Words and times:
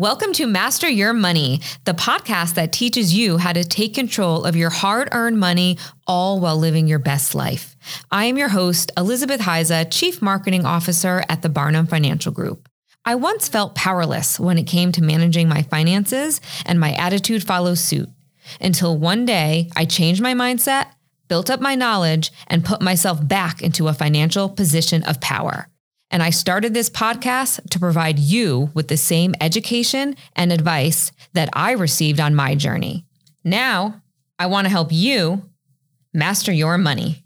Welcome 0.00 0.32
to 0.34 0.46
Master 0.46 0.88
Your 0.88 1.12
Money, 1.12 1.60
the 1.82 1.92
podcast 1.92 2.54
that 2.54 2.70
teaches 2.70 3.12
you 3.12 3.36
how 3.36 3.52
to 3.52 3.64
take 3.64 3.94
control 3.94 4.44
of 4.44 4.54
your 4.54 4.70
hard 4.70 5.08
earned 5.10 5.40
money, 5.40 5.76
all 6.06 6.38
while 6.38 6.56
living 6.56 6.86
your 6.86 7.00
best 7.00 7.34
life. 7.34 7.74
I 8.08 8.26
am 8.26 8.38
your 8.38 8.50
host, 8.50 8.92
Elizabeth 8.96 9.40
Hiza, 9.40 9.88
Chief 9.90 10.22
Marketing 10.22 10.64
Officer 10.64 11.24
at 11.28 11.42
the 11.42 11.48
Barnum 11.48 11.88
Financial 11.88 12.30
Group. 12.30 12.68
I 13.04 13.16
once 13.16 13.48
felt 13.48 13.74
powerless 13.74 14.38
when 14.38 14.56
it 14.56 14.68
came 14.68 14.92
to 14.92 15.02
managing 15.02 15.48
my 15.48 15.62
finances, 15.62 16.40
and 16.64 16.78
my 16.78 16.92
attitude 16.92 17.42
follows 17.42 17.80
suit. 17.80 18.08
Until 18.60 18.96
one 18.96 19.24
day, 19.24 19.68
I 19.74 19.84
changed 19.84 20.22
my 20.22 20.32
mindset, 20.32 20.92
built 21.26 21.50
up 21.50 21.60
my 21.60 21.74
knowledge, 21.74 22.30
and 22.46 22.64
put 22.64 22.80
myself 22.80 23.26
back 23.26 23.62
into 23.62 23.88
a 23.88 23.94
financial 23.94 24.48
position 24.48 25.02
of 25.02 25.20
power. 25.20 25.66
And 26.10 26.22
I 26.22 26.30
started 26.30 26.72
this 26.72 26.90
podcast 26.90 27.68
to 27.70 27.78
provide 27.78 28.18
you 28.18 28.70
with 28.74 28.88
the 28.88 28.96
same 28.96 29.34
education 29.40 30.16
and 30.34 30.52
advice 30.52 31.12
that 31.34 31.50
I 31.52 31.72
received 31.72 32.20
on 32.20 32.34
my 32.34 32.54
journey. 32.54 33.04
Now, 33.44 34.02
I 34.38 34.46
want 34.46 34.64
to 34.66 34.70
help 34.70 34.88
you 34.90 35.42
master 36.14 36.52
your 36.52 36.78
money. 36.78 37.22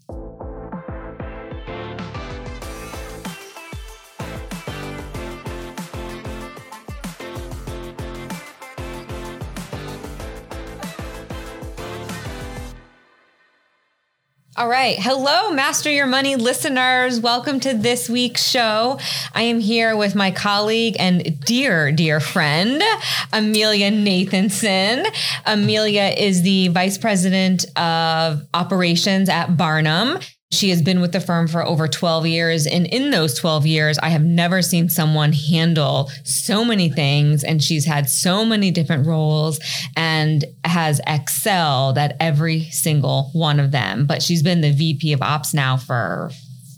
All 14.63 14.69
right. 14.69 14.97
Hello, 14.97 15.51
Master 15.51 15.91
Your 15.91 16.05
Money 16.05 16.37
listeners. 16.37 17.19
Welcome 17.19 17.59
to 17.59 17.73
this 17.73 18.09
week's 18.09 18.47
show. 18.47 18.97
I 19.33 19.41
am 19.41 19.59
here 19.59 19.97
with 19.97 20.15
my 20.15 20.31
colleague 20.31 20.95
and 20.99 21.37
dear, 21.41 21.91
dear 21.91 22.21
friend, 22.21 22.81
Amelia 23.33 23.91
Nathanson. 23.91 25.05
Amelia 25.45 26.13
is 26.17 26.43
the 26.43 26.69
Vice 26.69 26.97
President 26.97 27.65
of 27.77 28.47
Operations 28.53 29.27
at 29.27 29.57
Barnum. 29.57 30.19
She 30.53 30.69
has 30.69 30.81
been 30.81 31.01
with 31.01 31.11
the 31.11 31.19
firm 31.19 31.47
for 31.47 31.65
over 31.65 31.87
12 31.87 32.27
years. 32.27 32.67
And 32.67 32.85
in 32.87 33.11
those 33.11 33.37
12 33.37 33.65
years, 33.65 33.97
I 33.99 34.09
have 34.09 34.23
never 34.23 34.61
seen 34.61 34.89
someone 34.89 35.33
handle 35.33 36.11
so 36.23 36.63
many 36.63 36.89
things. 36.89 37.43
And 37.43 37.61
she's 37.61 37.85
had 37.85 38.09
so 38.09 38.45
many 38.45 38.71
different 38.71 39.07
roles 39.07 39.59
and 39.95 40.45
has 40.63 41.01
excelled 41.07 41.97
at 41.97 42.15
every 42.19 42.65
single 42.65 43.29
one 43.33 43.59
of 43.59 43.71
them. 43.71 44.05
But 44.05 44.21
she's 44.21 44.43
been 44.43 44.61
the 44.61 44.71
VP 44.71 45.13
of 45.13 45.21
Ops 45.21 45.53
now 45.53 45.77
for 45.77 46.29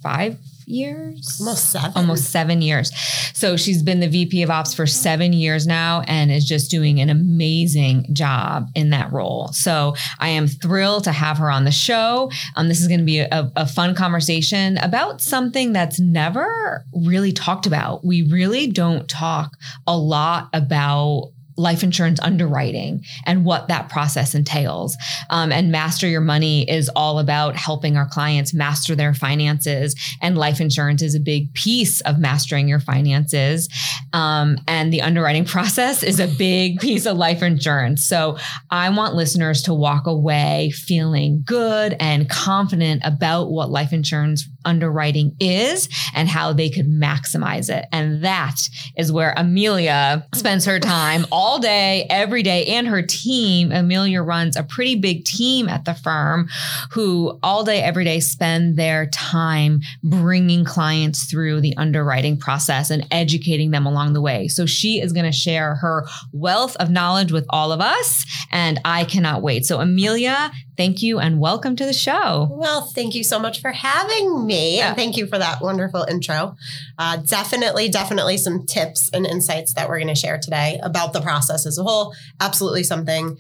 five 0.02 0.38
years? 0.68 1.38
Almost 1.40 1.72
seven. 1.72 1.92
Almost 1.96 2.32
seven 2.32 2.62
years. 2.62 2.92
So 3.34 3.58
she's 3.58 3.84
been 3.84 4.00
the 4.00 4.08
vp 4.08 4.44
of 4.44 4.50
ops 4.50 4.74
for 4.74 4.86
seven 4.86 5.34
years 5.34 5.68
now 5.68 6.02
and 6.08 6.32
is 6.32 6.46
just 6.46 6.72
doing 6.72 7.00
an 7.00 7.10
amazing 7.10 8.08
job 8.14 8.70
in 8.76 8.90
that 8.92 9.12
role. 9.12 9.50
So 9.50 9.96
i 10.20 10.30
am 10.30 10.48
thrilled 10.48 11.04
to 11.06 11.12
have 11.12 11.38
her 11.38 11.50
on 11.50 11.66
the 11.66 11.72
show. 11.72 12.32
Um, 12.56 12.68
this 12.68 12.82
is 12.82 12.88
going 12.88 13.00
to 13.00 13.06
be 13.06 13.20
a, 13.20 13.52
a 13.56 13.68
fun 13.68 13.96
conversation 13.96 14.78
about 14.78 15.22
something 15.22 15.74
that's 15.74 16.00
never 16.00 16.86
really 16.94 17.32
talked 17.32 17.66
about. 17.66 18.06
We 18.06 18.24
really 18.24 18.68
don't 18.68 19.08
talk 19.10 19.58
a 19.88 19.98
lot 19.98 20.50
about 20.54 21.32
life 21.58 21.84
insurance 21.84 22.20
underwriting 22.22 23.04
and 23.26 23.46
what 23.46 23.68
that 23.68 23.90
process 23.90 24.36
entails. 24.36 24.98
Um, 25.30 25.52
and 25.52 25.72
Master 25.72 26.08
Your 26.08 26.22
Money 26.22 26.70
is 26.70 26.90
all 26.96 27.20
about 27.20 27.56
helping 27.56 27.98
our 27.98 28.08
clients 28.08 28.54
master 28.54 28.96
their 28.96 29.14
finances. 29.14 29.96
And 30.22 30.38
life 30.38 30.60
insurance 30.60 31.02
is 31.02 31.16
a 31.16 31.20
big 31.20 31.54
piece 31.54 32.02
of 32.02 32.20
mastering 32.20 32.68
your 32.68 32.80
finances. 32.80 33.70
Um, 34.14 34.58
and 34.68 34.92
the 34.92 35.02
underwriting 35.02 35.46
process 35.56 36.04
is 36.04 36.20
a 36.20 36.28
big 36.28 36.80
piece 36.80 37.06
of 37.06 37.18
life 37.18 37.42
insurance. 37.42 38.04
So 38.04 38.38
I 38.70 38.90
want 38.90 39.16
listeners 39.16 39.62
to 39.64 39.74
walk 39.74 40.08
away 40.08 40.72
feeling 40.72 41.44
good 41.46 41.96
and 42.00 42.30
confident 42.30 43.02
about 43.06 43.50
what 43.50 43.70
life 43.70 43.94
insurance 43.94 44.48
underwriting 44.66 45.36
is 45.40 45.88
and 46.14 46.28
how 46.28 46.54
they 46.54 46.70
could 46.70 46.88
maximize 46.88 47.70
it. 47.70 47.86
And 47.92 48.24
that 48.24 48.58
is 48.98 49.12
where 49.12 49.34
Amelia 49.38 50.28
spends 50.34 50.66
her 50.66 50.80
time 50.80 51.26
all 51.32 51.60
day, 51.60 52.06
every 52.10 52.44
day, 52.44 52.66
and 52.66 52.88
her 52.88 53.02
team. 53.02 53.72
Amelia 53.72 54.22
runs 54.22 54.56
a 54.56 54.64
pretty 54.64 54.96
big 54.96 55.26
team 55.26 55.70
at 55.70 55.86
the 55.86 55.94
firm 55.94 56.50
who 56.92 57.40
all 57.44 57.64
day, 57.64 57.82
every 57.82 58.04
day 58.04 58.20
spend 58.20 58.76
their 58.76 59.08
time 59.08 59.82
bringing 60.04 60.66
clients 60.66 61.30
through 61.30 61.62
the 61.62 61.76
underwriting 61.78 62.38
process 62.38 62.90
and 62.90 63.06
educating 63.12 63.72
them 63.72 63.86
along 63.86 64.14
the 64.14 64.22
way. 64.22 64.48
So 64.48 64.66
she 64.66 65.02
is 65.02 65.14
going 65.14 65.26
to 65.26 65.32
share 65.32 65.76
her 65.76 66.06
wealth 66.32 66.76
of 66.78 66.90
knowledge 66.90 67.32
with 67.32 67.46
all 67.50 67.72
of 67.72 67.82
us. 67.82 68.26
And 68.52 68.80
I 68.86 69.06
cannot 69.06 69.42
wait. 69.42 69.66
So, 69.66 69.80
Amelia, 69.80 70.52
thank 70.78 71.02
you 71.02 71.20
and 71.20 71.40
welcome 71.40 71.76
to 71.76 71.86
the 71.86 71.94
show. 71.94 72.48
Well, 72.52 72.82
thank 72.82 73.16
you 73.16 73.24
so 73.24 73.40
much 73.40 73.62
for 73.62 73.72
having 73.72 74.46
me. 74.46 74.78
Yeah. 74.78 74.90
And 74.90 74.96
thank 74.96 75.18
you 75.18 75.28
for 75.28 75.38
that 75.38 75.62
wonderful 75.62 76.04
intro. 76.10 76.56
Uh, 76.98 77.18
definitely, 77.18 77.90
definitely 77.90 78.38
some 78.38 78.66
tips 78.66 79.10
and 79.14 79.26
insights 79.26 79.74
that 79.74 79.90
we're 79.90 80.00
going 80.00 80.08
to 80.08 80.16
share 80.16 80.38
today 80.38 80.80
about 80.84 81.14
the 81.14 81.22
process 81.22 81.66
as 81.66 81.78
a 81.78 81.84
whole. 81.84 82.14
Absolutely 82.40 82.84
something 82.84 83.38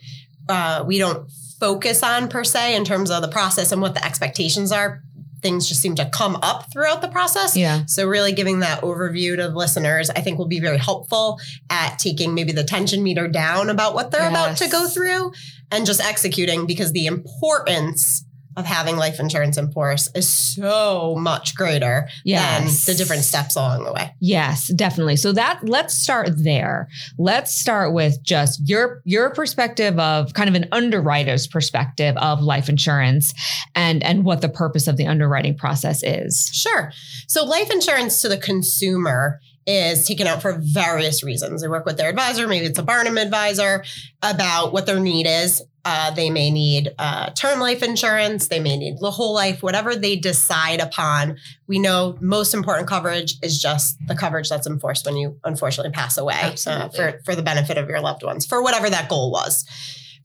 uh, 0.49 0.83
we 0.85 0.97
don't 0.97 1.29
focus 1.59 2.03
on 2.03 2.27
per 2.27 2.43
se 2.43 2.75
in 2.75 2.85
terms 2.85 3.09
of 3.09 3.21
the 3.21 3.27
process 3.27 3.71
and 3.71 3.81
what 3.81 3.93
the 3.93 4.05
expectations 4.05 4.71
are 4.71 5.01
things 5.45 5.69
just 5.69 5.79
seem 5.79 5.93
to 5.93 6.09
come 6.09 6.37
up 6.41 6.71
throughout 6.73 7.03
the 7.03 7.07
process. 7.07 7.55
Yeah. 7.55 7.85
So 7.85 8.07
really 8.07 8.31
giving 8.31 8.61
that 8.61 8.81
overview 8.81 9.35
to 9.35 9.49
listeners, 9.49 10.09
I 10.09 10.21
think 10.21 10.39
will 10.39 10.47
be 10.47 10.59
very 10.59 10.79
helpful 10.79 11.39
at 11.69 11.99
taking 11.99 12.33
maybe 12.33 12.51
the 12.51 12.63
tension 12.63 13.03
meter 13.03 13.27
down 13.27 13.69
about 13.69 13.93
what 13.93 14.09
they're 14.09 14.21
yes. 14.21 14.31
about 14.31 14.57
to 14.57 14.67
go 14.69 14.87
through 14.87 15.33
and 15.71 15.85
just 15.85 16.01
executing 16.01 16.65
because 16.65 16.91
the 16.91 17.05
importance 17.05 18.25
of 18.57 18.65
having 18.65 18.95
life 18.95 19.19
insurance 19.19 19.57
in 19.57 19.71
force 19.71 20.09
is 20.15 20.31
so 20.31 21.15
much 21.17 21.55
greater 21.55 22.07
yes. 22.23 22.85
than 22.85 22.93
the 22.93 22.97
different 22.97 23.23
steps 23.23 23.55
along 23.55 23.83
the 23.83 23.91
way. 23.91 24.13
Yes, 24.19 24.69
definitely. 24.73 25.17
So 25.17 25.33
that 25.33 25.59
let's 25.63 25.93
start 25.93 26.29
there. 26.37 26.87
Let's 27.17 27.53
start 27.53 27.93
with 27.93 28.23
just 28.23 28.61
your 28.67 29.01
your 29.03 29.29
perspective 29.31 29.99
of 29.99 30.33
kind 30.33 30.47
of 30.47 30.55
an 30.55 30.67
underwriter's 30.71 31.47
perspective 31.47 32.15
of 32.17 32.41
life 32.41 32.69
insurance 32.69 33.33
and 33.75 34.01
and 34.03 34.23
what 34.23 34.41
the 34.41 34.49
purpose 34.49 34.87
of 34.87 34.97
the 34.97 35.07
underwriting 35.07 35.57
process 35.57 36.01
is. 36.03 36.49
Sure. 36.53 36.91
So 37.27 37.43
life 37.43 37.69
insurance 37.71 38.21
to 38.21 38.29
the 38.29 38.37
consumer 38.37 39.41
is 39.67 40.07
taken 40.07 40.27
out 40.27 40.41
for 40.41 40.57
various 40.59 41.23
reasons. 41.23 41.61
They 41.61 41.67
work 41.67 41.85
with 41.85 41.97
their 41.97 42.09
advisor, 42.09 42.47
maybe 42.47 42.65
it's 42.65 42.79
a 42.79 42.83
Barnum 42.83 43.17
advisor, 43.17 43.83
about 44.21 44.73
what 44.73 44.85
their 44.85 44.99
need 44.99 45.25
is. 45.27 45.61
Uh, 45.87 46.09
they 46.11 46.31
may 46.31 46.49
need 46.49 46.93
uh, 46.97 47.29
term 47.31 47.59
life 47.59 47.83
insurance. 47.83 48.47
They 48.47 48.59
may 48.59 48.75
need 48.75 48.97
the 48.99 49.11
whole 49.11 49.35
life, 49.35 49.61
whatever 49.61 49.95
they 49.95 50.15
decide 50.15 50.79
upon. 50.79 51.37
We 51.67 51.77
know 51.77 52.17
most 52.21 52.55
important 52.55 52.87
coverage 52.87 53.35
is 53.43 53.61
just 53.61 53.95
the 54.07 54.15
coverage 54.15 54.49
that's 54.49 54.65
enforced 54.65 55.05
when 55.05 55.15
you 55.15 55.39
unfortunately 55.43 55.91
pass 55.91 56.17
away 56.17 56.55
uh, 56.65 56.89
for, 56.89 57.19
for 57.23 57.35
the 57.35 57.43
benefit 57.43 57.77
of 57.77 57.87
your 57.87 58.01
loved 58.01 58.23
ones, 58.23 58.47
for 58.47 58.63
whatever 58.63 58.89
that 58.89 59.09
goal 59.09 59.31
was. 59.31 59.63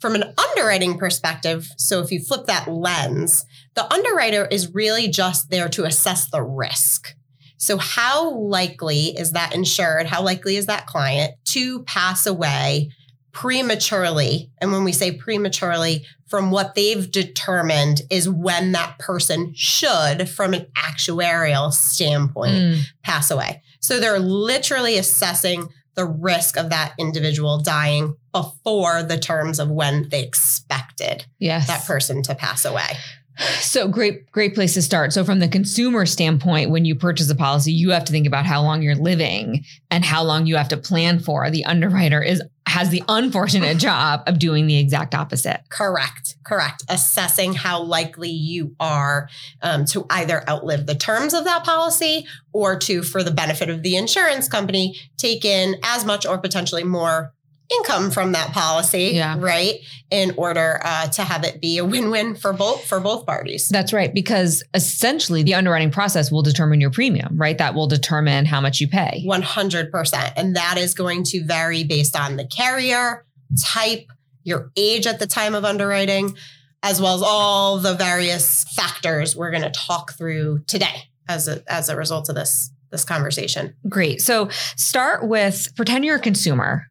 From 0.01 0.15
an 0.15 0.33
underwriting 0.39 0.97
perspective, 0.97 1.69
so 1.77 2.01
if 2.01 2.11
you 2.11 2.21
flip 2.21 2.47
that 2.47 2.67
lens, 2.67 3.45
the 3.75 3.93
underwriter 3.93 4.47
is 4.47 4.75
really 4.75 5.09
just 5.09 5.51
there 5.51 5.69
to 5.69 5.85
assess 5.85 6.31
the 6.31 6.43
risk. 6.43 7.15
So, 7.61 7.77
how 7.77 8.31
likely 8.33 9.09
is 9.09 9.33
that 9.33 9.55
insured? 9.55 10.07
How 10.07 10.23
likely 10.23 10.57
is 10.57 10.67
that 10.67 10.87
client 10.87 11.35
to 11.49 11.83
pass 11.83 12.27
away 12.27 12.91
prematurely? 13.33 14.51
And 14.59 14.73
when 14.73 14.83
we 14.83 14.93
say 14.93 15.13
prematurely, 15.13 16.07
from 16.27 16.51
what 16.51 16.75
they've 16.75 17.11
determined 17.11 18.01
is 18.09 18.31
when 18.31 18.73
that 18.73 18.99
person 18.99 19.53
should, 19.55 20.27
from 20.29 20.55
an 20.55 20.67
actuarial 20.75 21.71
standpoint, 21.71 22.55
mm. 22.55 22.81
pass 23.03 23.31
away. 23.31 23.63
So, 23.81 24.01
they're 24.01 24.19
literally 24.19 24.97
assessing 24.97 25.69
the 25.97 26.07
risk 26.07 26.57
of 26.57 26.71
that 26.71 26.95
individual 26.99 27.59
dying 27.59 28.17
before 28.33 29.03
the 29.03 29.19
terms 29.19 29.59
of 29.59 29.71
when 29.71 30.09
they 30.09 30.23
expected 30.23 31.27
yes. 31.39 31.67
that 31.67 31.85
person 31.85 32.23
to 32.23 32.35
pass 32.35 32.65
away. 32.65 32.97
So 33.39 33.89
great, 33.89 34.31
great 34.33 34.55
place 34.55 34.75
to 34.75 34.83
start. 34.83 35.13
So 35.13 35.25
from 35.25 35.39
the 35.39 35.49
consumer 35.49 36.05
standpoint, 36.05 36.71
when 36.71 36.85
you 36.85 36.95
purchase 36.95 37.31
a 37.31 37.35
policy, 37.35 37.73
you 37.73 37.91
have 37.91 38.05
to 38.05 38.13
think 38.13 38.27
about 38.27 38.45
how 38.45 38.63
long 38.63 38.83
you're 38.83 38.95
living 38.95 39.65
and 39.91 40.05
how 40.05 40.23
long 40.23 40.47
you 40.47 40.57
have 40.57 40.69
to 40.69 40.77
plan 40.77 41.21
for. 41.21 41.51
The 41.51 41.65
underwriter 41.65 42.23
is 42.23 42.43
has 42.67 42.91
the 42.91 43.03
unfortunate 43.09 43.79
job 43.79 44.23
of 44.27 44.39
doing 44.39 44.67
the 44.67 44.79
exact 44.79 45.15
opposite. 45.15 45.63
Correct, 45.71 46.37
correct. 46.45 46.85
Assessing 46.89 47.53
how 47.55 47.83
likely 47.83 48.31
you 48.31 48.77
are 48.79 49.29
um, 49.63 49.85
to 49.87 50.07
either 50.11 50.49
outlive 50.49 50.87
the 50.87 50.95
terms 50.95 51.35
of 51.35 51.45
that 51.45 51.65
policy 51.65 52.27
or 52.53 52.79
to, 52.79 53.03
for 53.03 53.23
the 53.23 53.31
benefit 53.31 53.69
of 53.69 53.83
the 53.83 53.97
insurance 53.97 54.49
company, 54.49 54.97
take 55.17 55.45
in 55.45 55.77
as 55.83 56.05
much 56.05 56.25
or 56.25 56.39
potentially 56.39 56.85
more 56.85 57.33
income 57.79 58.11
from 58.11 58.33
that 58.33 58.53
policy, 58.53 59.13
Yeah. 59.15 59.37
right? 59.39 59.77
In 60.11 60.33
order 60.37 60.81
uh, 60.85 61.07
to 61.09 61.23
have 61.23 61.45
it 61.45 61.61
be 61.61 61.79
a 61.79 61.85
win-win 61.85 62.35
for 62.35 62.53
both 62.53 62.85
for 62.85 62.99
both 63.01 63.27
parties. 63.27 63.69
That's 63.69 63.93
right. 63.93 64.13
Because 64.13 64.63
essentially 64.75 65.43
the 65.43 65.55
underwriting 65.55 65.91
process 65.91 66.33
will 66.33 66.43
determine 66.43 66.81
your 66.81 66.91
premium, 66.91 67.37
right? 67.37 67.57
That 67.59 67.75
will 67.75 67.87
determine 67.87 68.45
how 68.47 68.61
much 68.61 68.81
you 68.81 68.89
pay. 68.89 69.25
100%. 69.27 70.33
And 70.37 70.57
that 70.57 70.77
is 70.79 70.95
going 70.95 71.23
to 71.25 71.45
vary 71.45 71.85
based 71.85 72.19
on 72.19 72.37
the 72.37 72.47
carrier, 72.47 73.25
type, 73.65 74.07
your 74.43 74.71
age 74.77 75.07
at 75.07 75.19
the 75.19 75.27
time 75.27 75.55
of 75.55 75.65
underwriting, 75.65 76.35
as 76.83 77.01
well 77.01 77.15
as 77.15 77.23
all 77.23 77.79
the 77.79 77.95
various 77.95 78.65
factors 78.75 79.37
we're 79.37 79.51
going 79.51 79.63
to 79.63 79.71
talk 79.71 80.13
through 80.17 80.61
today 80.67 81.05
as 81.29 81.47
a, 81.47 81.63
as 81.73 81.89
a 81.89 81.97
result 81.97 82.29
of 82.29 82.35
this 82.35 82.71
this 82.91 83.05
conversation. 83.05 83.73
Great. 83.89 84.21
So 84.21 84.49
start 84.75 85.29
with 85.29 85.69
pretend 85.77 86.05
you're 86.05 86.17
a 86.17 86.21
consumer 86.21 86.87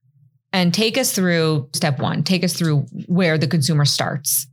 and 0.51 0.73
take 0.73 0.97
us 0.97 1.13
through 1.13 1.69
step 1.73 1.99
one. 1.99 2.23
Take 2.23 2.43
us 2.43 2.53
through 2.53 2.81
where 3.07 3.37
the 3.37 3.47
consumer 3.47 3.85
starts. 3.85 4.47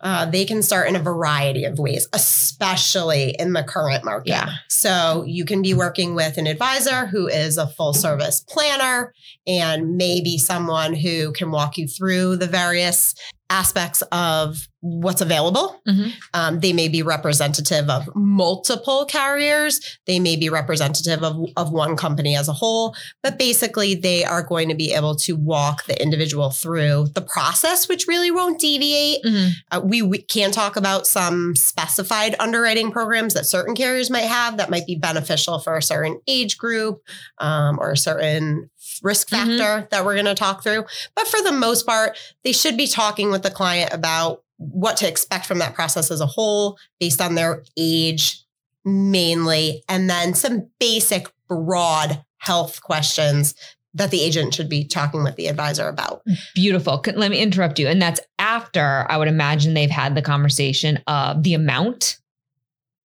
Uh, 0.00 0.26
they 0.26 0.44
can 0.44 0.62
start 0.62 0.88
in 0.88 0.94
a 0.94 1.00
variety 1.00 1.64
of 1.64 1.78
ways, 1.78 2.06
especially 2.12 3.34
in 3.38 3.54
the 3.54 3.64
current 3.64 4.04
market. 4.04 4.28
Yeah. 4.28 4.50
So 4.68 5.24
you 5.26 5.44
can 5.44 5.62
be 5.62 5.72
working 5.72 6.14
with 6.14 6.36
an 6.36 6.46
advisor 6.46 7.06
who 7.06 7.28
is 7.28 7.56
a 7.56 7.66
full 7.66 7.94
service 7.94 8.44
planner 8.46 9.14
and 9.46 9.96
maybe 9.96 10.36
someone 10.36 10.94
who 10.94 11.32
can 11.32 11.50
walk 11.50 11.78
you 11.78 11.88
through 11.88 12.36
the 12.36 12.46
various 12.46 13.14
aspects 13.50 14.02
of 14.12 14.66
what's 14.80 15.20
available. 15.20 15.80
Mhm. 15.88 16.12
Um, 16.34 16.60
they 16.60 16.72
may 16.72 16.88
be 16.88 17.02
representative 17.02 17.90
of 17.90 18.08
multiple 18.14 19.04
carriers. 19.04 19.80
They 20.06 20.20
may 20.20 20.36
be 20.36 20.48
representative 20.48 21.24
of, 21.24 21.44
of 21.56 21.72
one 21.72 21.96
company 21.96 22.36
as 22.36 22.48
a 22.48 22.52
whole, 22.52 22.94
but 23.22 23.38
basically 23.38 23.94
they 23.94 24.24
are 24.24 24.42
going 24.42 24.68
to 24.68 24.74
be 24.74 24.92
able 24.92 25.16
to 25.16 25.34
walk 25.34 25.86
the 25.86 26.00
individual 26.00 26.50
through 26.50 27.08
the 27.14 27.20
process, 27.20 27.88
which 27.88 28.06
really 28.06 28.30
won't 28.30 28.60
deviate 28.60 29.24
uh, 29.70 29.80
we, 29.82 30.02
we 30.02 30.18
can 30.18 30.50
talk 30.50 30.76
about 30.76 31.06
some 31.06 31.54
specified 31.56 32.36
underwriting 32.38 32.90
programs 32.90 33.34
that 33.34 33.46
certain 33.46 33.74
carriers 33.74 34.10
might 34.10 34.20
have 34.20 34.56
that 34.56 34.70
might 34.70 34.86
be 34.86 34.94
beneficial 34.96 35.58
for 35.58 35.76
a 35.76 35.82
certain 35.82 36.20
age 36.28 36.58
group 36.58 37.02
um, 37.38 37.78
or 37.80 37.92
a 37.92 37.96
certain 37.96 38.70
risk 39.02 39.28
Mhm. 39.30 39.58
factor 39.58 39.88
that 39.90 40.04
we're 40.04 40.14
going 40.14 40.26
to 40.26 40.34
talk 40.34 40.62
through. 40.62 40.84
But 41.14 41.28
for 41.28 41.42
the 41.42 41.52
most 41.52 41.86
part, 41.86 42.16
they 42.44 42.52
should 42.52 42.76
be 42.76 42.86
talking 42.86 43.30
with 43.30 43.42
the 43.42 43.50
client 43.50 43.92
about 43.92 44.42
what 44.58 44.96
to 44.98 45.08
expect 45.08 45.46
from 45.46 45.58
that 45.58 45.74
process 45.74 46.10
as 46.10 46.20
a 46.20 46.26
whole 46.26 46.78
based 46.98 47.20
on 47.20 47.34
their 47.34 47.62
age 47.76 48.42
mainly, 48.84 49.82
and 49.88 50.08
then 50.08 50.32
some 50.34 50.68
basic 50.78 51.26
broad 51.48 52.22
health 52.38 52.80
questions 52.82 53.54
that 53.94 54.10
the 54.10 54.20
agent 54.20 54.54
should 54.54 54.68
be 54.68 54.84
talking 54.84 55.24
with 55.24 55.36
the 55.36 55.46
advisor 55.48 55.88
about. 55.88 56.22
Beautiful. 56.54 57.02
Let 57.14 57.30
me 57.30 57.38
interrupt 57.40 57.78
you. 57.78 57.88
And 57.88 58.00
that's 58.00 58.20
after 58.38 59.06
I 59.08 59.16
would 59.16 59.28
imagine 59.28 59.74
they've 59.74 59.90
had 59.90 60.14
the 60.14 60.22
conversation 60.22 61.02
of 61.06 61.42
the 61.42 61.54
amount 61.54 62.18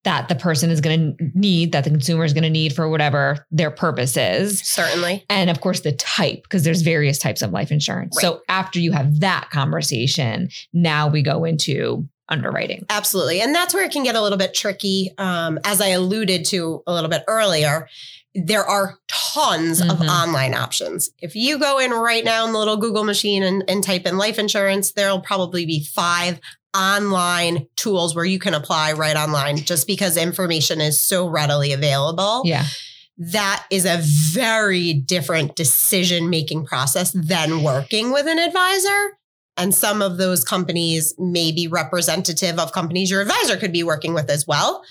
that 0.04 0.28
the 0.28 0.34
person 0.34 0.70
is 0.70 0.80
going 0.80 1.16
to 1.16 1.30
need, 1.34 1.72
that 1.72 1.84
the 1.84 1.90
consumer 1.90 2.24
is 2.24 2.32
going 2.32 2.42
to 2.42 2.50
need 2.50 2.74
for 2.74 2.88
whatever 2.88 3.46
their 3.50 3.70
purpose 3.70 4.16
is. 4.16 4.60
Certainly. 4.60 5.24
And 5.30 5.48
of 5.48 5.60
course, 5.60 5.80
the 5.80 5.92
type, 5.92 6.42
because 6.42 6.64
there's 6.64 6.82
various 6.82 7.18
types 7.18 7.40
of 7.42 7.52
life 7.52 7.70
insurance. 7.70 8.16
So 8.20 8.42
after 8.48 8.80
you 8.80 8.92
have 8.92 9.20
that 9.20 9.50
conversation, 9.50 10.48
now 10.72 11.08
we 11.08 11.22
go 11.22 11.44
into 11.44 12.08
underwriting. 12.28 12.84
Absolutely. 12.88 13.40
And 13.40 13.54
that's 13.54 13.74
where 13.74 13.84
it 13.84 13.92
can 13.92 14.02
get 14.04 14.14
a 14.14 14.22
little 14.22 14.38
bit 14.38 14.54
tricky. 14.54 15.10
Um, 15.18 15.58
as 15.64 15.80
I 15.80 15.88
alluded 15.88 16.46
to 16.46 16.82
a 16.86 16.92
little 16.92 17.10
bit 17.10 17.22
earlier, 17.28 17.88
there 18.34 18.64
are 18.64 18.98
tons 19.08 19.82
of 19.82 19.98
Mhm. 19.98 20.08
online 20.08 20.54
options. 20.54 21.10
If 21.18 21.36
you 21.36 21.58
go 21.58 21.78
in 21.78 21.90
right 21.90 22.24
now 22.24 22.46
in 22.46 22.52
the 22.52 22.58
little 22.58 22.78
Google 22.78 23.04
machine 23.04 23.42
and, 23.42 23.62
and 23.68 23.84
type 23.84 24.06
in 24.06 24.16
life 24.16 24.38
insurance, 24.38 24.92
there'll 24.92 25.20
probably 25.20 25.66
be 25.66 25.84
five 25.84 26.40
online 26.74 27.66
tools 27.76 28.14
where 28.14 28.24
you 28.24 28.38
can 28.38 28.54
apply 28.54 28.92
right 28.92 29.16
online 29.16 29.58
just 29.58 29.86
because 29.86 30.16
information 30.16 30.80
is 30.80 31.00
so 31.00 31.26
readily 31.26 31.72
available 31.72 32.42
Yeah. 32.44 32.64
that 33.18 33.66
is 33.70 33.84
a 33.84 33.98
very 34.32 34.94
different 34.94 35.54
decision 35.54 36.30
making 36.30 36.64
process 36.64 37.12
than 37.12 37.62
working 37.62 38.10
with 38.12 38.26
an 38.26 38.38
advisor. 38.38 39.18
And 39.58 39.74
some 39.74 40.00
of 40.00 40.16
those 40.16 40.44
companies 40.44 41.14
may 41.18 41.52
be 41.52 41.68
representative 41.68 42.58
of 42.58 42.72
companies 42.72 43.10
your 43.10 43.20
advisor 43.20 43.58
could 43.58 43.72
be 43.72 43.82
working 43.82 44.14
with 44.14 44.30
as 44.30 44.46
well. 44.46 44.82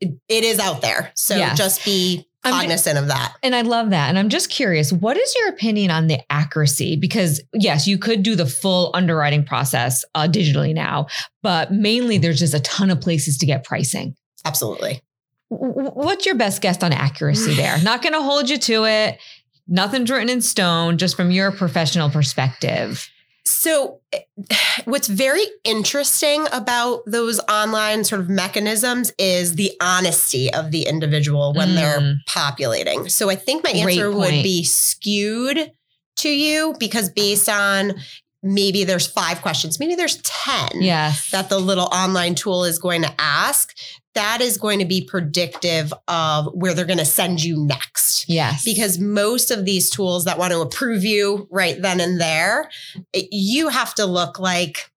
It, 0.00 0.44
is 0.44 0.60
out 0.60 0.82
there. 0.82 1.10
So 1.16 1.36
just 1.54 1.84
be 1.84 2.28
I'm 2.44 2.52
cognizant 2.52 2.98
of 2.98 3.08
that. 3.08 3.34
And 3.42 3.54
I 3.54 3.62
love 3.62 3.90
that. 3.90 4.08
And 4.08 4.18
I'm 4.18 4.28
just 4.28 4.50
curious, 4.50 4.92
what 4.92 5.16
is 5.16 5.34
your 5.38 5.48
opinion 5.48 5.90
on 5.90 6.06
the 6.06 6.20
accuracy? 6.30 6.96
Because 6.96 7.40
yes, 7.54 7.86
you 7.86 7.98
could 7.98 8.22
do 8.22 8.36
the 8.36 8.46
full 8.46 8.90
underwriting 8.94 9.44
process 9.44 10.04
uh, 10.14 10.28
digitally 10.28 10.74
now, 10.74 11.06
but 11.42 11.72
mainly 11.72 12.18
there's 12.18 12.38
just 12.38 12.54
a 12.54 12.60
ton 12.60 12.90
of 12.90 13.00
places 13.00 13.38
to 13.38 13.46
get 13.46 13.64
pricing. 13.64 14.14
Absolutely. 14.44 15.00
W- 15.50 15.90
What's 15.90 16.26
your 16.26 16.34
best 16.34 16.60
guess 16.60 16.82
on 16.82 16.92
accuracy 16.92 17.54
there? 17.54 17.78
Not 17.82 18.02
going 18.02 18.12
to 18.12 18.22
hold 18.22 18.50
you 18.50 18.58
to 18.58 18.84
it. 18.84 19.18
Nothing's 19.66 20.10
written 20.10 20.28
in 20.28 20.42
stone, 20.42 20.98
just 20.98 21.16
from 21.16 21.30
your 21.30 21.50
professional 21.50 22.10
perspective. 22.10 23.08
So, 23.46 24.00
what's 24.84 25.08
very 25.08 25.44
interesting 25.64 26.46
about 26.52 27.02
those 27.06 27.40
online 27.48 28.04
sort 28.04 28.20
of 28.20 28.28
mechanisms 28.28 29.12
is 29.18 29.54
the 29.56 29.72
honesty 29.80 30.52
of 30.52 30.70
the 30.70 30.86
individual 30.86 31.52
when 31.54 31.74
they're 31.74 32.00
Mm. 32.00 32.16
populating. 32.26 33.08
So, 33.08 33.30
I 33.30 33.36
think 33.36 33.62
my 33.64 33.70
answer 33.70 34.10
would 34.10 34.42
be 34.42 34.64
skewed 34.64 35.72
to 36.16 36.28
you 36.28 36.74
because 36.78 37.08
based 37.10 37.48
on 37.48 37.94
maybe 38.42 38.84
there's 38.84 39.06
five 39.06 39.40
questions, 39.42 39.80
maybe 39.80 39.94
there's 39.94 40.18
10 40.22 40.82
Yes. 40.82 41.30
that 41.30 41.48
the 41.48 41.58
little 41.58 41.86
online 41.92 42.34
tool 42.34 42.64
is 42.64 42.78
going 42.78 43.02
to 43.02 43.12
ask. 43.18 43.74
That 44.14 44.40
is 44.40 44.58
going 44.58 44.78
to 44.78 44.84
be 44.84 45.04
predictive 45.04 45.92
of 46.08 46.46
where 46.54 46.72
they're 46.74 46.84
going 46.84 46.98
to 46.98 47.04
send 47.04 47.42
you 47.42 47.56
next 47.66 48.28
yes. 48.28 48.64
because 48.64 48.98
most 48.98 49.50
of 49.50 49.64
these 49.64 49.90
tools 49.90 50.24
that 50.24 50.38
want 50.38 50.52
to 50.52 50.60
approve 50.60 51.04
you 51.04 51.48
right 51.50 51.80
then 51.80 52.00
and 52.00 52.20
there, 52.20 52.70
it- 53.12 53.28
you 53.32 53.68
have 53.68 53.94
to 53.96 54.06
look 54.06 54.38
like 54.38 54.90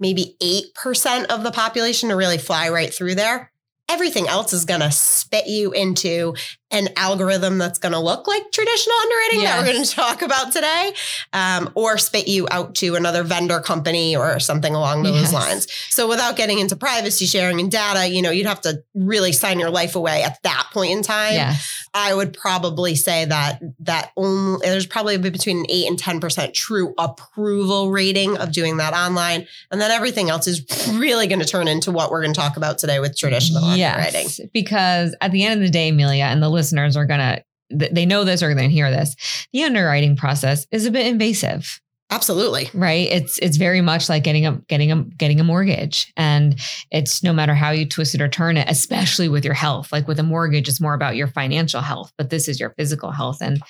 maybe 0.00 0.36
8% 0.40 1.26
of 1.26 1.42
the 1.42 1.50
population 1.50 2.08
to 2.10 2.14
really 2.16 2.38
fly 2.38 2.68
right 2.68 2.94
through 2.94 3.16
there. 3.16 3.50
Everything 3.88 4.28
else 4.28 4.52
is 4.52 4.64
going 4.64 4.80
to 4.80 4.92
spit 4.92 5.46
you 5.48 5.72
into 5.72 6.34
an 6.70 6.88
algorithm 6.96 7.56
that's 7.58 7.78
going 7.78 7.92
to 7.92 7.98
look 7.98 8.28
like 8.28 8.42
traditional 8.52 8.96
underwriting 8.96 9.40
that 9.44 9.58
we're 9.58 9.72
going 9.72 9.84
to 9.84 9.90
talk 9.90 10.20
about 10.22 10.52
today, 10.52 10.92
um, 11.32 11.70
or 11.74 11.96
spit 11.96 12.28
you 12.28 12.46
out 12.50 12.74
to 12.74 12.94
another 12.94 13.22
vendor 13.22 13.58
company 13.60 14.14
or 14.14 14.38
something 14.38 14.74
along 14.74 15.02
those 15.02 15.22
Yes. 15.22 15.32
lines. 15.32 15.66
So 15.88 16.06
without 16.08 16.36
getting 16.36 16.58
into 16.58 16.76
privacy 16.76 17.24
sharing 17.24 17.58
and 17.58 17.70
data, 17.70 18.06
you 18.08 18.20
know, 18.20 18.30
you'd 18.30 18.46
have 18.46 18.60
to 18.62 18.82
really 18.94 19.32
sign 19.32 19.58
your 19.58 19.70
life 19.70 19.96
away 19.96 20.22
at 20.22 20.42
that 20.42 20.68
point 20.72 20.92
in 20.92 21.02
time. 21.02 21.32
Yes. 21.34 21.74
I 21.94 22.12
would 22.14 22.34
probably 22.34 22.94
say 22.94 23.24
that 23.24 23.62
that 23.80 24.12
only 24.16 24.60
there's 24.62 24.86
probably 24.86 25.16
between 25.16 25.60
an 25.60 25.66
eight 25.70 25.86
and 25.88 25.98
ten 25.98 26.20
percent 26.20 26.52
true 26.52 26.92
approval 26.98 27.90
rating 27.90 28.36
of 28.36 28.52
doing 28.52 28.76
that 28.76 28.92
online, 28.92 29.46
and 29.70 29.80
then 29.80 29.90
everything 29.90 30.28
else 30.28 30.46
is 30.46 30.64
really 30.92 31.26
going 31.26 31.38
to 31.40 31.46
turn 31.46 31.66
into 31.66 31.90
what 31.90 32.10
we're 32.10 32.20
going 32.20 32.34
to 32.34 32.40
talk 32.40 32.56
about 32.58 32.78
today 32.78 33.00
with 33.00 33.16
traditional 33.16 33.64
underwriting. 33.64 34.24
Yes, 34.24 34.40
because 34.52 35.16
at 35.22 35.32
the 35.32 35.44
end 35.44 35.60
of 35.60 35.66
the 35.66 35.72
day, 35.72 35.88
Amelia 35.88 36.24
and 36.24 36.42
the 36.42 36.57
listeners 36.58 36.96
are 36.96 37.06
gonna 37.06 37.42
they 37.70 38.06
know 38.06 38.24
this 38.24 38.42
or 38.42 38.46
they're 38.46 38.54
gonna 38.54 38.68
hear 38.68 38.90
this. 38.90 39.14
The 39.52 39.64
underwriting 39.64 40.16
process 40.16 40.66
is 40.70 40.86
a 40.86 40.90
bit 40.90 41.06
invasive, 41.06 41.80
Absolutely, 42.10 42.70
right? 42.72 43.06
It's 43.10 43.38
it's 43.38 43.58
very 43.58 43.82
much 43.82 44.08
like 44.08 44.24
getting 44.24 44.46
a 44.46 44.52
getting 44.68 44.90
a 44.90 45.02
getting 45.02 45.40
a 45.40 45.44
mortgage, 45.44 46.10
and 46.16 46.58
it's 46.90 47.22
no 47.22 47.34
matter 47.34 47.54
how 47.54 47.70
you 47.70 47.86
twist 47.86 48.14
it 48.14 48.22
or 48.22 48.28
turn 48.28 48.56
it, 48.56 48.66
especially 48.70 49.28
with 49.28 49.44
your 49.44 49.52
health. 49.52 49.92
Like 49.92 50.08
with 50.08 50.18
a 50.18 50.22
mortgage, 50.22 50.70
it's 50.70 50.80
more 50.80 50.94
about 50.94 51.16
your 51.16 51.26
financial 51.26 51.82
health, 51.82 52.10
but 52.16 52.30
this 52.30 52.48
is 52.48 52.58
your 52.58 52.70
physical 52.78 53.10
health, 53.10 53.42
and 53.42 53.60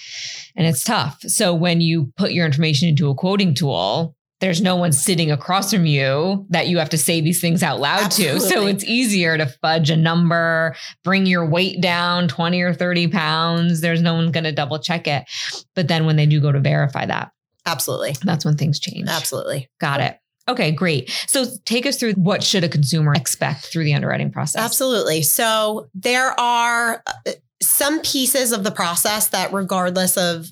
and 0.54 0.68
it's 0.68 0.85
tough. 0.85 1.18
So 1.23 1.52
when 1.52 1.80
you 1.80 2.12
put 2.16 2.30
your 2.30 2.47
information 2.47 2.88
into 2.88 3.11
a 3.11 3.14
quoting 3.14 3.54
tool. 3.54 4.14
There's 4.40 4.61
no 4.62 4.76
one 4.76 4.92
sitting 4.92 5.30
across 5.30 5.73
from 5.73 5.85
you 5.85 6.47
that 6.50 6.68
you 6.68 6.78
have 6.78 6.90
to 6.90 6.99
say 6.99 7.21
these 7.21 7.40
things 7.40 7.62
out 7.62 7.80
loud 7.80 8.11
to. 8.12 8.38
So 8.40 8.66
it's 8.66 8.85
easier 8.85 9.37
to 9.37 9.47
fudge 9.47 9.90
a 9.90 9.97
number, 9.97 10.76
bring 11.02 11.26
your 11.26 11.45
weight 11.49 11.80
down 11.80 12.28
20 12.28 12.61
or 12.62 12.73
30 12.73 13.09
pounds. 13.09 13.80
There's 13.80 14.00
no 14.00 14.14
one 14.14 14.30
going 14.30 14.45
to 14.45 14.52
double 14.52 14.78
check 14.78 15.09
it. 15.09 15.25
But 15.75 15.88
then 15.88 16.07
when 16.07 16.16
they 16.16 16.26
do 16.26 16.40
go 16.40 16.52
to 16.52 16.61
verify 16.61 17.07
that, 17.07 17.33
absolutely, 17.66 18.14
that's 18.23 18.45
when 18.45 18.57
things 18.57 18.78
change. 18.78 19.09
absolutely, 19.09 19.68
Got 19.80 20.00
it. 20.00 20.18
Okay, 20.49 20.71
great. 20.73 21.11
So 21.26 21.45
take 21.66 21.85
us 21.85 21.99
through 21.99 22.14
what 22.14 22.42
should 22.42 22.64
a 22.64 22.68
consumer 22.68 23.12
expect 23.14 23.66
through 23.66 23.85
the 23.85 23.92
underwriting 23.92 24.30
process? 24.30 24.62
absolutely. 24.62 25.23
So 25.23 25.90
there 25.95 26.38
are 26.40 27.02
uh, 27.07 27.33
some 27.61 28.00
pieces 28.00 28.52
of 28.52 28.64
the 28.64 28.71
process 28.71 29.28
that, 29.28 29.52
regardless 29.52 30.16
of 30.16 30.47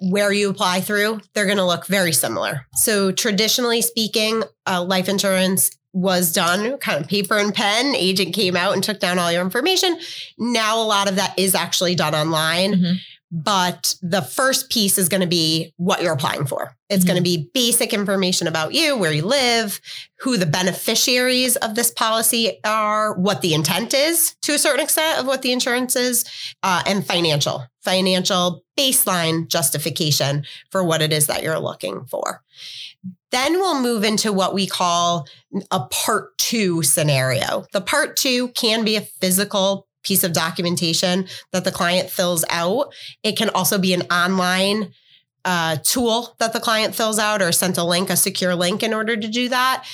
where 0.00 0.32
you 0.32 0.50
apply 0.50 0.80
through, 0.80 1.20
they're 1.34 1.46
going 1.46 1.58
to 1.58 1.64
look 1.64 1.86
very 1.86 2.12
similar. 2.12 2.66
So 2.74 3.12
traditionally 3.12 3.82
speaking, 3.82 4.42
uh, 4.66 4.82
life 4.82 5.08
insurance 5.08 5.70
was 5.92 6.32
done 6.32 6.78
kind 6.78 7.00
of 7.02 7.08
paper 7.08 7.36
and 7.36 7.52
pen. 7.52 7.94
Agent 7.96 8.32
came 8.32 8.56
out 8.56 8.74
and 8.74 8.82
took 8.84 9.00
down 9.00 9.18
all 9.18 9.32
your 9.32 9.42
information. 9.42 9.98
Now 10.38 10.80
a 10.80 10.84
lot 10.84 11.08
of 11.08 11.16
that 11.16 11.36
is 11.36 11.54
actually 11.54 11.96
done 11.96 12.14
online. 12.14 12.74
Mhm. 12.74 12.94
But 13.32 13.94
the 14.02 14.22
first 14.22 14.70
piece 14.70 14.98
is 14.98 15.08
going 15.08 15.20
to 15.20 15.26
be 15.26 15.72
what 15.76 16.02
you're 16.02 16.12
applying 16.12 16.46
for. 16.46 16.76
It's 16.88 17.04
going 17.04 17.16
to 17.16 17.22
be 17.22 17.48
basic 17.54 17.94
information 17.94 18.48
about 18.48 18.74
you, 18.74 18.96
where 18.96 19.12
you 19.12 19.24
live, 19.24 19.80
who 20.18 20.36
the 20.36 20.46
beneficiaries 20.46 21.54
of 21.56 21.76
this 21.76 21.92
policy 21.92 22.58
are, 22.64 23.14
what 23.14 23.40
the 23.40 23.54
intent 23.54 23.94
is 23.94 24.34
to 24.42 24.54
a 24.54 24.58
certain 24.58 24.82
extent 24.82 25.20
of 25.20 25.26
what 25.26 25.42
the 25.42 25.52
insurance 25.52 25.94
is, 25.94 26.24
uh, 26.64 26.82
and 26.86 27.06
financial, 27.06 27.64
financial 27.82 28.64
baseline 28.76 29.46
justification 29.46 30.44
for 30.70 30.82
what 30.82 31.00
it 31.00 31.12
is 31.12 31.28
that 31.28 31.44
you're 31.44 31.60
looking 31.60 32.04
for. 32.06 32.42
Then 33.30 33.52
we'll 33.54 33.80
move 33.80 34.02
into 34.02 34.32
what 34.32 34.54
we 34.54 34.66
call 34.66 35.28
a 35.70 35.80
part 35.80 36.36
two 36.38 36.82
scenario. 36.82 37.64
The 37.72 37.80
part 37.80 38.16
two 38.16 38.48
can 38.48 38.84
be 38.84 38.96
a 38.96 39.02
physical 39.02 39.86
piece 40.02 40.24
of 40.24 40.32
documentation 40.32 41.26
that 41.52 41.64
the 41.64 41.72
client 41.72 42.10
fills 42.10 42.44
out. 42.50 42.92
It 43.22 43.36
can 43.36 43.50
also 43.50 43.78
be 43.78 43.92
an 43.94 44.02
online 44.10 44.92
uh, 45.44 45.76
tool 45.82 46.36
that 46.38 46.52
the 46.52 46.60
client 46.60 46.94
fills 46.94 47.18
out 47.18 47.40
or 47.40 47.50
sent 47.52 47.78
a 47.78 47.84
link, 47.84 48.10
a 48.10 48.16
secure 48.16 48.54
link 48.54 48.82
in 48.82 48.92
order 48.92 49.16
to 49.16 49.28
do 49.28 49.48
that. 49.48 49.84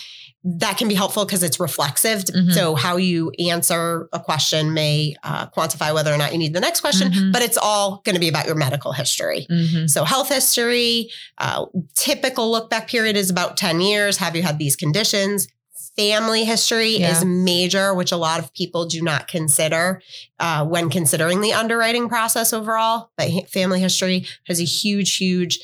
That 0.49 0.79
can 0.79 0.87
be 0.87 0.95
helpful 0.95 1.25
because 1.25 1.43
it's 1.43 1.59
reflexive. 1.59 2.23
Mhm. 2.25 2.53
So, 2.53 2.75
how 2.77 2.97
you 2.99 3.31
answer 3.39 4.09
a 4.13 4.21
question 4.21 4.75
may 4.75 5.17
uh, 5.25 5.47
quantify 5.49 5.93
whether 5.93 6.13
or 6.15 6.17
not 6.19 6.31
you 6.33 6.39
need 6.39 6.53
the 6.55 6.61
next 6.61 6.81
question, 6.83 7.11
Mhm. 7.13 7.33
but 7.33 7.43
it's 7.43 7.57
all 7.57 8.01
going 8.05 8.15
to 8.15 8.21
be 8.21 8.29
about 8.29 8.47
your 8.47 8.55
medical 8.55 8.93
history. 8.93 9.47
Mhm. 9.51 9.91
So, 9.91 10.05
health 10.05 10.29
history, 10.29 11.11
uh, 11.39 11.65
typical 11.97 12.49
look 12.51 12.71
back 12.71 12.89
period 12.89 13.17
is 13.17 13.29
about 13.29 13.57
10 13.57 13.81
years. 13.81 14.19
Have 14.19 14.37
you 14.37 14.43
had 14.43 14.59
these 14.61 14.77
conditions? 14.77 15.49
Family 15.97 16.45
history 16.45 16.99
Yeah. 16.99 17.13
is 17.13 17.25
major, 17.25 17.95
which 17.95 18.13
a 18.13 18.17
lot 18.17 18.39
of 18.39 18.53
people 18.53 18.85
do 18.87 19.01
not 19.03 19.29
consider 19.29 20.03
uh, 20.39 20.65
when 20.65 20.91
considering 20.91 21.41
the 21.41 21.53
underwriting 21.55 22.09
process 22.09 22.53
overall. 22.53 23.11
But 23.17 23.31
family 23.51 23.81
history 23.81 24.27
has 24.47 24.61
a 24.61 24.65
huge, 24.65 25.17
huge 25.17 25.59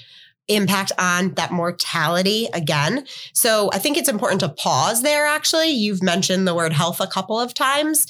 impact 0.49 0.91
on 0.99 1.35
that 1.35 1.53
mortality 1.53 2.49
again. 2.53 3.07
So, 3.33 3.71
I 3.73 3.79
think 3.79 3.97
it's 3.97 4.09
important 4.09 4.41
to 4.41 4.49
pause 4.49 5.03
there 5.03 5.27
actually. 5.27 5.71
You've 5.71 6.03
mentioned 6.03 6.49
the 6.49 6.55
word 6.55 6.73
health 6.73 7.01
a 7.01 7.07
couple 7.07 7.39
of 7.39 7.55
times. 7.55 8.07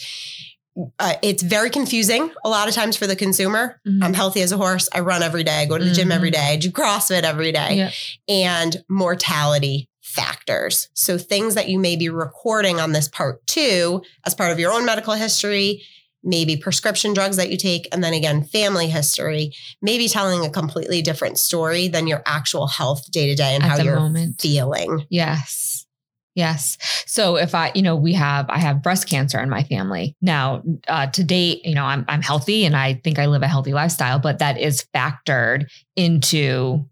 Uh, 0.99 1.15
it's 1.23 1.43
very 1.43 1.69
confusing 1.69 2.31
a 2.45 2.49
lot 2.49 2.67
of 2.69 2.75
times 2.75 2.97
for 2.97 3.07
the 3.07 3.15
consumer. 3.15 3.79
Mhm. 3.87 4.03
I'm 4.03 4.15
healthy 4.15 4.41
as 4.41 4.53
a 4.53 4.57
horse. 4.57 4.89
I 4.95 5.01
run 5.01 5.23
every 5.23 5.45
day. 5.45 5.59
I 5.61 5.67
go 5.67 5.77
to 5.77 5.85
the 5.85 5.91
gym 5.93 6.09
Mhm. 6.09 6.15
every 6.15 6.31
day. 6.31 6.53
I 6.53 6.57
do 6.57 6.71
CrossFit 6.71 7.25
every 7.25 7.53
day. 7.53 7.75
Yeah. 7.77 7.91
And 8.29 8.83
mortality 8.89 9.91
factors. 10.13 10.89
So 10.95 11.19
things 11.19 11.55
that 11.55 11.69
you 11.69 11.79
may 11.79 11.97
be 11.97 12.09
recording 12.09 12.81
on 12.81 12.93
this 12.93 13.09
part 13.09 13.47
two 13.47 14.03
as 14.27 14.35
part 14.35 14.53
of 14.53 14.59
your 14.59 14.73
own 14.73 14.85
medical 14.85 15.15
history, 15.15 15.83
maybe 16.23 16.57
prescription 16.57 17.15
drugs 17.15 17.37
that 17.37 17.51
you 17.51 17.57
take, 17.57 17.89
and 17.93 18.05
then 18.05 18.13
again, 18.15 18.45
family 18.45 18.89
history, 18.89 19.53
maybe 19.81 20.09
telling 20.09 20.45
a 20.45 20.51
completely 20.51 21.03
different 21.03 21.39
story 21.39 21.89
than 21.89 22.07
your 22.07 22.23
actual 22.27 22.67
health 22.67 23.11
day 23.11 23.27
to 23.29 23.35
day 23.35 23.55
and 23.55 23.65
At 23.65 23.71
how 23.71 23.85
you're 23.85 23.97
moment. 23.97 24.41
feeling. 24.41 25.07
Yes. 25.11 25.87
Yes. 26.35 26.79
So 27.07 27.37
if 27.37 27.55
I, 27.55 27.73
you 27.75 27.83
know, 27.83 27.95
we 27.95 28.15
have, 28.15 28.47
I 28.49 28.59
have 28.59 28.83
breast 28.83 29.07
cancer 29.07 29.39
in 29.41 29.51
my 29.51 29.65
family 29.65 30.17
now. 30.23 30.63
Uh, 30.89 31.07
to 31.09 31.23
date, 31.25 31.67
you 31.67 31.75
know, 31.75 31.85
I'm 31.85 32.07
I'm 32.09 32.23
healthy 32.23 32.65
and 32.65 32.75
I 32.75 32.95
think 33.05 33.19
I 33.19 33.27
live 33.27 33.43
a 33.43 33.49
healthy 33.49 33.75
lifestyle, 33.75 34.19
but 34.19 34.39
that 34.39 34.59
is 34.59 34.87
factored 34.95 35.67
into 35.95 36.89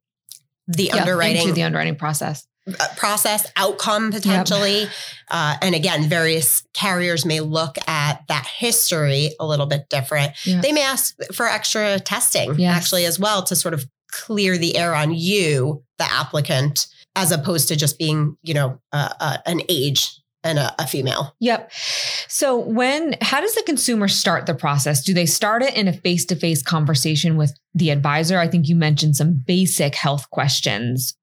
The 0.66 0.84
yeah, 0.84 0.96
underwriting 0.96 1.40
into 1.42 1.54
the 1.54 1.62
underwriting 1.62 1.96
process. 1.96 2.46
Uh, 2.78 2.86
process 2.96 3.50
outcome 3.56 4.10
potentially 4.12 4.86
uh, 5.30 5.56
and 5.62 5.74
again 5.74 6.08
various 6.08 6.62
carriers 6.74 7.24
may 7.24 7.40
look 7.40 7.76
at 7.88 8.22
that 8.28 8.46
history 8.46 9.30
a 9.40 9.46
little 9.46 9.66
bit 9.66 9.88
different 9.88 10.32
Yeah. 10.46 10.60
they 10.60 10.72
may 10.72 10.82
ask 10.82 11.16
for 11.34 11.46
extra 11.46 11.98
testing 12.00 12.58
Yes. 12.58 12.76
actually 12.76 13.04
as 13.06 13.18
well 13.18 13.42
to 13.44 13.56
sort 13.56 13.74
of 13.74 13.84
clear 14.12 14.58
the 14.58 14.76
air 14.76 14.94
on 14.94 15.12
you 15.14 15.82
the 15.98 16.04
applicant 16.04 16.86
as 17.16 17.32
opposed 17.32 17.68
to 17.68 17.76
just 17.76 17.98
being 17.98 18.36
you 18.42 18.54
know 18.54 18.80
uh, 18.92 19.12
uh, 19.20 19.36
an 19.46 19.60
age 19.68 20.10
and 20.42 20.58
a, 20.58 20.74
a 20.82 20.86
female 20.86 21.34
Yep. 21.40 21.70
So 22.28 22.56
when 22.56 23.14
how 23.20 23.40
does 23.42 23.54
the 23.54 23.62
consumer 23.64 24.08
start 24.08 24.46
the 24.46 24.54
process? 24.54 25.04
Do 25.04 25.12
they 25.12 25.26
start 25.26 25.62
it 25.62 25.74
in 25.76 25.86
a 25.86 25.92
face-to-face 25.92 26.62
conversation 26.62 27.36
with 27.36 27.52
the 27.74 27.90
advisor? 27.90 28.38
I 28.38 28.48
think 28.48 28.66
you 28.66 28.74
mentioned 28.76 29.16
some 29.16 29.42
basic 29.46 29.94
health 29.94 30.30
questions. 30.30 31.14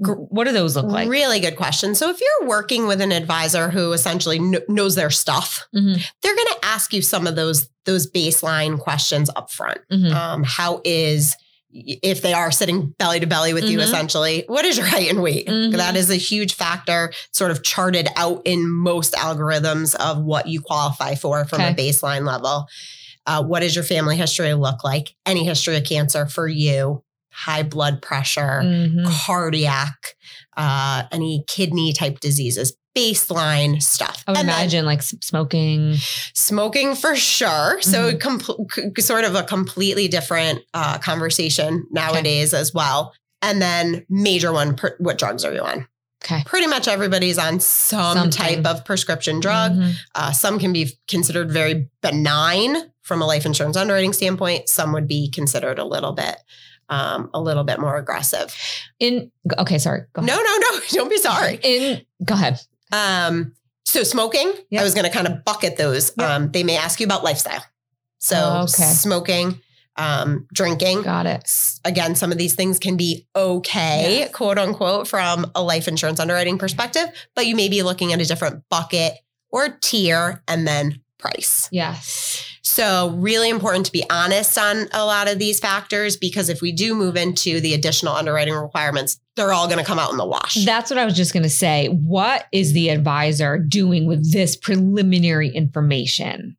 What 0.00 0.44
do 0.46 0.52
those 0.52 0.76
look 0.76 0.86
like? 0.86 1.08
really 1.08 1.40
good 1.40 1.56
question 1.56 1.94
so 1.94 2.08
if 2.10 2.20
you're 2.20 2.48
working 2.48 2.86
with 2.86 3.00
an 3.00 3.12
advisor 3.12 3.68
who 3.70 3.92
essentially 3.92 4.38
kn- 4.38 4.62
knows 4.68 4.94
their 4.94 5.10
stuff 5.10 5.66
Mhm, 5.74 6.02
they're 6.22 6.34
going 6.34 6.46
to 6.48 6.58
ask 6.64 6.92
you 6.92 7.02
some 7.02 7.26
of 7.26 7.36
those 7.36 7.68
those 7.84 8.10
baseline 8.10 8.78
questions 8.78 9.30
up 9.36 9.50
front 9.50 9.78
mhm. 9.92 10.12
um, 10.12 10.42
how 10.44 10.80
is 10.84 11.36
if 11.72 12.20
they 12.22 12.32
are 12.32 12.50
sitting 12.50 12.94
belly 12.98 13.20
to 13.20 13.26
belly 13.26 13.52
with 13.54 13.64
you 13.64 13.78
Mhm. 13.78 13.82
essentially 13.82 14.44
what 14.48 14.64
is 14.64 14.76
your 14.76 14.86
height 14.86 15.08
and 15.10 15.22
weight 15.22 15.46
Mhm. 15.46 15.76
that 15.76 15.96
is 15.96 16.10
a 16.10 16.16
huge 16.16 16.54
factor 16.54 17.12
sort 17.32 17.50
of 17.52 17.62
charted 17.62 18.08
out 18.16 18.42
in 18.44 18.68
most 18.68 19.12
algorithms 19.14 19.94
of 19.96 20.22
what 20.22 20.46
you 20.48 20.60
qualify 20.60 21.14
for 21.14 21.44
from 21.44 21.60
a 21.60 21.74
baseline 21.74 22.26
level 22.26 22.66
uh, 23.26 23.42
what 23.42 23.60
does 23.60 23.74
your 23.76 23.84
family 23.84 24.16
history 24.16 24.52
look 24.54 24.82
like 24.82 25.14
any 25.26 25.44
history 25.44 25.76
of 25.76 25.84
cancer 25.84 26.26
for 26.26 26.48
you 26.48 27.02
high 27.32 27.62
blood 27.62 28.02
pressure 28.02 28.60
Mhm. 28.64 29.06
cardiac 29.26 30.16
uh, 30.56 31.04
any 31.12 31.44
kidney 31.46 31.92
type 31.92 32.20
diseases 32.20 32.74
baseline 32.96 33.80
stuff 33.80 34.24
I 34.26 34.32
would 34.32 34.38
And 34.40 34.48
imagine 34.48 34.84
like 34.84 35.00
smoking. 35.02 35.96
smoking 36.34 36.96
for 36.96 37.14
sure. 37.14 37.80
So 37.82 38.12
Mhm. 38.12 38.20
com- 38.20 38.92
sort 38.98 39.24
of 39.24 39.36
a 39.36 39.44
completely 39.44 40.08
different 40.08 40.62
uh, 40.74 40.98
conversation 40.98 41.86
nowadays 41.92 42.52
as 42.52 42.74
well. 42.74 43.14
And 43.42 43.62
then 43.62 44.04
major 44.10 44.52
one, 44.52 44.74
per- 44.74 44.96
what 44.98 45.18
drugs 45.18 45.44
are 45.44 45.52
you 45.54 45.60
on? 45.62 45.86
Okay. 46.24 46.42
Pretty 46.44 46.66
much 46.66 46.88
everybody's 46.88 47.38
on 47.38 47.60
some 47.60 48.16
Something. 48.16 48.30
type 48.32 48.66
of 48.66 48.84
prescription 48.84 49.38
drug. 49.40 49.72
Mhm. 49.72 49.94
Uh, 50.16 50.32
some 50.32 50.58
can 50.58 50.72
be 50.72 50.98
considered 51.08 51.50
very 51.52 51.88
benign 52.02 52.76
from 53.02 53.22
a 53.22 53.26
life 53.26 53.46
insurance 53.46 53.76
underwriting 53.76 54.12
standpoint. 54.12 54.68
Some 54.68 54.92
would 54.92 55.06
be 55.08 55.30
considered 55.30 55.78
a 55.78 55.84
little 55.84 56.12
bit, 56.12 56.36
um, 56.90 57.30
a 57.32 57.40
little 57.40 57.64
bit 57.64 57.80
more 57.80 57.96
aggressive. 57.96 58.54
In 58.98 59.30
okay, 59.58 59.78
sorry. 59.78 60.02
Go 60.12 60.22
No, 60.22 60.36
no, 60.36 60.42
no, 60.58 60.80
don't 60.90 61.08
be 61.08 61.16
sorry. 61.18 61.58
In 61.62 62.02
go 62.24 62.34
ahead. 62.34 62.60
Um, 62.92 63.54
so 63.84 64.02
smoking, 64.02 64.52
Yep. 64.70 64.80
I 64.80 64.84
was 64.84 64.94
going 64.94 65.06
to 65.06 65.10
kind 65.12 65.26
of 65.26 65.44
bucket 65.44 65.76
those. 65.76 66.12
Yep. 66.18 66.28
Um, 66.28 66.50
they 66.52 66.62
may 66.64 66.76
ask 66.76 67.00
you 67.00 67.06
about 67.06 67.24
lifestyle. 67.24 67.64
So 68.18 68.36
Oh, 68.36 68.62
okay. 68.64 68.82
smoking, 68.92 69.60
um, 69.96 70.46
drinking. 70.52 71.02
Got 71.02 71.26
it. 71.26 71.48
Again, 71.84 72.14
some 72.14 72.30
of 72.32 72.38
these 72.38 72.54
things 72.54 72.78
can 72.78 72.96
be 72.96 73.26
okay, 73.34 74.18
Yes. 74.20 74.32
quote 74.32 74.58
unquote, 74.58 75.08
from 75.08 75.50
a 75.54 75.62
life 75.62 75.88
insurance 75.88 76.20
underwriting 76.20 76.58
perspective, 76.58 77.06
but 77.34 77.46
you 77.46 77.56
may 77.56 77.68
be 77.68 77.82
looking 77.82 78.12
at 78.12 78.20
a 78.20 78.24
different 78.24 78.64
bucket 78.68 79.14
or 79.50 79.68
tier 79.80 80.42
and 80.46 80.66
then 80.66 81.00
price. 81.18 81.68
Yes. 81.72 82.44
So, 82.72 83.10
really 83.16 83.50
important 83.50 83.86
to 83.86 83.92
be 83.92 84.04
honest 84.08 84.56
on 84.56 84.86
a 84.92 85.04
lot 85.04 85.28
of 85.28 85.40
these 85.40 85.58
factors 85.58 86.16
because 86.16 86.48
if 86.48 86.62
we 86.62 86.70
do 86.70 86.94
move 86.94 87.16
into 87.16 87.60
the 87.60 87.74
additional 87.74 88.14
underwriting 88.14 88.54
requirements, 88.54 89.18
they're 89.34 89.52
all 89.52 89.66
going 89.66 89.80
to 89.80 89.84
come 89.84 89.98
out 89.98 90.12
in 90.12 90.18
the 90.18 90.24
wash. 90.24 90.64
That's 90.64 90.88
what 90.88 90.96
I 90.96 91.04
was 91.04 91.16
just 91.16 91.32
going 91.32 91.42
to 91.42 91.50
say. 91.50 91.88
What 91.88 92.46
is 92.52 92.72
the 92.72 92.90
advisor 92.90 93.58
doing 93.58 94.06
with 94.06 94.32
this 94.32 94.54
preliminary 94.54 95.48
information? 95.48 96.56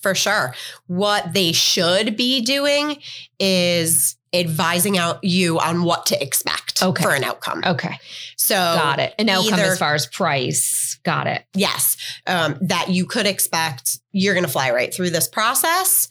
for 0.00 0.14
sure. 0.14 0.54
What 0.86 1.34
they 1.34 1.50
should 1.50 2.16
be 2.16 2.40
doing 2.40 2.98
is 3.40 4.15
advising 4.32 4.98
out 4.98 5.22
you 5.22 5.58
on 5.58 5.82
what 5.82 6.06
to 6.06 6.22
expect 6.22 6.82
Okay. 6.82 7.02
for 7.02 7.14
an 7.14 7.24
outcome. 7.24 7.62
Okay. 7.64 7.98
So 8.36 8.54
Got 8.54 8.98
it. 8.98 9.14
An 9.18 9.28
outcome 9.28 9.54
either- 9.60 9.72
as 9.72 9.78
far 9.78 9.94
as 9.94 10.06
price. 10.06 10.98
Got 11.04 11.26
it. 11.28 11.44
yes, 11.54 11.96
um, 12.26 12.58
that 12.62 12.90
you 12.90 13.06
could 13.06 13.26
expect 13.26 13.98
you're 14.12 14.34
going 14.34 14.44
to 14.44 14.50
fly 14.50 14.70
right 14.72 14.92
through 14.92 15.10
this 15.10 15.28
process. 15.28 16.08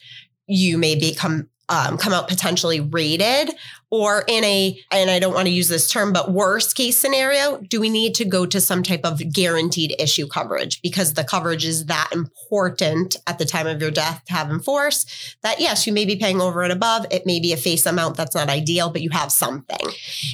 You 0.47 0.77
may 0.77 0.95
become 0.95 1.49
um, 1.69 1.97
come 1.97 2.13
out 2.13 2.27
potentially 2.27 2.79
rated, 2.79 3.53
or 3.91 4.23
in 4.27 4.43
a 4.43 4.79
and 4.91 5.09
I 5.09 5.19
don't 5.19 5.33
want 5.33 5.47
to 5.47 5.53
use 5.53 5.69
this 5.69 5.89
term, 5.89 6.11
but 6.11 6.31
worst 6.31 6.75
case 6.75 6.97
scenario, 6.97 7.61
do 7.69 7.79
we 7.79 7.89
need 7.89 8.15
to 8.15 8.25
go 8.25 8.45
to 8.45 8.59
some 8.59 8.83
type 8.83 9.01
of 9.03 9.21
guaranteed 9.31 9.95
issue 9.99 10.27
coverage 10.27 10.81
because 10.81 11.13
the 11.13 11.23
coverage 11.23 11.65
is 11.65 11.85
that 11.85 12.09
important 12.11 13.15
at 13.27 13.39
the 13.39 13.45
time 13.45 13.67
of 13.67 13.81
your 13.81 13.91
death 13.91 14.23
to 14.25 14.33
have 14.33 14.49
in 14.49 14.59
force 14.59 15.35
that 15.43 15.59
yes, 15.59 15.87
you 15.87 15.93
may 15.93 16.05
be 16.05 16.15
paying 16.15 16.41
over 16.41 16.61
and 16.63 16.73
above. 16.73 17.05
It 17.11 17.25
may 17.25 17.39
be 17.39 17.53
a 17.53 17.57
face 17.57 17.85
amount 17.85 18.17
that's 18.17 18.35
not 18.35 18.49
ideal, 18.49 18.89
but 18.89 19.01
you 19.01 19.11
have 19.11 19.31
something. 19.31 19.87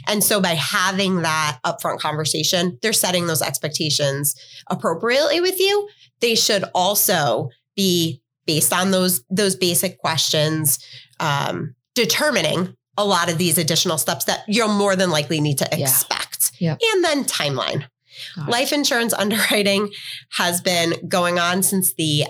And 0.07 0.23
so 0.23 0.41
by 0.41 0.55
having 0.55 1.21
that 1.21 1.59
upfront 1.65 1.99
conversation, 1.99 2.79
they're 2.81 2.93
setting 2.93 3.27
those 3.27 3.41
expectations 3.41 4.35
appropriately 4.67 5.39
with 5.39 5.59
you. 5.59 5.87
They 6.19 6.35
should 6.35 6.63
also 6.73 7.49
be 7.75 8.21
based 8.45 8.73
on 8.73 8.91
those 8.91 9.23
those 9.29 9.55
basic 9.55 9.99
questions, 9.99 10.79
um, 11.21 11.75
determining 11.95 12.75
a 12.97 13.05
lot 13.05 13.31
of 13.31 13.37
these 13.37 13.57
additional 13.57 13.97
steps 13.97 14.25
that 14.25 14.41
you'll 14.47 14.67
more 14.67 14.95
than 14.97 15.09
likely 15.09 15.39
need 15.39 15.57
to 15.59 15.67
Yeah. 15.71 15.85
expect. 15.85 16.51
Yep. 16.59 16.79
And 16.93 17.03
then 17.05 17.23
timeline. 17.23 17.85
It. 18.37 18.49
Life 18.49 18.73
insurance 18.73 19.13
underwriting 19.13 19.89
has 20.33 20.59
been 20.61 21.07
going 21.07 21.39
on 21.39 21.63
since 21.63 21.93
the 21.93 22.25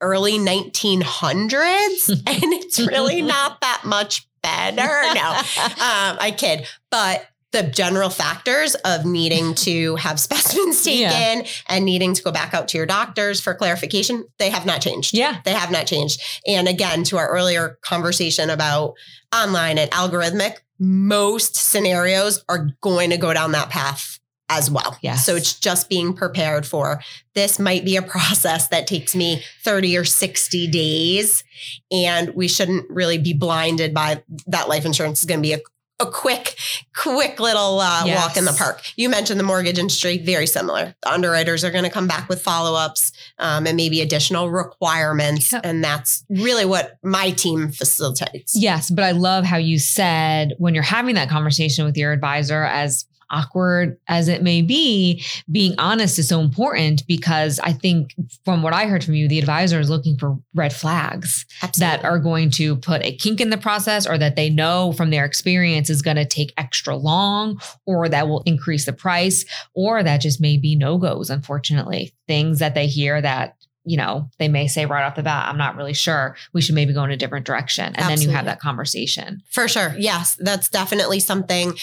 early 0.00 0.38
1900s, 0.38 2.08
and 2.26 2.52
it's 2.54 2.78
really 2.80 3.22
not 3.22 3.60
that 3.60 3.82
much 3.84 4.26
better. 4.42 4.88
No, 5.14 5.30
um, 5.66 6.16
I 6.20 6.34
kid, 6.36 6.66
but 6.90 7.26
the 7.52 7.62
general 7.62 8.10
factors 8.10 8.74
of 8.84 9.04
needing 9.06 9.54
to 9.54 9.96
have 9.96 10.20
specimens 10.28 10.84
taken 10.84 11.00
Yeah. 11.00 11.44
and 11.68 11.84
needing 11.84 12.14
to 12.14 12.22
go 12.22 12.30
back 12.30 12.52
out 12.54 12.68
to 12.68 12.76
your 12.76 12.86
doctors 12.86 13.40
for 13.40 13.54
clarification, 13.54 14.24
they 14.38 14.50
have 14.50 14.66
not 14.66 14.80
changed. 14.82 15.16
Yeah. 15.16 15.40
They 15.44 15.52
have 15.52 15.70
not 15.70 15.86
changed. 15.86 16.20
And 16.46 16.68
again, 16.68 17.04
to 17.04 17.16
our 17.16 17.28
earlier 17.28 17.78
conversation 17.82 18.50
about 18.50 18.94
online 19.34 19.78
and 19.78 19.90
algorithmic, 19.90 20.56
most 20.78 21.56
scenarios 21.56 22.44
are 22.48 22.68
going 22.82 23.10
to 23.10 23.16
go 23.16 23.32
down 23.32 23.52
that 23.52 23.70
path 23.70 24.18
as 24.50 24.70
well. 24.70 24.96
Yes. 25.02 25.26
So 25.26 25.36
it's 25.36 25.58
just 25.58 25.88
being 25.90 26.14
prepared 26.14 26.64
for 26.64 27.00
this 27.34 27.58
might 27.58 27.84
be 27.84 27.96
a 27.96 28.02
process 28.16 28.68
that 28.68 28.86
takes 28.86 29.14
me 29.16 29.42
30 29.64 29.96
or 29.98 30.04
60 30.04 30.66
days. 30.68 31.44
And 31.90 32.34
we 32.34 32.48
shouldn't 32.48 32.88
really 32.90 33.18
be 33.18 33.34
blinded 33.34 33.92
by 33.92 34.22
that 34.46 34.68
life 34.68 34.84
insurance 34.86 35.20
is 35.20 35.26
going 35.26 35.40
to 35.40 35.46
be 35.46 35.52
a 35.54 35.60
a 36.00 36.06
quick, 36.06 36.56
quick 36.96 37.40
little 37.40 37.80
uh, 37.80 38.04
Yes. 38.06 38.16
walk 38.16 38.36
in 38.36 38.44
the 38.44 38.52
park. 38.52 38.82
You 38.96 39.08
mentioned 39.08 39.40
the 39.40 39.44
mortgage 39.44 39.78
industry, 39.78 40.18
very 40.18 40.46
similar. 40.46 40.94
The 41.02 41.12
underwriters 41.12 41.64
are 41.64 41.70
going 41.70 41.84
to 41.84 41.90
come 41.90 42.06
back 42.06 42.28
with 42.28 42.40
follow 42.40 42.78
ups 42.78 43.12
um, 43.38 43.66
and 43.66 43.76
maybe 43.76 44.00
additional 44.00 44.50
requirements. 44.50 45.52
Yep. 45.52 45.62
And 45.64 45.82
that's 45.82 46.24
really 46.30 46.64
what 46.64 46.98
my 47.02 47.30
team 47.30 47.70
facilitates. 47.72 48.52
Yes, 48.54 48.90
but 48.90 49.04
I 49.04 49.10
love 49.10 49.44
how 49.44 49.56
you 49.56 49.78
said 49.78 50.54
when 50.58 50.74
you're 50.74 50.82
having 50.84 51.16
that 51.16 51.28
conversation 51.28 51.84
with 51.84 51.96
your 51.96 52.12
advisor, 52.12 52.62
as 52.64 53.04
awkward 53.30 53.98
as 54.08 54.28
it 54.28 54.42
may 54.42 54.62
be, 54.62 55.24
being 55.50 55.74
honest 55.78 56.18
is 56.18 56.28
so 56.28 56.40
important 56.40 57.06
because 57.06 57.60
I 57.60 57.72
think 57.72 58.14
from 58.44 58.62
what 58.62 58.72
I 58.72 58.86
heard 58.86 59.04
from 59.04 59.14
you, 59.14 59.28
the 59.28 59.38
advisor 59.38 59.80
is 59.80 59.90
looking 59.90 60.16
for 60.16 60.38
red 60.54 60.72
flags 60.72 61.46
that 61.78 62.04
are 62.04 62.18
going 62.18 62.50
to 62.52 62.76
put 62.76 63.04
a 63.04 63.14
kink 63.14 63.40
in 63.40 63.50
the 63.50 63.58
process 63.58 64.06
or 64.06 64.18
that 64.18 64.36
they 64.36 64.50
know 64.50 64.92
from 64.92 65.10
their 65.10 65.24
experience 65.24 65.90
is 65.90 66.02
going 66.02 66.16
to 66.16 66.24
take 66.24 66.52
extra 66.56 66.96
long 66.96 67.60
or 67.86 68.08
that 68.08 68.28
will 68.28 68.42
increase 68.46 68.86
the 68.86 68.92
price 68.92 69.44
or 69.74 70.02
that 70.02 70.20
just 70.20 70.40
may 70.40 70.56
be 70.56 70.74
no 70.74 70.98
goes, 70.98 71.30
unfortunately. 71.30 72.12
Things 72.26 72.58
that 72.58 72.74
they 72.74 72.86
hear 72.86 73.20
that 73.20 73.56
you 73.88 73.96
know, 73.96 74.28
they 74.38 74.48
may 74.48 74.68
say 74.68 74.84
right 74.84 75.04
off 75.04 75.14
the 75.14 75.22
bat, 75.22 75.48
I'm 75.48 75.56
not 75.56 75.74
really 75.74 75.94
sure. 75.94 76.36
We 76.52 76.60
should 76.60 76.74
maybe 76.74 76.92
go 76.92 77.04
in 77.04 77.10
a 77.10 77.16
different 77.16 77.46
direction. 77.46 77.94
And 77.96 78.10
then 78.10 78.20
you 78.20 78.28
have 78.28 78.44
that 78.44 78.60
conversation. 78.60 79.42
For 79.50 79.66
sure. 79.66 79.94
Yes, 79.96 80.36
that's 80.38 80.68
definitely 80.68 81.20
something. 81.20 81.74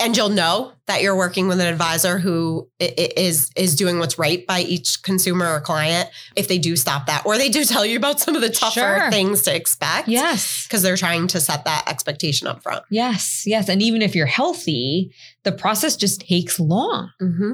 And 0.00 0.16
you'll 0.16 0.30
know 0.30 0.72
that 0.86 1.00
you're 1.02 1.14
working 1.14 1.46
with 1.46 1.60
an 1.60 1.66
advisor 1.66 2.18
who 2.18 2.68
is 2.80 3.50
is 3.56 3.76
doing 3.76 3.98
what's 4.00 4.18
right 4.18 4.44
by 4.46 4.60
each 4.60 5.02
consumer 5.02 5.46
or 5.48 5.60
client 5.60 6.08
if 6.34 6.48
they 6.48 6.58
do 6.58 6.74
stop 6.74 7.06
that 7.06 7.24
or 7.24 7.38
they 7.38 7.48
do 7.48 7.64
tell 7.72 7.86
you 7.86 7.98
about 7.98 8.18
some 8.18 8.34
of 8.34 8.40
the 8.40 8.50
tougher 8.50 8.80
Sure. 8.80 9.10
things 9.10 9.42
to 9.42 9.54
expect. 9.54 10.08
Yes. 10.08 10.66
Because 10.66 10.82
they're 10.82 10.96
trying 10.96 11.28
to 11.28 11.40
set 11.40 11.64
that 11.66 11.84
expectation 11.86 12.48
up 12.48 12.62
front. 12.62 12.84
Yes. 12.90 13.44
Yes. 13.46 13.68
And 13.68 13.80
even 13.80 14.02
if 14.02 14.16
you're 14.16 14.26
healthy, 14.26 15.12
the 15.44 15.52
process 15.52 15.94
just 15.96 16.22
takes 16.22 16.58
long. 16.58 17.10
Mm-hmm. 17.20 17.52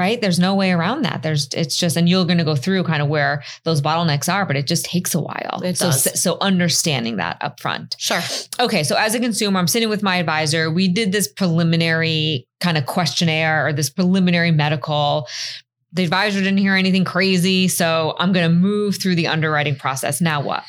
Right? 0.00 0.18
There's 0.18 0.38
no 0.38 0.54
way 0.54 0.72
around 0.72 1.02
that. 1.02 1.22
There's 1.22 1.46
it's 1.52 1.76
just 1.76 1.94
and 1.94 2.08
you're 2.08 2.24
going 2.24 2.38
to 2.38 2.44
go 2.44 2.56
through 2.56 2.84
kind 2.84 3.02
of 3.02 3.08
where 3.08 3.44
those 3.64 3.82
bottlenecks 3.82 4.32
are, 4.32 4.46
but 4.46 4.56
it 4.56 4.66
just 4.66 4.86
takes 4.86 5.14
a 5.14 5.20
while. 5.20 5.60
It 5.62 5.76
so 5.76 5.88
does. 5.88 6.20
so 6.20 6.38
understanding 6.40 7.18
that 7.18 7.36
up 7.42 7.60
front. 7.60 7.96
Sure. 7.98 8.22
Okay, 8.58 8.82
so 8.82 8.96
as 8.96 9.14
a 9.14 9.20
consumer, 9.20 9.60
I'm 9.60 9.68
sitting 9.68 9.90
with 9.90 10.02
my 10.02 10.16
advisor. 10.16 10.70
We 10.70 10.88
did 10.88 11.12
this 11.12 11.28
preliminary 11.28 12.48
kind 12.60 12.78
of 12.78 12.86
questionnaire 12.86 13.66
or 13.66 13.74
this 13.74 13.90
preliminary 13.90 14.52
medical. 14.52 15.28
The 15.92 16.04
advisor 16.04 16.38
didn't 16.38 16.58
hear 16.58 16.76
anything 16.76 17.04
crazy, 17.04 17.68
so 17.68 18.16
I'm 18.18 18.32
going 18.32 18.48
to 18.48 18.54
move 18.54 18.96
through 18.96 19.16
the 19.16 19.26
underwriting 19.26 19.76
process. 19.76 20.22
Now 20.22 20.40
what? 20.40 20.64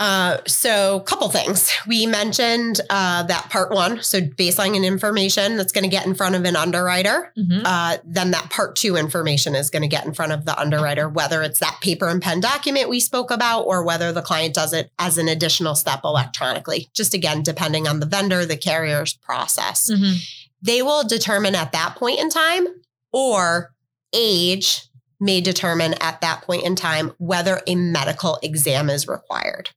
Uh, 0.00 0.38
so, 0.46 0.96
a 0.96 1.00
couple 1.02 1.28
things. 1.28 1.70
We 1.86 2.06
mentioned 2.06 2.80
uh, 2.88 3.22
that 3.24 3.50
part 3.50 3.70
one, 3.70 4.02
so 4.02 4.22
baseline 4.22 4.74
and 4.74 4.82
information 4.84 5.58
that's 5.58 5.72
going 5.72 5.84
to 5.84 5.90
get 5.90 6.06
in 6.06 6.14
front 6.14 6.34
of 6.34 6.44
an 6.46 6.56
underwriter. 6.56 7.32
Mhm. 7.38 7.62
uh, 7.66 7.98
then 8.04 8.30
that 8.30 8.48
part 8.48 8.76
two 8.76 8.96
information 8.96 9.54
is 9.54 9.68
going 9.68 9.82
to 9.82 9.88
get 9.88 10.06
in 10.06 10.14
front 10.14 10.32
of 10.32 10.46
the 10.46 10.58
underwriter, 10.58 11.06
whether 11.06 11.42
it's 11.42 11.58
that 11.60 11.78
paper 11.82 12.08
and 12.08 12.22
pen 12.22 12.40
document 12.40 12.88
we 12.88 12.98
spoke 12.98 13.30
about 13.30 13.62
or 13.64 13.84
whether 13.84 14.10
the 14.10 14.22
client 14.22 14.54
does 14.54 14.72
it 14.72 14.90
as 14.98 15.18
an 15.18 15.28
additional 15.28 15.74
step 15.74 16.00
electronically. 16.02 16.88
Just 16.94 17.12
again, 17.12 17.42
depending 17.42 17.86
on 17.86 18.00
the 18.00 18.06
vendor, 18.06 18.46
the 18.46 18.56
carrier's 18.56 19.12
process. 19.12 19.90
Mhm. 19.92 20.16
They 20.62 20.80
will 20.80 21.04
determine 21.06 21.54
at 21.54 21.72
that 21.72 21.96
point 21.96 22.18
in 22.20 22.30
time 22.30 22.66
or 23.12 23.74
age 24.14 24.82
may 25.20 25.42
determine 25.42 25.92
at 26.00 26.22
that 26.22 26.40
point 26.42 26.62
in 26.64 26.74
time 26.74 27.12
whether 27.18 27.60
a 27.66 27.74
medical 27.74 28.38
exam 28.42 28.88
is 28.88 29.06
required. 29.06 29.68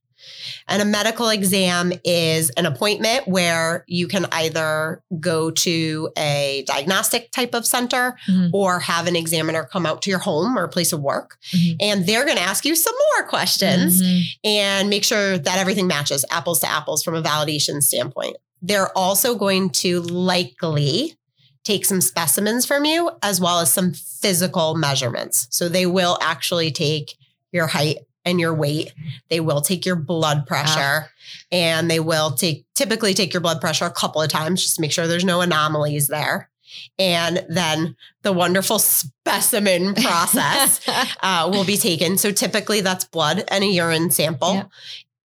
And 0.68 0.80
a 0.80 0.84
medical 0.84 1.28
exam 1.28 1.92
is 2.04 2.50
an 2.50 2.66
appointment 2.66 3.28
where 3.28 3.84
you 3.86 4.08
can 4.08 4.26
either 4.32 5.02
go 5.20 5.50
to 5.50 6.10
a 6.16 6.64
diagnostic 6.66 7.30
type 7.32 7.54
of 7.54 7.66
center 7.66 8.16
Mhm. 8.28 8.50
or 8.52 8.80
have 8.80 9.06
an 9.06 9.16
examiner 9.16 9.64
come 9.64 9.86
out 9.86 10.02
to 10.02 10.10
your 10.10 10.18
home 10.18 10.58
or 10.58 10.66
place 10.68 10.92
of 10.92 11.00
work. 11.00 11.36
Mhm. 11.52 11.76
And 11.80 12.06
they're 12.06 12.24
going 12.24 12.36
to 12.38 12.42
ask 12.42 12.64
you 12.64 12.74
some 12.76 12.94
more 13.16 13.28
questions 13.28 14.02
Mhm. 14.02 14.22
and 14.44 14.90
make 14.90 15.04
sure 15.04 15.36
that 15.38 15.58
everything 15.58 15.86
matches 15.86 16.24
apples 16.30 16.60
to 16.60 16.70
apples 16.70 17.02
from 17.02 17.14
a 17.14 17.22
validation 17.22 17.82
standpoint. 17.82 18.36
They're 18.62 18.96
also 18.96 19.34
going 19.34 19.70
to 19.70 20.00
likely 20.00 21.16
take 21.64 21.84
some 21.86 22.00
specimens 22.00 22.66
from 22.66 22.84
you 22.84 23.10
as 23.22 23.40
well 23.40 23.60
as 23.60 23.72
some 23.72 23.92
physical 23.92 24.74
measurements. 24.74 25.46
So 25.50 25.68
they 25.68 25.86
will 25.86 26.18
actually 26.20 26.70
take 26.70 27.16
your 27.52 27.66
height 27.68 27.98
and 28.24 28.40
your 28.40 28.54
weight. 28.54 28.92
They 29.28 29.40
will 29.40 29.60
take 29.60 29.84
your 29.84 29.96
blood 29.96 30.46
pressure 30.46 31.10
and 31.52 31.90
they 31.90 32.00
will 32.00 32.32
take 32.32 32.64
typically 32.74 33.14
take 33.14 33.32
your 33.32 33.40
blood 33.40 33.60
pressure 33.60 33.84
a 33.84 33.90
couple 33.90 34.22
of 34.22 34.30
times 34.30 34.62
just 34.62 34.76
to 34.76 34.80
make 34.80 34.92
sure 34.92 35.06
there's 35.06 35.24
no 35.24 35.40
anomalies 35.40 36.08
there. 36.08 36.50
And 36.98 37.44
then 37.48 37.96
the 38.22 38.32
wonderful 38.32 38.78
specimen 38.78 39.94
process 40.02 40.80
uh, 41.22 41.48
will 41.52 41.64
be 41.64 41.76
taken. 41.76 42.18
So 42.18 42.32
typically 42.32 42.80
that's 42.80 43.04
blood 43.04 43.44
and 43.48 43.64
a 43.64 43.66
urine 43.66 44.10
sample. 44.10 44.54
Yep. 44.54 44.70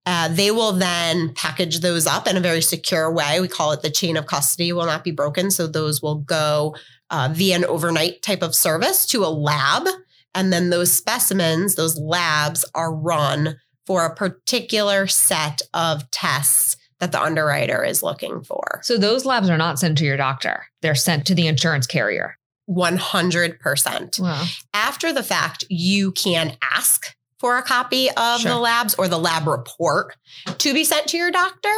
Uh, 0.05 0.27
they 0.29 0.49
will 0.49 0.71
then 0.71 1.33
package 1.35 1.81
those 1.81 2.07
up 2.07 2.27
in 2.27 2.35
a 2.35 2.39
very 2.39 2.61
secure 2.61 3.11
way. 3.11 3.39
We 3.39 3.47
call 3.47 3.73
it 3.73 3.83
the 3.83 3.91
chain 3.91 4.17
of 4.17 4.25
custody 4.25 4.73
will 4.73 4.85
not 4.85 5.03
be 5.03 5.11
broken. 5.11 5.51
So 5.51 5.67
those 5.67 6.01
will 6.01 6.15
go 6.15 6.75
uh, 7.11 7.29
via 7.31 7.55
an 7.55 7.65
overnight 7.65 8.21
type 8.21 8.41
of 8.41 8.55
service 8.55 9.05
to 9.07 9.23
a 9.23 9.29
lab. 9.29 9.87
And 10.35 10.53
then 10.53 10.69
those 10.69 10.91
specimens, 10.91 11.75
those 11.75 11.97
labs 11.99 12.63
are 12.75 12.93
run 12.93 13.57
for 13.87 14.05
a 14.05 14.15
particular 14.15 15.07
set 15.07 15.61
of 15.73 16.09
tests 16.11 16.75
that 16.99 17.11
the 17.11 17.21
underwriter 17.21 17.83
is 17.83 18.03
looking 18.03 18.41
for. 18.43 18.81
So 18.83 18.97
those 18.97 19.25
labs 19.25 19.49
are 19.49 19.57
not 19.57 19.79
sent 19.79 19.97
to 19.99 20.05
your 20.05 20.17
doctor. 20.17 20.65
They're 20.81 20.95
sent 20.95 21.25
to 21.27 21.35
the 21.35 21.47
insurance 21.47 21.87
carrier. 21.87 22.35
100%. 22.69 24.19
Wow. 24.19 24.45
after 24.73 25.11
the 25.11 25.23
fact, 25.23 25.63
you 25.69 26.11
can 26.11 26.55
ask 26.61 27.15
for 27.39 27.57
a 27.57 27.63
copy 27.63 28.09
of 28.11 28.41
Sure. 28.41 28.51
the 28.51 28.57
labs 28.57 28.95
or 28.95 29.07
the 29.07 29.17
lab 29.17 29.47
report 29.47 30.15
to 30.57 30.73
be 30.73 30.83
sent 30.83 31.07
to 31.07 31.17
your 31.17 31.31
doctor, 31.31 31.71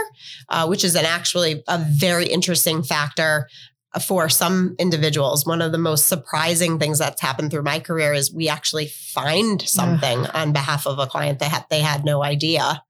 uh, 0.50 0.66
which 0.66 0.84
is 0.84 0.96
an 0.96 1.06
actually 1.06 1.64
a 1.68 1.78
very 1.78 2.26
interesting 2.26 2.82
factor 2.82 3.48
for 4.00 4.30
some 4.30 4.76
individuals. 4.80 5.46
One 5.46 5.62
of 5.62 5.72
the 5.72 5.78
most 5.78 6.08
surprising 6.08 6.80
things 6.80 7.00
that's 7.00 7.22
happened 7.22 7.52
through 7.52 7.64
my 7.64 7.80
career 7.80 8.14
is 8.14 8.34
we 8.34 8.48
actually 8.48 8.88
find 8.88 9.62
something 9.62 10.20
on 10.28 10.54
behalf 10.54 10.88
of 10.88 10.98
a 11.00 11.08
client 11.08 11.40
that 11.40 11.52
had, 11.52 11.66
they 11.70 11.82
had 11.82 12.06
no 12.06 12.24
idea 12.24 12.84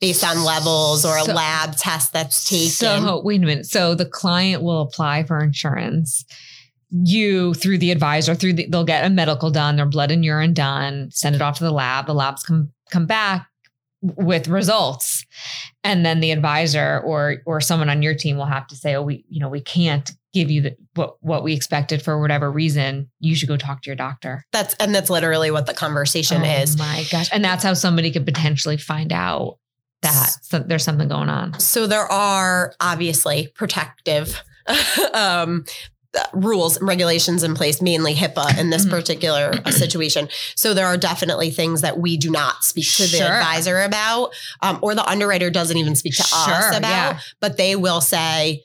based 0.00 0.24
on 0.24 0.44
levels 0.44 1.04
or 1.04 1.16
a 1.18 1.24
lab 1.24 1.76
test 1.76 2.12
that's 2.12 2.48
taken. 2.48 2.70
So 2.70 3.20
wait 3.20 3.42
a 3.42 3.46
minute. 3.46 3.66
So 3.66 3.94
the 3.94 4.06
client 4.06 4.62
will 4.62 4.80
apply 4.80 5.24
for 5.24 5.38
insurance. 5.40 6.24
You 6.90 7.54
through 7.54 7.78
the 7.78 7.92
advisor, 7.92 8.34
through 8.34 8.54
the, 8.54 8.66
they'll 8.66 8.82
get 8.82 9.04
a 9.04 9.10
medical 9.10 9.50
done, 9.50 9.76
their 9.76 9.86
blood 9.86 10.10
and 10.10 10.24
urine 10.24 10.54
done, 10.54 11.10
send 11.12 11.36
it 11.36 11.42
off 11.42 11.58
to 11.58 11.64
the 11.64 11.70
lab. 11.70 12.06
The 12.06 12.14
labs 12.14 12.42
come 12.42 12.72
come 12.90 13.06
back 13.06 13.46
with 14.02 14.48
results, 14.48 15.24
and 15.84 16.04
then 16.04 16.18
the 16.18 16.32
advisor 16.32 17.00
or 17.04 17.42
or 17.46 17.60
someone 17.60 17.90
on 17.90 18.02
your 18.02 18.14
team 18.14 18.36
will 18.36 18.46
have 18.46 18.66
to 18.68 18.74
say, 18.74 18.96
"Oh, 18.96 19.02
we 19.02 19.24
you 19.28 19.38
know 19.38 19.48
we 19.48 19.60
can't 19.60 20.10
give 20.32 20.50
you 20.50 20.60
the, 20.62 20.76
what 20.94 21.16
what 21.20 21.42
we 21.42 21.52
expected 21.54 22.02
for 22.02 22.20
whatever 22.20 22.50
reason. 22.50 23.10
You 23.20 23.34
should 23.34 23.48
go 23.48 23.56
talk 23.56 23.82
to 23.82 23.90
your 23.90 23.96
doctor." 23.96 24.44
that's 24.52 24.74
and 24.74 24.94
that's 24.94 25.10
literally 25.10 25.50
what 25.50 25.66
the 25.66 25.74
conversation 25.74 26.42
oh 26.42 26.44
is. 26.62 26.76
my 26.78 27.04
gosh! 27.10 27.28
And 27.32 27.44
that's 27.44 27.64
how 27.64 27.74
somebody 27.74 28.10
could 28.10 28.24
potentially 28.26 28.76
find 28.76 29.12
out 29.12 29.58
that 30.02 30.36
there's 30.66 30.84
something 30.84 31.08
going 31.08 31.28
on. 31.28 31.58
So 31.60 31.86
there 31.86 32.10
are 32.10 32.72
obviously 32.80 33.48
protective 33.54 34.42
um, 35.14 35.64
uh, 36.16 36.24
rules 36.32 36.76
and 36.78 36.88
regulations 36.88 37.42
in 37.44 37.54
place, 37.54 37.80
mainly 37.82 38.14
HIPAA 38.14 38.58
in 38.58 38.70
this 38.70 38.84
Mhm. 38.86 38.90
particular 38.90 39.52
uh, 39.64 39.70
situation. 39.84 40.28
So 40.56 40.74
there 40.74 40.86
are 40.86 40.96
definitely 40.96 41.50
things 41.50 41.82
that 41.82 41.98
we 41.98 42.16
do 42.16 42.30
not 42.30 42.64
speak 42.64 42.90
to 42.94 43.06
the 43.06 43.20
advisor 43.22 43.80
about, 43.82 44.30
um, 44.62 44.78
or 44.82 44.94
the 44.94 45.06
underwriter 45.08 45.50
doesn't 45.50 45.76
even 45.76 45.94
speak 45.94 46.16
to 46.16 46.22
Sure, 46.24 46.54
us 46.54 46.76
about, 46.76 46.88
yeah. 47.14 47.20
but 47.40 47.56
they 47.58 47.76
will 47.76 48.00
say, 48.00 48.64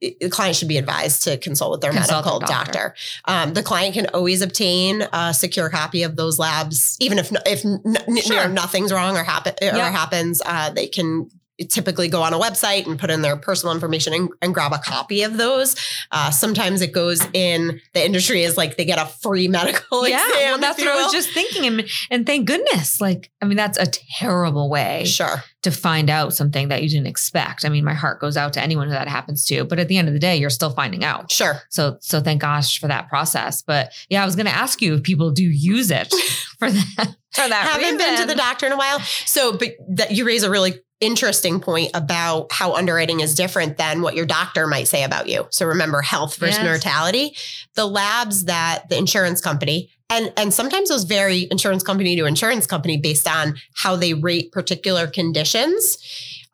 the 0.00 0.28
client 0.30 0.56
should 0.56 0.68
be 0.68 0.78
advised 0.78 1.22
to 1.24 1.36
consult 1.38 1.70
with 1.72 1.80
their 1.80 1.92
Consult 1.92 2.24
medical 2.24 2.38
their 2.40 2.48
doctor. 2.48 2.72
doctor. 2.72 2.94
Um, 3.26 3.54
the 3.54 3.62
client 3.62 3.94
can 3.94 4.06
always 4.14 4.42
obtain 4.42 5.06
a 5.12 5.32
secure 5.32 5.70
copy 5.70 6.02
of 6.02 6.16
those 6.16 6.38
labs, 6.38 6.96
even 7.00 7.18
if 7.18 7.30
if 7.46 7.64
n- 7.64 7.80
n- 7.84 8.16
Sure. 8.18 8.36
know, 8.46 8.52
nothing's 8.52 8.92
wrong 8.92 9.16
or 9.16 9.22
happen 9.24 9.54
or 9.62 9.66
Yeah. 9.76 9.90
happens. 9.90 10.42
Uh, 10.44 10.70
they 10.70 10.86
can 10.88 11.30
typically 11.68 12.08
go 12.08 12.22
on 12.22 12.32
a 12.34 12.38
website 12.38 12.86
and 12.86 12.98
put 12.98 13.10
in 13.10 13.22
their 13.22 13.36
personal 13.36 13.74
information 13.74 14.12
and, 14.12 14.28
and 14.42 14.54
grab 14.54 14.72
a 14.72 14.78
copy 14.78 15.22
of 15.22 15.36
those. 15.38 15.74
Uh, 16.10 16.30
sometimes 16.30 16.82
it 16.82 16.92
goes 16.92 17.26
in 17.32 17.80
the 17.94 18.04
industry 18.04 18.42
is 18.42 18.56
like 18.56 18.76
they 18.76 18.84
get 18.84 18.98
a 18.98 19.06
free 19.06 19.48
medical 19.56 20.06
yeah, 20.06 20.26
exam. 20.26 20.42
well, 20.42 20.58
that's 20.58 20.78
what 20.78 20.84
you 20.84 20.90
I 20.90 21.02
was 21.02 21.12
just 21.12 21.30
thinking, 21.30 21.64
and 21.66 21.88
and 22.10 22.26
thank 22.26 22.46
goodness. 22.46 23.00
Like, 23.00 23.30
I 23.40 23.46
mean, 23.46 23.56
that's 23.56 23.78
a 23.78 23.86
terrible 23.86 24.68
way 24.68 25.04
Sure. 25.04 25.42
to 25.62 25.70
find 25.70 26.10
out 26.10 26.34
something 26.34 26.68
that 26.68 26.82
you 26.82 26.88
didn't 26.88 27.06
expect. 27.06 27.64
I 27.64 27.68
mean, 27.68 27.84
my 27.84 27.94
heart 27.94 28.20
goes 28.20 28.36
out 28.36 28.52
to 28.54 28.62
anyone 28.62 28.86
who 28.86 28.92
that 28.92 29.08
happens 29.08 29.44
to, 29.46 29.64
but 29.64 29.78
at 29.78 29.88
the 29.88 29.96
end 29.98 30.08
of 30.08 30.14
the 30.14 30.20
day, 30.20 30.36
you're 30.36 30.50
still 30.50 30.70
finding 30.70 31.04
out. 31.04 31.30
Sure. 31.30 31.62
So, 31.70 31.96
so 32.00 32.20
thank 32.20 32.40
gosh 32.42 32.78
for 32.80 32.88
that 32.88 33.08
process. 33.08 33.62
But 33.62 33.92
yeah, 34.08 34.22
I 34.22 34.26
was 34.26 34.36
going 34.36 34.46
to 34.46 34.52
ask 34.54 34.82
you 34.82 34.94
if 34.94 35.02
people 35.02 35.30
do 35.30 35.44
use 35.44 35.90
it 35.90 36.08
for 36.58 36.70
that. 36.70 37.16
For 37.32 37.46
that 37.46 37.68
haven't 37.70 37.98
been 37.98 38.18
to 38.20 38.26
the 38.26 38.34
doctor 38.34 38.64
in 38.64 38.72
a 38.72 38.78
while. 38.78 38.98
So, 39.26 39.58
but 39.58 39.72
that 39.90 40.12
you 40.12 40.24
raise 40.26 40.42
a 40.42 40.50
really 40.50 40.80
interesting 41.00 41.60
point 41.60 41.90
about 41.94 42.46
how 42.50 42.74
underwriting 42.74 43.20
is 43.20 43.34
different 43.34 43.76
than 43.76 44.00
what 44.02 44.14
your 44.14 44.26
doctor 44.26 44.66
might 44.66 44.88
say 44.88 45.04
about 45.04 45.28
you. 45.28 45.46
So 45.50 45.66
remember 45.66 46.00
health 46.00 46.36
versus 46.36 46.56
Yes. 46.56 46.64
mortality. 46.64 47.36
The 47.74 47.86
labs 47.86 48.44
that 48.44 48.88
the 48.88 48.96
insurance 48.96 49.40
company 49.40 49.90
and 50.08 50.32
and 50.36 50.54
sometimes 50.54 50.88
those 50.88 51.04
vary 51.04 51.48
insurance 51.50 51.82
company 51.82 52.16
to 52.16 52.24
insurance 52.26 52.66
company 52.66 52.96
based 52.96 53.28
on 53.28 53.56
how 53.74 53.96
they 53.96 54.14
rate 54.14 54.52
particular 54.52 55.06
conditions. 55.06 55.98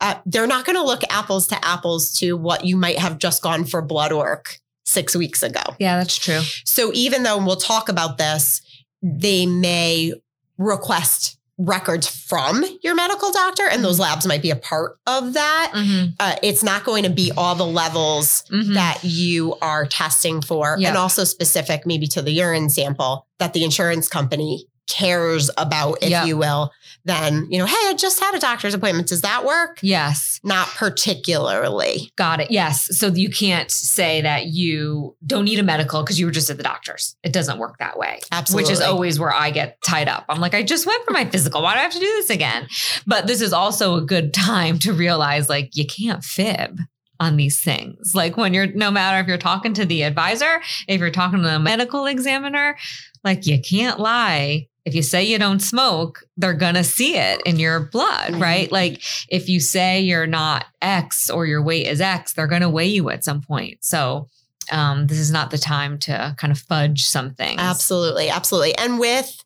Uh, 0.00 0.14
they're 0.26 0.46
not 0.48 0.64
going 0.64 0.74
to 0.76 0.82
look 0.82 1.02
apples 1.10 1.46
to 1.48 1.64
apples 1.64 2.12
to 2.16 2.36
what 2.36 2.64
you 2.64 2.76
might 2.76 2.98
have 2.98 3.18
just 3.18 3.42
gone 3.42 3.64
for 3.64 3.80
blood 3.82 4.12
work 4.12 4.56
six 4.84 5.14
weeks 5.14 5.42
ago. 5.44 5.60
Yeah, 5.78 5.98
that's 5.98 6.16
true. 6.18 6.40
So 6.64 6.90
even 6.94 7.22
though 7.22 7.38
we'll 7.44 7.54
talk 7.56 7.88
about 7.88 8.18
this, 8.18 8.62
they 9.00 9.46
may 9.46 10.12
request 10.58 11.38
records 11.58 12.06
from 12.08 12.64
your 12.82 12.94
medical 12.94 13.30
doctor, 13.30 13.64
and 13.70 13.84
those 13.84 13.98
labs 14.00 14.26
might 14.26 14.42
be 14.42 14.50
a 14.50 14.56
part 14.56 14.96
of 15.06 15.34
that. 15.34 15.72
Mm-hmm. 15.74 16.06
Uh, 16.18 16.36
it's 16.42 16.62
not 16.62 16.84
going 16.84 17.04
to 17.04 17.10
be 17.10 17.30
all 17.36 17.54
the 17.54 17.66
levels 17.66 18.42
Mhm. 18.50 18.74
that 18.74 19.00
you 19.02 19.54
are 19.60 19.86
testing 19.86 20.40
for, 20.42 20.76
Yeah. 20.78 20.88
and 20.88 20.96
also 20.96 21.24
specific 21.24 21.86
maybe 21.86 22.06
to 22.08 22.22
the 22.22 22.32
urine 22.32 22.70
sample 22.70 23.26
that 23.38 23.52
the 23.52 23.64
insurance 23.64 24.08
company 24.08 24.66
cares 24.88 25.48
about, 25.56 25.98
if 26.02 26.10
Yeah. 26.10 26.24
you 26.24 26.36
will. 26.36 26.72
Then, 27.04 27.46
you 27.50 27.58
know, 27.58 27.66
hey, 27.66 27.74
I 27.74 27.94
just 27.96 28.20
had 28.20 28.34
a 28.34 28.38
doctor's 28.38 28.74
appointment. 28.74 29.08
Does 29.08 29.22
that 29.22 29.44
work? 29.44 29.78
Yes. 29.82 30.38
Not 30.44 30.68
particularly. 30.68 32.12
Got 32.16 32.40
it. 32.40 32.50
Yes. 32.50 32.96
So 32.96 33.08
you 33.08 33.28
can't 33.28 33.70
say 33.70 34.20
that 34.22 34.46
you 34.46 35.16
don't 35.26 35.44
need 35.44 35.58
a 35.58 35.64
medical 35.64 36.02
because 36.02 36.20
you 36.20 36.26
were 36.26 36.32
just 36.32 36.50
at 36.50 36.56
the 36.56 36.62
doctor's. 36.62 37.16
It 37.22 37.32
doesn't 37.32 37.58
work 37.58 37.78
that 37.78 37.98
way. 37.98 38.20
Absolutely. 38.30 38.64
Which 38.64 38.72
is 38.72 38.80
always 38.80 39.18
where 39.18 39.32
I 39.32 39.50
get 39.50 39.82
tied 39.82 40.08
up. 40.08 40.24
I'm 40.28 40.40
like, 40.40 40.54
I 40.54 40.62
just 40.62 40.86
went 40.86 41.04
for 41.04 41.12
my 41.12 41.24
physical. 41.24 41.62
Why 41.62 41.74
do 41.74 41.80
I 41.80 41.82
have 41.82 41.92
to 41.92 41.98
do 41.98 42.06
this 42.06 42.30
again? 42.30 42.68
But 43.06 43.26
this 43.26 43.40
is 43.40 43.52
also 43.52 43.96
a 43.96 44.02
good 44.02 44.32
time 44.32 44.78
to 44.80 44.92
realize 44.92 45.48
like 45.48 45.76
you 45.76 45.86
can't 45.86 46.22
fib 46.22 46.78
on 47.18 47.36
these 47.36 47.60
things. 47.60 48.14
Like 48.14 48.36
when 48.36 48.52
you're 48.52 48.66
no 48.66 48.90
matter 48.90 49.20
if 49.20 49.28
you're 49.28 49.38
talking 49.38 49.74
to 49.74 49.86
the 49.86 50.02
advisor, 50.02 50.60
if 50.88 51.00
you're 51.00 51.10
talking 51.10 51.40
to 51.42 51.48
the 51.48 51.58
medical 51.58 52.06
examiner, 52.06 52.76
like 53.24 53.46
you 53.46 53.60
can't 53.60 54.00
lie. 54.00 54.68
If 54.84 54.94
you 54.94 55.02
say 55.02 55.24
you 55.24 55.38
don't 55.38 55.60
smoke, 55.60 56.24
they're 56.36 56.54
going 56.54 56.74
to 56.74 56.84
see 56.84 57.16
it 57.16 57.40
in 57.46 57.58
your 57.58 57.80
blood, 57.80 58.34
right? 58.36 58.70
Like 58.72 59.00
if 59.28 59.48
you 59.48 59.60
say 59.60 60.00
you're 60.00 60.26
not 60.26 60.66
X 60.80 61.30
or 61.30 61.46
your 61.46 61.62
weight 61.62 61.86
is 61.86 62.00
X, 62.00 62.32
they're 62.32 62.48
going 62.48 62.62
to 62.62 62.68
weigh 62.68 62.88
you 62.88 63.08
at 63.10 63.24
some 63.24 63.42
point. 63.42 63.78
So 63.84 64.28
um, 64.72 65.06
this 65.06 65.18
is 65.18 65.30
not 65.30 65.50
the 65.50 65.58
time 65.58 65.98
to 65.98 66.34
kind 66.36 66.50
of 66.50 66.58
fudge 66.58 67.04
some 67.04 67.34
things. 67.34 67.60
Absolutely, 67.60 68.28
absolutely. 68.28 68.76
And 68.76 68.98
with 68.98 69.44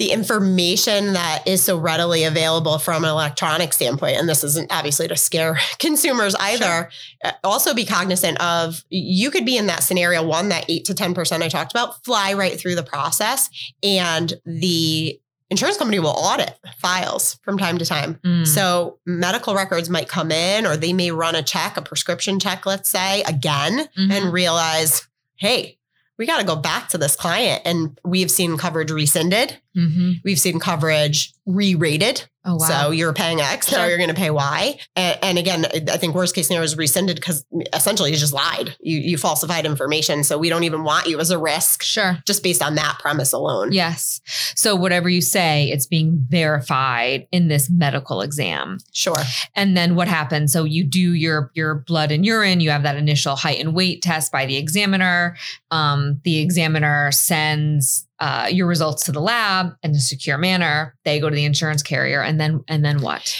the 0.00 0.12
information 0.12 1.12
that 1.12 1.46
is 1.46 1.62
so 1.62 1.76
readily 1.76 2.24
available 2.24 2.78
from 2.78 3.04
an 3.04 3.10
electronic 3.10 3.70
standpoint, 3.74 4.16
and 4.16 4.26
this 4.26 4.42
isn't 4.42 4.72
obviously 4.72 5.06
to 5.06 5.14
scare 5.14 5.58
consumers 5.78 6.34
either, 6.36 6.88
uh, 7.22 7.32
also 7.44 7.74
be 7.74 7.84
cognizant 7.84 8.40
of 8.40 8.82
you 8.88 9.30
could 9.30 9.44
be 9.44 9.58
in 9.58 9.66
that 9.66 9.82
scenario 9.82 10.26
one, 10.26 10.48
that 10.48 10.64
eight 10.70 10.86
to 10.86 10.94
10% 10.94 11.42
I 11.42 11.48
talked 11.50 11.70
about, 11.70 12.02
fly 12.02 12.32
right 12.32 12.58
through 12.58 12.76
the 12.76 12.82
process, 12.82 13.50
and 13.82 14.32
the 14.46 15.20
insurance 15.50 15.76
company 15.76 15.98
will 15.98 16.08
audit 16.16 16.58
files 16.78 17.38
from 17.42 17.58
time 17.58 17.76
to 17.76 17.84
time. 17.84 18.18
Mm. 18.24 18.46
So 18.46 19.00
medical 19.04 19.54
records 19.54 19.90
might 19.90 20.08
come 20.08 20.32
in, 20.32 20.64
or 20.64 20.78
they 20.78 20.94
may 20.94 21.10
run 21.10 21.34
a 21.34 21.42
check, 21.42 21.76
a 21.76 21.82
prescription 21.82 22.40
check, 22.40 22.64
let's 22.64 22.88
say, 22.88 23.22
again, 23.24 23.86
Mhm. 23.98 24.12
and 24.12 24.32
realize, 24.32 25.06
hey, 25.36 25.76
we 26.18 26.26
got 26.26 26.38
to 26.38 26.44
go 26.44 26.54
back 26.54 26.90
to 26.90 26.98
this 26.98 27.16
client. 27.16 27.62
And 27.64 27.98
we've 28.04 28.30
seen 28.30 28.58
coverage 28.58 28.90
rescinded. 28.90 29.56
Mhm. 29.76 30.20
We've 30.24 30.40
seen 30.40 30.58
coverage 30.58 31.32
re-rated. 31.46 32.28
Oh 32.42 32.56
wow. 32.56 32.66
So 32.66 32.90
you're 32.90 33.12
paying 33.12 33.40
X, 33.40 33.70
now 33.70 33.84
you're 33.84 33.98
going 33.98 34.08
to 34.08 34.14
pay 34.14 34.30
Y. 34.30 34.78
And, 34.96 35.18
and 35.22 35.38
again, 35.38 35.66
I 35.90 35.98
think 35.98 36.14
worst 36.14 36.34
case 36.34 36.46
scenario 36.46 36.64
is 36.64 36.74
rescinded 36.74 37.16
because 37.16 37.44
essentially 37.74 38.10
you 38.10 38.16
just 38.16 38.32
lied. 38.32 38.76
You 38.80 38.98
you 38.98 39.18
falsified 39.18 39.66
information. 39.66 40.24
So 40.24 40.38
we 40.38 40.48
don't 40.48 40.64
even 40.64 40.82
want 40.82 41.06
you 41.06 41.20
as 41.20 41.30
a 41.30 41.38
risk 41.38 41.82
sure. 41.82 42.18
just 42.26 42.42
based 42.42 42.62
on 42.62 42.76
that 42.76 42.98
premise 42.98 43.34
alone. 43.34 43.72
Yes. 43.72 44.22
So 44.56 44.74
whatever 44.74 45.10
you 45.10 45.20
say, 45.20 45.68
it's 45.70 45.86
being 45.86 46.24
verified 46.30 47.28
in 47.30 47.48
this 47.48 47.68
medical 47.68 48.22
exam. 48.22 48.78
Sure. 48.92 49.22
And 49.54 49.76
then 49.76 49.94
what 49.94 50.08
happens? 50.08 50.50
So 50.50 50.64
you 50.64 50.84
do 50.84 51.12
your 51.12 51.50
your 51.54 51.74
blood 51.74 52.10
and 52.10 52.24
urine. 52.24 52.60
You 52.60 52.70
have 52.70 52.84
that 52.84 52.96
initial 52.96 53.36
height 53.36 53.60
and 53.60 53.74
weight 53.74 54.00
test 54.00 54.32
by 54.32 54.46
the 54.46 54.56
examiner. 54.56 55.36
Um, 55.70 56.22
the 56.24 56.38
examiner 56.38 57.12
sends 57.12 58.06
uh, 58.20 58.48
your 58.50 58.66
results 58.66 59.04
to 59.04 59.12
the 59.12 59.20
lab 59.20 59.72
in 59.82 59.92
a 59.92 60.00
secure 60.00 60.38
manner. 60.38 60.96
They 61.04 61.18
go 61.20 61.28
to 61.28 61.34
the 61.34 61.44
insurance 61.44 61.82
carrier, 61.82 62.22
and 62.22 62.40
then 62.40 62.62
and 62.68 62.84
then 62.84 63.00
what? 63.00 63.36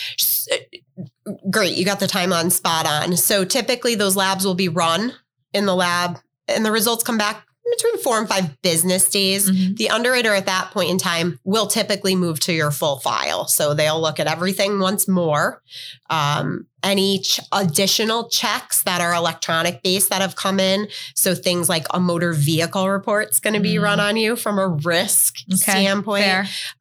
Great. 1.50 1.76
You 1.76 1.84
got 1.84 2.00
the 2.00 2.06
time 2.06 2.32
on 2.32 2.50
spot 2.50 2.86
on. 2.86 3.16
So 3.16 3.44
typically 3.44 3.94
those 3.94 4.16
labs 4.16 4.44
will 4.44 4.54
be 4.54 4.68
run 4.68 5.12
in 5.52 5.66
the 5.66 5.74
lab 5.74 6.18
and 6.48 6.64
the 6.64 6.72
results 6.72 7.04
come 7.04 7.18
back 7.18 7.46
between 7.70 7.98
four 7.98 8.18
and 8.18 8.28
five 8.28 8.60
business 8.62 9.08
days. 9.10 9.50
Mhm. 9.50 9.76
The 9.76 9.90
underwriter 9.90 10.34
at 10.34 10.46
that 10.46 10.70
point 10.72 10.90
in 10.90 10.98
time 10.98 11.38
will 11.44 11.66
typically 11.66 12.14
move 12.16 12.40
to 12.40 12.52
your 12.52 12.70
full 12.70 12.98
file. 13.00 13.46
So 13.46 13.74
they'll 13.74 14.00
look 14.00 14.18
at 14.20 14.26
everything 14.26 14.78
once 14.80 15.06
more. 15.08 15.62
Um, 16.08 16.66
any 16.82 17.20
ch- 17.20 17.40
additional 17.52 18.28
checks 18.30 18.82
that 18.84 19.00
are 19.02 19.12
electronic 19.14 19.82
based 19.82 20.08
that 20.08 20.22
have 20.22 20.34
come 20.34 20.58
in. 20.58 20.88
So 21.14 21.34
things 21.34 21.68
like 21.68 21.86
a 21.90 22.00
motor 22.00 22.32
vehicle 22.32 22.88
report's 22.88 23.38
going 23.38 23.52
to 23.54 23.60
be 23.60 23.74
Mm. 23.74 23.82
run 23.82 24.00
on 24.00 24.16
you 24.16 24.34
from 24.34 24.58
a 24.58 24.66
risk 24.66 25.36
Okay, 25.52 25.56
standpoint. 25.58 26.24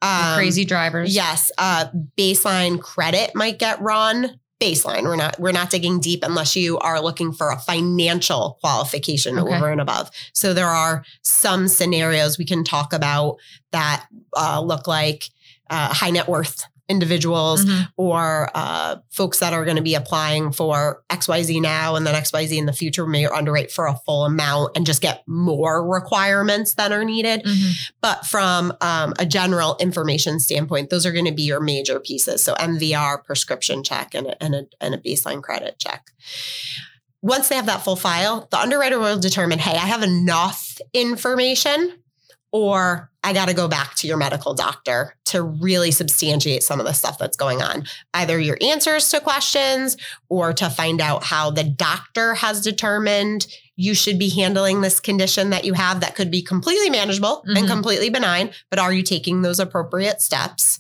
Um, 0.01 0.35
Crazy 0.35 0.63
drivers. 0.63 1.13
Yes, 1.13 1.51
uh, 1.57 1.85
baseline 2.17 2.79
credit 2.81 3.31
might 3.35 3.59
get 3.59 3.81
run. 3.81 4.39
Baseline. 4.59 5.03
We're 5.03 5.15
not 5.15 5.39
we're 5.39 5.53
not 5.53 5.69
digging 5.69 5.99
deep 6.01 6.21
unless 6.23 6.55
you 6.55 6.77
are 6.79 7.01
looking 7.01 7.31
for 7.31 7.49
a 7.49 7.57
financial 7.57 8.57
qualification 8.61 9.39
Okay. 9.39 9.55
over 9.55 9.69
and 9.71 9.79
above. 9.79 10.11
So 10.33 10.53
there 10.53 10.67
are 10.67 11.05
some 11.21 11.67
scenarios 11.69 12.37
we 12.37 12.45
can 12.45 12.63
talk 12.65 12.91
about 12.91 13.37
that 13.71 14.05
uh, 14.35 14.61
look 14.61 14.85
like 14.85 15.29
uh, 15.69 15.93
high 15.93 16.09
net 16.09 16.27
worth 16.27 16.65
individuals 16.89 17.63
Mhm. 17.65 17.87
or 17.97 18.49
uh, 18.55 18.97
folks 19.11 19.39
that 19.39 19.53
are 19.53 19.63
going 19.63 19.77
to 19.77 19.83
be 19.83 19.95
applying 19.95 20.51
for 20.51 21.03
XYZ 21.09 21.61
now 21.61 21.95
and 21.95 22.05
then 22.05 22.15
XYZ 22.15 22.57
in 22.57 22.65
the 22.65 22.73
future 22.73 23.05
may 23.05 23.25
underwrite 23.25 23.71
for 23.71 23.85
a 23.87 23.95
full 24.05 24.25
amount 24.25 24.75
and 24.75 24.85
just 24.85 25.01
get 25.01 25.23
more 25.27 25.87
requirements 25.87 26.73
that 26.73 26.91
are 26.91 27.05
needed. 27.05 27.43
Mhm. 27.45 27.71
But 28.01 28.25
from 28.25 28.73
um, 28.81 29.13
a 29.19 29.25
general 29.25 29.77
information 29.79 30.39
standpoint, 30.39 30.89
those 30.89 31.05
are 31.05 31.11
going 31.11 31.25
to 31.25 31.31
be 31.31 31.43
your 31.43 31.59
major 31.59 31.99
pieces. 31.99 32.43
So 32.43 32.55
MVR, 32.55 33.23
prescription 33.23 33.83
check, 33.83 34.13
and 34.15 34.27
a, 34.27 34.43
and 34.43 34.55
a, 34.55 34.63
and 34.81 34.95
a 34.95 34.97
baseline 34.97 35.41
credit 35.43 35.77
check. 35.79 36.07
Once 37.21 37.49
they 37.49 37.55
have 37.55 37.65
that 37.65 37.83
full 37.83 37.97
file, 37.97 38.47
the 38.49 38.57
underwriter 38.59 38.97
will 38.97 39.19
determine, 39.19 39.59
hey, 39.59 39.73
I 39.77 39.85
have 39.87 40.03
enough 40.03 40.77
information, 40.93 41.93
or 42.51 43.09
I 43.23 43.33
got 43.33 43.47
to 43.49 43.53
go 43.53 43.67
back 43.67 43.95
to 43.95 44.07
your 44.07 44.15
medical 44.17 44.53
doctor 44.53 45.13
to 45.25 45.43
really 45.43 45.91
substantiate 45.91 46.63
some 46.63 46.79
of 46.79 46.85
the 46.85 46.93
stuff 46.93 47.17
that's 47.17 47.35
going 47.35 47.61
on. 47.61 47.83
Either 48.13 48.39
your 48.39 48.57
answers 48.61 49.09
to 49.09 49.19
questions 49.19 49.97
or 50.29 50.53
to 50.53 50.69
find 50.69 51.01
out 51.01 51.25
how 51.25 51.51
the 51.51 51.65
doctor 51.65 52.35
has 52.35 52.61
determined 52.61 53.45
you 53.75 53.93
should 53.93 54.17
be 54.19 54.29
handling 54.29 54.81
this 54.81 54.99
condition 54.99 55.49
that 55.51 55.65
you 55.65 55.73
have 55.73 55.99
that 55.99 56.15
could 56.15 56.31
be 56.31 56.41
completely 56.41 56.89
manageable 56.89 57.43
and 57.45 57.65
Mhm. 57.65 57.67
completely 57.67 58.09
benign, 58.09 58.51
but 58.69 58.79
are 58.79 58.91
you 58.91 59.03
taking 59.03 59.41
those 59.41 59.59
appropriate 59.59 60.21
steps? 60.21 60.79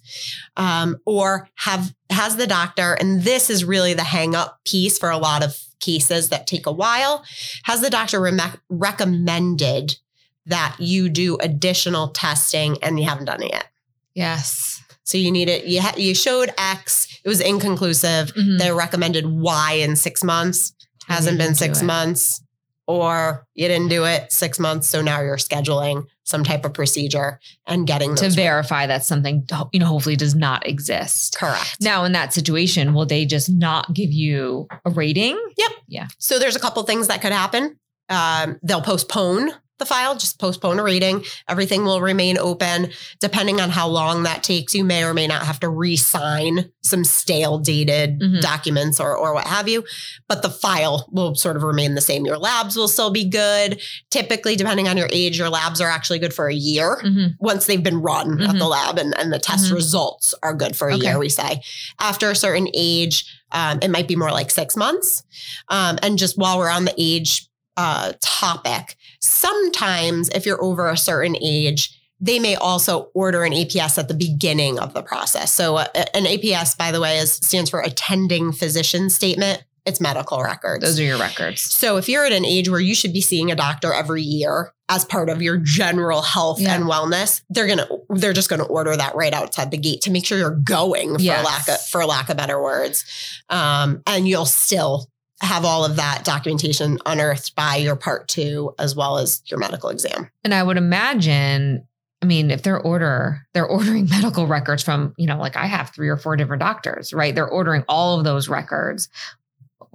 Um, 0.57 0.97
or 1.05 1.49
have 1.55 1.93
has 2.09 2.37
the 2.37 2.47
doctor, 2.47 2.93
and 2.93 3.23
this 3.23 3.49
is 3.49 3.63
really 3.63 3.93
the 3.93 4.03
hang 4.03 4.33
up 4.35 4.59
piece 4.65 4.97
for 4.97 5.09
a 5.11 5.17
lot 5.17 5.43
of 5.43 5.57
cases 5.79 6.29
that 6.29 6.47
take 6.47 6.65
a 6.65 6.71
while, 6.71 7.23
has 7.63 7.81
the 7.81 7.89
doctor 7.89 8.19
rem- 8.19 8.41
recommended 8.69 9.97
that 10.45 10.75
you 10.79 11.09
do 11.09 11.37
additional 11.37 12.09
testing 12.09 12.77
and 12.81 12.99
you 12.99 13.05
haven't 13.05 13.25
done 13.25 13.41
it 13.43 13.51
yet? 13.51 13.67
Yes. 14.15 14.81
So 15.03 15.17
you 15.17 15.31
need 15.31 15.49
it. 15.49 15.65
You 15.65 15.81
ha- 15.81 15.95
you 15.97 16.13
showed 16.13 16.51
X. 16.57 17.07
It 17.23 17.29
was 17.29 17.39
inconclusive. 17.41 18.33
Mhm. 18.35 18.59
They 18.59 18.71
recommended 18.71 19.25
Y 19.27 19.73
in 19.73 19.95
six 19.95 20.23
months. 20.23 20.73
hasn't 21.07 21.39
been 21.39 21.55
six 21.55 21.81
months, 21.81 22.39
or 22.85 23.47
you 23.55 23.67
didn't 23.67 23.87
do 23.87 24.03
it 24.05 24.31
six 24.31 24.59
months. 24.59 24.87
So 24.87 25.01
now 25.01 25.21
you're 25.21 25.37
scheduling 25.37 26.03
some 26.23 26.43
type 26.43 26.63
of 26.65 26.73
procedure 26.73 27.39
and 27.65 27.87
getting 27.87 28.13
to 28.13 28.29
verify 28.29 28.85
that 28.85 29.03
something 29.03 29.43
you 29.73 29.79
know 29.79 29.87
hopefully 29.87 30.15
does 30.15 30.35
not 30.35 30.67
exist. 30.67 31.35
Correct. 31.35 31.77
Now, 31.81 32.03
in 32.03 32.11
that 32.11 32.31
situation, 32.31 32.93
will 32.93 33.07
they 33.07 33.25
just 33.25 33.49
not 33.49 33.91
give 33.95 34.11
you 34.11 34.67
a 34.85 34.91
rating? 34.91 35.39
Yep. 35.57 35.71
Yeah. 35.87 36.07
So 36.19 36.37
there's 36.37 36.55
a 36.55 36.59
couple 36.59 36.83
things 36.83 37.07
that 37.07 37.23
could 37.23 37.31
happen. 37.31 37.79
Um, 38.09 38.59
they'll 38.61 38.81
postpone 38.83 39.51
the 39.79 39.85
file, 39.85 40.15
just 40.17 40.39
postpone 40.39 40.77
a 40.79 40.83
reading. 40.83 41.23
Everything 41.47 41.83
will 41.85 42.01
remain 42.01 42.37
open. 42.37 42.91
Depending 43.19 43.59
on 43.61 43.69
how 43.69 43.87
long 43.87 44.23
that 44.23 44.43
takes, 44.43 44.75
you 44.75 44.83
may 44.83 45.03
or 45.03 45.13
may 45.13 45.25
not 45.27 45.43
have 45.43 45.59
to 45.61 45.69
re-sign 45.69 46.71
some 46.83 47.03
stale 47.03 47.57
dated 47.59 48.19
Mhm. 48.19 48.41
documents 48.41 48.99
or, 48.99 49.15
or 49.15 49.33
what 49.33 49.47
have 49.47 49.67
you. 49.67 49.83
But 50.27 50.41
the 50.41 50.49
file 50.49 51.07
will 51.11 51.35
sort 51.35 51.55
of 51.55 51.63
remain 51.63 51.95
the 51.95 52.01
same. 52.01 52.25
Your 52.25 52.37
labs 52.37 52.75
will 52.75 52.87
still 52.87 53.09
be 53.11 53.25
good. 53.25 53.81
Typically, 54.09 54.55
depending 54.55 54.87
on 54.87 54.97
your 54.97 55.09
age, 55.11 55.37
your 55.37 55.49
labs 55.49 55.81
are 55.81 55.89
actually 55.89 56.19
good 56.19 56.33
for 56.33 56.47
a 56.47 56.53
year 56.53 57.01
Mhm. 57.03 57.35
once 57.39 57.65
they've 57.65 57.83
been 57.83 58.01
run 58.01 58.41
at 58.41 58.57
the 58.57 58.65
lab 58.67 58.97
and, 58.97 59.17
and 59.17 59.31
the 59.31 59.39
test 59.39 59.65
Mhm. 59.69 59.73
results 59.75 60.33
are 60.43 60.53
good 60.53 60.75
for 60.75 60.89
a 60.89 60.95
Okay. 60.95 61.05
year, 61.05 61.19
we 61.19 61.29
say. 61.29 61.61
After 61.99 62.29
a 62.31 62.35
certain 62.35 62.67
age, 62.73 63.25
um, 63.51 63.79
it 63.81 63.89
might 63.89 64.07
be 64.07 64.15
more 64.15 64.31
like 64.31 64.51
six 64.51 64.75
months. 64.75 65.23
Um, 65.69 65.97
and 66.03 66.17
just 66.17 66.37
while 66.37 66.57
we're 66.57 66.69
on 66.69 66.85
the 66.85 66.93
age 66.97 67.48
uh, 67.79 68.11
topic, 68.21 68.95
sometimes 69.21 70.29
if 70.29 70.45
you're 70.45 70.61
over 70.63 70.89
a 70.89 70.97
certain 70.97 71.35
age, 71.41 71.95
they 72.19 72.37
may 72.39 72.55
also 72.55 73.09
order 73.13 73.43
an 73.45 73.53
APS 73.53 73.97
at 73.97 74.07
the 74.09 74.13
beginning 74.13 74.77
of 74.79 74.93
the 74.93 75.01
process. 75.01 75.53
So, 75.53 75.77
uh, 75.77 75.85
an 76.13 76.25
APS, 76.25 76.77
by 76.77 76.91
the 76.91 76.99
way, 76.99 77.17
is 77.19 77.31
stands 77.33 77.69
for 77.69 77.79
attending 77.79 78.51
physician 78.51 79.09
statement. 79.09 79.63
It's 79.85 80.01
medical 80.01 80.43
records. 80.43 80.83
Those 80.83 80.99
are 80.99 81.03
your 81.03 81.17
records. 81.17 81.61
So 81.61 81.95
if 81.97 82.09
you're 82.09 82.25
at 82.25 82.33
an 82.33 82.45
age 82.45 82.69
where 82.69 82.81
you 82.81 82.93
should 82.93 83.13
be 83.13 83.21
seeing 83.21 83.49
a 83.49 83.55
doctor 83.55 83.91
every 83.93 84.21
year 84.21 84.71
as 84.89 85.05
part 85.05 85.29
of 85.29 85.41
your 85.41 85.57
general 85.57 86.21
health 86.21 86.59
Yeah. 86.59 86.75
and 86.75 86.83
wellness, 86.83 87.41
they're 87.49 87.65
gonna 87.65 87.87
they're 88.09 88.33
just 88.33 88.49
gonna 88.49 88.65
order 88.65 88.95
that 88.95 89.15
right 89.15 89.33
outside 89.33 89.71
the 89.71 89.77
gate 89.77 90.01
to 90.01 90.11
make 90.11 90.25
sure 90.25 90.37
you're 90.37 90.51
going 90.51 91.15
for 91.15 91.21
Yes. 91.21 91.45
lack 91.45 91.67
of 91.69 91.81
for 91.87 92.05
lack 92.05 92.29
of 92.29 92.35
better 92.37 92.61
words. 92.61 93.05
Um, 93.49 94.03
and 94.05 94.27
you'll 94.27 94.45
still 94.45 95.08
have 95.41 95.63
all 95.65 95.85
of 95.85 95.95
that 95.95 96.23
documentation 96.25 96.99
unearthed 97.05 97.55
by 97.55 97.75
your 97.75 97.95
part 97.95 98.27
two 98.27 98.73
as 98.77 98.95
well 98.95 99.17
as 99.17 99.41
your 99.45 99.59
medical 99.59 99.89
exam. 99.89 100.29
And 100.43 100.53
I 100.53 100.61
would 100.63 100.77
imagine, 100.77 101.87
I 102.21 102.25
mean, 102.25 102.51
if 102.51 102.63
they're 102.63 102.79
order, 102.79 103.47
they're 103.53 103.65
ordering 103.67 104.09
medical 104.09 104.47
records 104.47 104.83
from, 104.83 105.13
you 105.17 105.27
know, 105.27 105.37
like 105.37 105.55
I 105.55 105.65
have 105.65 105.91
three 105.91 106.09
or 106.09 106.17
four 106.17 106.35
different 106.35 106.61
doctors, 106.61 107.13
right? 107.13 107.33
They're 107.33 107.47
ordering 107.47 107.83
all 107.87 108.17
of 108.17 108.25
those 108.25 108.49
records. 108.49 109.07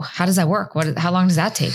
How 0.02 0.26
does 0.26 0.36
that 0.36 0.48
work? 0.48 0.74
What? 0.74 0.98
How 0.98 1.12
long 1.12 1.28
does 1.28 1.36
that 1.36 1.54
take? 1.54 1.74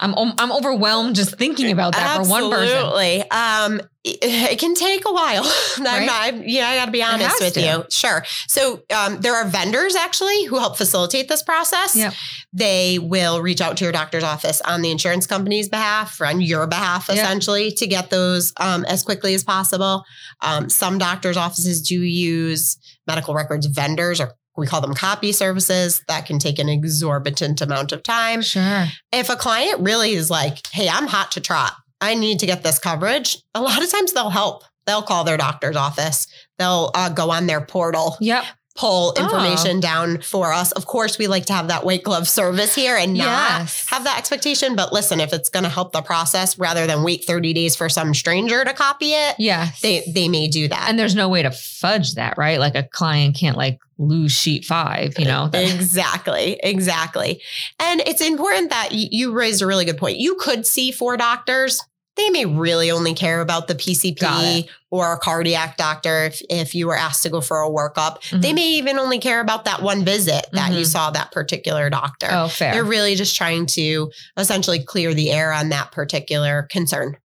I'm 0.00 0.14
I'm 0.38 0.52
overwhelmed 0.52 1.16
just 1.16 1.36
thinking 1.38 1.70
about 1.72 1.94
that 1.94 2.24
for 2.24 2.30
one 2.30 2.50
person. 2.50 2.74
Absolutely. 2.76 3.30
Um, 3.30 3.80
it, 4.04 4.58
can 4.60 4.74
take 4.74 5.04
a 5.04 5.12
while. 5.12 5.42
I'm 5.78 6.06
Right? 6.06 6.46
yeah, 6.46 6.68
I 6.68 6.76
got 6.76 6.86
to 6.86 6.92
be 6.92 7.02
honest 7.02 7.40
with 7.40 7.54
to. 7.54 7.60
you. 7.60 7.84
Sure. 7.90 8.24
So 8.46 8.82
um, 8.94 9.20
there 9.20 9.34
are 9.34 9.44
vendors 9.46 9.96
actually 9.96 10.44
who 10.44 10.58
help 10.58 10.76
facilitate 10.76 11.28
this 11.28 11.42
process. 11.42 11.96
Yep. 11.96 12.14
They 12.52 12.98
will 13.00 13.42
reach 13.42 13.60
out 13.60 13.76
to 13.78 13.84
your 13.84 13.92
doctor's 13.92 14.22
office 14.22 14.60
on 14.60 14.82
the 14.82 14.90
insurance 14.92 15.26
company's 15.26 15.68
behalf, 15.68 16.20
or 16.20 16.26
on 16.26 16.40
your 16.40 16.66
behalf, 16.68 17.08
Yep. 17.08 17.16
essentially, 17.18 17.72
to 17.72 17.86
get 17.86 18.10
those 18.10 18.52
um, 18.58 18.84
as 18.84 19.02
quickly 19.02 19.34
as 19.34 19.42
possible. 19.42 20.04
Um, 20.40 20.68
some 20.70 20.98
doctors' 20.98 21.36
offices 21.36 21.82
do 21.82 22.00
use 22.00 22.76
medical 23.08 23.34
records 23.34 23.66
vendors 23.66 24.20
or 24.20 24.34
we 24.56 24.66
call 24.66 24.80
them 24.80 24.94
copy 24.94 25.32
services 25.32 26.02
that 26.08 26.26
can 26.26 26.38
take 26.38 26.58
an 26.58 26.68
exorbitant 26.68 27.60
amount 27.60 27.92
of 27.92 28.02
time 28.02 28.42
Sure. 28.42 28.86
if 29.12 29.28
a 29.30 29.36
client 29.36 29.80
really 29.80 30.12
is 30.14 30.30
like, 30.30 30.66
hey, 30.68 30.88
I'm 30.88 31.06
hot 31.06 31.32
to 31.32 31.40
trot, 31.40 31.72
I 32.00 32.14
need 32.14 32.38
to 32.40 32.46
get 32.46 32.62
this 32.62 32.78
coverage, 32.78 33.38
a 33.54 33.60
lot 33.60 33.82
of 33.82 33.90
times 33.90 34.12
they'll 34.12 34.30
help. 34.30 34.64
They'll 34.86 35.02
call 35.02 35.24
their 35.24 35.36
doctor's 35.36 35.74
office. 35.74 36.28
They'll 36.58 36.92
uh, 36.94 37.08
go 37.08 37.30
on 37.30 37.46
their 37.48 37.60
portal, 37.60 38.16
Yep. 38.20 38.44
Pull 38.76 39.14
Oh. 39.16 39.22
information 39.22 39.80
down 39.80 40.20
for 40.20 40.52
us. 40.52 40.72
Of 40.72 40.86
course, 40.86 41.18
we 41.18 41.26
like 41.26 41.46
to 41.46 41.52
have 41.52 41.68
that 41.68 41.84
white 41.84 42.02
glove 42.02 42.28
service 42.28 42.74
here 42.74 42.96
and 42.96 43.14
not 43.14 43.60
Yes. 43.60 43.86
have 43.88 44.04
that 44.04 44.18
expectation. 44.18 44.76
But 44.76 44.92
listen, 44.92 45.20
if 45.20 45.32
it's 45.32 45.48
going 45.48 45.64
to 45.64 45.68
help 45.70 45.92
the 45.92 46.02
process 46.02 46.58
rather 46.58 46.86
than 46.86 47.02
wait 47.02 47.24
30 47.24 47.52
days 47.52 47.74
for 47.76 47.88
some 47.88 48.14
stranger 48.14 48.64
to 48.64 48.72
copy 48.72 49.12
it, 49.12 49.36
Yes. 49.38 49.80
they, 49.80 50.04
they 50.14 50.28
may 50.28 50.48
do 50.48 50.68
that. 50.68 50.86
and 50.88 50.98
there's 50.98 51.14
no 51.14 51.28
way 51.28 51.42
to 51.42 51.50
fudge 51.50 52.14
that, 52.14 52.36
right? 52.38 52.60
Like 52.60 52.74
a 52.74 52.82
client 52.82 53.36
can't 53.36 53.56
like 53.56 53.78
lose 53.98 54.32
sheet 54.32 54.64
five, 54.64 55.18
you 55.18 55.24
know? 55.24 55.48
Exactly, 55.52 56.60
exactly. 56.62 57.40
And 57.80 58.00
it's 58.06 58.20
important 58.20 58.70
that 58.70 58.90
you 58.92 59.32
raised 59.32 59.62
a 59.62 59.66
really 59.66 59.84
good 59.86 59.96
point. 59.98 60.18
You 60.18 60.34
could 60.36 60.66
see 60.66 60.90
four 60.92 61.16
doctors. 61.16 61.80
They 62.16 62.30
may 62.30 62.46
really 62.46 62.90
only 62.90 63.14
care 63.14 63.40
about 63.40 63.68
the 63.68 63.74
PCP 63.74 64.68
or 64.90 65.12
a 65.12 65.18
cardiac 65.18 65.76
doctor 65.76 66.24
if, 66.24 66.40
if 66.48 66.74
you 66.74 66.86
were 66.86 66.96
asked 66.96 67.22
to 67.24 67.28
go 67.28 67.40
for 67.40 67.60
a 67.62 67.68
workup. 67.70 68.20
They 68.30 68.52
Mhm. 68.52 68.54
may 68.54 68.68
even 68.68 68.98
only 68.98 69.18
care 69.18 69.40
about 69.40 69.66
that 69.66 69.82
one 69.82 70.04
visit 70.04 70.46
that 70.52 70.72
you 70.72 70.80
Mhm. 70.84 70.86
saw 70.86 71.10
that 71.10 71.30
particular 71.32 71.90
doctor. 71.90 72.28
oh, 72.30 72.48
fair. 72.48 72.72
They're 72.72 72.84
really 72.84 73.14
just 73.16 73.36
trying 73.36 73.66
to 73.66 74.10
essentially 74.38 74.82
clear 74.82 75.12
the 75.12 75.30
air 75.30 75.52
on 75.52 75.68
that 75.70 75.92
particular 75.92 76.66
concern. 76.70 77.16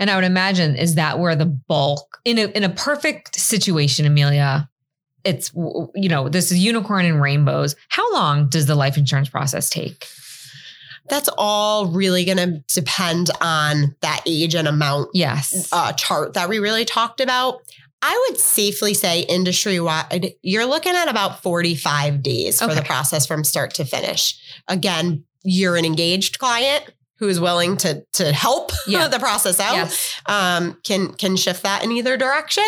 And 0.00 0.10
I 0.10 0.16
would 0.16 0.24
imagine 0.24 0.74
is 0.74 0.96
that 0.96 1.20
where 1.20 1.36
the 1.36 1.46
bulk 1.46 2.18
in 2.24 2.38
a 2.38 2.46
in 2.46 2.64
a 2.64 2.68
perfect 2.68 3.38
situation, 3.38 4.04
Amelia, 4.04 4.68
it's 5.22 5.52
you 5.54 6.08
know 6.08 6.28
this 6.28 6.50
is 6.50 6.58
unicorn 6.58 7.04
and 7.04 7.22
rainbows. 7.22 7.76
How 7.88 8.12
long 8.14 8.48
does 8.48 8.66
the 8.66 8.74
life 8.74 8.96
insurance 8.96 9.28
process 9.28 9.70
take? 9.70 10.08
That's 11.08 11.28
all 11.36 11.86
really 11.88 12.24
going 12.24 12.38
to 12.38 12.64
depend 12.74 13.30
on 13.40 13.94
that 14.00 14.22
age 14.26 14.54
and 14.54 14.66
amount 14.66 15.10
Yes. 15.14 15.68
uh, 15.72 15.92
chart 15.92 16.34
that 16.34 16.48
we 16.48 16.58
really 16.58 16.84
talked 16.84 17.20
about. 17.20 17.60
I 18.00 18.26
would 18.28 18.38
safely 18.38 18.92
say 18.94 19.20
industry 19.20 19.80
wide, 19.80 20.32
you're 20.42 20.66
looking 20.66 20.94
at 20.94 21.08
about 21.08 21.42
45 21.42 22.22
days 22.22 22.60
for 22.60 22.74
the 22.74 22.82
process 22.82 23.26
from 23.26 23.44
start 23.44 23.74
to 23.74 23.84
finish. 23.86 24.38
Again, 24.68 25.24
you're 25.42 25.76
an 25.76 25.84
engaged 25.86 26.38
client 26.38 26.84
who 27.18 27.28
is 27.28 27.38
willing 27.40 27.76
to 27.78 28.04
to 28.14 28.32
help 28.32 28.72
Yeah. 28.86 29.08
the 29.08 29.18
process 29.18 29.58
out. 29.60 29.74
yes. 29.76 30.20
Um, 30.26 30.78
can 30.84 31.14
can 31.14 31.36
shift 31.36 31.62
that 31.62 31.82
in 31.84 31.92
either 31.92 32.16
direction. 32.16 32.64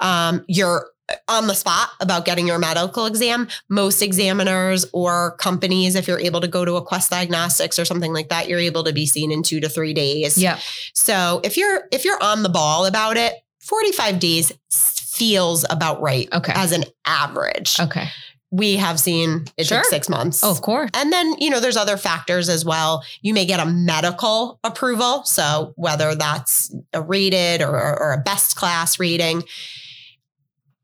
Um, 0.00 0.44
you're 0.48 0.88
on 1.28 1.46
the 1.46 1.54
spot 1.54 1.88
about 2.00 2.24
getting 2.24 2.46
your 2.46 2.58
medical 2.58 3.06
exam. 3.06 3.48
Most 3.68 4.02
examiners 4.02 4.84
or 4.92 5.36
companies, 5.38 5.94
if 5.94 6.06
you're 6.08 6.20
able 6.20 6.40
to 6.40 6.48
go 6.48 6.64
to 6.64 6.74
a 6.76 6.82
Quest 6.82 7.10
Diagnostics 7.10 7.78
or 7.78 7.84
something 7.84 8.12
like 8.12 8.28
that, 8.28 8.48
you're 8.48 8.58
able 8.58 8.84
to 8.84 8.92
be 8.92 9.06
seen 9.06 9.30
in 9.32 9.42
two 9.42 9.60
to 9.60 9.68
three 9.68 9.94
days. 9.94 10.36
Yeah. 10.38 10.58
So 10.94 11.40
if 11.44 11.56
you're 11.56 11.82
if 11.92 12.04
you're 12.04 12.22
on 12.22 12.42
the 12.42 12.48
ball 12.48 12.86
about 12.86 13.16
it, 13.16 13.32
45 13.60 14.18
days 14.18 14.52
feels 14.70 15.64
about 15.70 16.00
right 16.00 16.28
Okay. 16.32 16.52
as 16.54 16.72
an 16.72 16.84
average. 17.06 17.78
Okay. 17.78 18.08
We 18.50 18.76
have 18.76 19.00
seen 19.00 19.46
it 19.56 19.66
Sure. 19.66 19.78
take 19.82 19.88
six 19.90 20.08
months. 20.10 20.44
Oh, 20.44 20.50
of 20.50 20.60
course. 20.60 20.90
And 20.92 21.10
then, 21.10 21.34
you 21.38 21.48
know, 21.48 21.58
there's 21.58 21.76
other 21.76 21.96
factors 21.96 22.50
as 22.50 22.64
well. 22.66 23.02
You 23.22 23.32
may 23.32 23.46
get 23.46 23.60
a 23.60 23.64
medical 23.66 24.58
approval. 24.62 25.24
So 25.24 25.72
whether 25.76 26.14
that's 26.14 26.74
a 26.92 27.00
rated 27.00 27.62
or, 27.62 27.74
or 27.98 28.12
a 28.12 28.18
best 28.18 28.56
class 28.56 28.98
rating, 28.98 29.44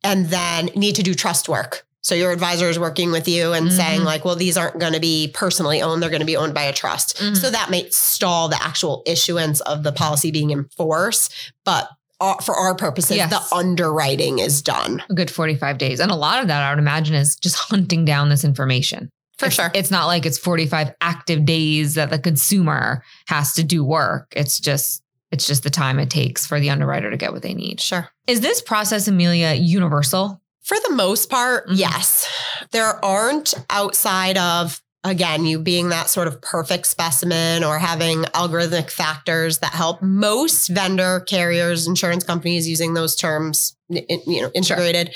and 0.04 0.26
then 0.26 0.66
need 0.74 0.94
to 0.96 1.02
do 1.02 1.14
trust 1.14 1.48
work. 1.48 1.84
So 2.02 2.14
your 2.14 2.30
advisor 2.30 2.68
is 2.70 2.78
working 2.78 3.10
with 3.10 3.28
you 3.28 3.52
and 3.52 3.70
saying 3.72 4.00
Mhm. 4.00 4.04
like, 4.04 4.24
well, 4.24 4.36
these 4.36 4.56
aren't 4.56 4.78
going 4.78 4.92
to 4.94 5.00
be 5.00 5.30
personally 5.34 5.82
owned. 5.82 6.00
They're 6.02 6.08
going 6.10 6.20
to 6.20 6.26
be 6.26 6.36
owned 6.36 6.54
by 6.54 6.62
a 6.62 6.72
trust. 6.72 7.16
Mhm. 7.18 7.36
So 7.36 7.50
that 7.50 7.70
might 7.70 7.92
stall 7.92 8.48
the 8.48 8.62
actual 8.62 9.02
issuance 9.04 9.60
of 9.62 9.82
the 9.82 9.92
policy 9.92 10.30
being 10.30 10.50
in 10.50 10.66
force. 10.76 11.28
But 11.64 11.88
uh, 12.20 12.34
for 12.36 12.56
our 12.56 12.74
purposes, 12.74 13.16
Yes. 13.18 13.30
the 13.30 13.54
underwriting 13.54 14.38
is 14.40 14.60
done. 14.62 15.02
A 15.08 15.14
good 15.14 15.30
45 15.30 15.78
days. 15.78 16.00
And 16.00 16.10
a 16.10 16.16
lot 16.16 16.40
of 16.40 16.48
that 16.48 16.62
I 16.62 16.70
would 16.70 16.78
imagine 16.80 17.14
is 17.14 17.36
just 17.36 17.54
hunting 17.70 18.04
down 18.04 18.28
this 18.28 18.42
information. 18.44 19.08
For 19.38 19.46
It's- 19.46 19.54
sure. 19.56 19.70
It's 19.74 19.90
not 19.92 20.06
like 20.06 20.26
it's 20.26 20.38
45 20.38 20.92
active 21.00 21.44
days 21.44 21.94
that 21.94 22.10
the 22.10 22.18
consumer 22.18 23.04
has 23.28 23.52
to 23.54 23.62
do 23.62 23.84
work. 23.84 24.26
It's 24.34 24.58
just 24.58 25.00
it's 25.30 25.46
just 25.46 25.62
the 25.62 25.70
time 25.70 25.98
it 25.98 26.10
takes 26.10 26.46
for 26.46 26.58
the 26.60 26.70
underwriter 26.70 27.10
to 27.10 27.16
get 27.16 27.32
what 27.32 27.42
they 27.42 27.54
need. 27.54 27.80
Sure. 27.80 28.08
Is 28.26 28.40
this 28.40 28.60
process, 28.62 29.08
Amelia, 29.08 29.54
universal? 29.54 30.40
For 30.62 30.76
the 30.88 30.94
most 30.94 31.30
part, 31.30 31.68
Mhm. 31.68 31.76
yes. 31.78 32.26
There 32.72 33.02
aren't 33.04 33.54
outside 33.70 34.36
of, 34.36 34.82
again, 35.04 35.46
you 35.46 35.58
being 35.58 35.88
that 35.90 36.10
sort 36.10 36.28
of 36.28 36.40
perfect 36.42 36.86
specimen 36.86 37.64
or 37.64 37.78
having 37.78 38.22
algorithmic 38.34 38.90
factors 38.90 39.58
that 39.58 39.72
help. 39.72 40.02
Most 40.02 40.68
vendor 40.68 41.20
carriers, 41.20 41.86
insurance 41.86 42.24
companies 42.24 42.68
using 42.68 42.94
those 42.94 43.16
terms, 43.16 43.76
i- 43.94 44.04
i- 44.10 44.22
you 44.26 44.42
know, 44.42 44.50
integrated. 44.54 45.14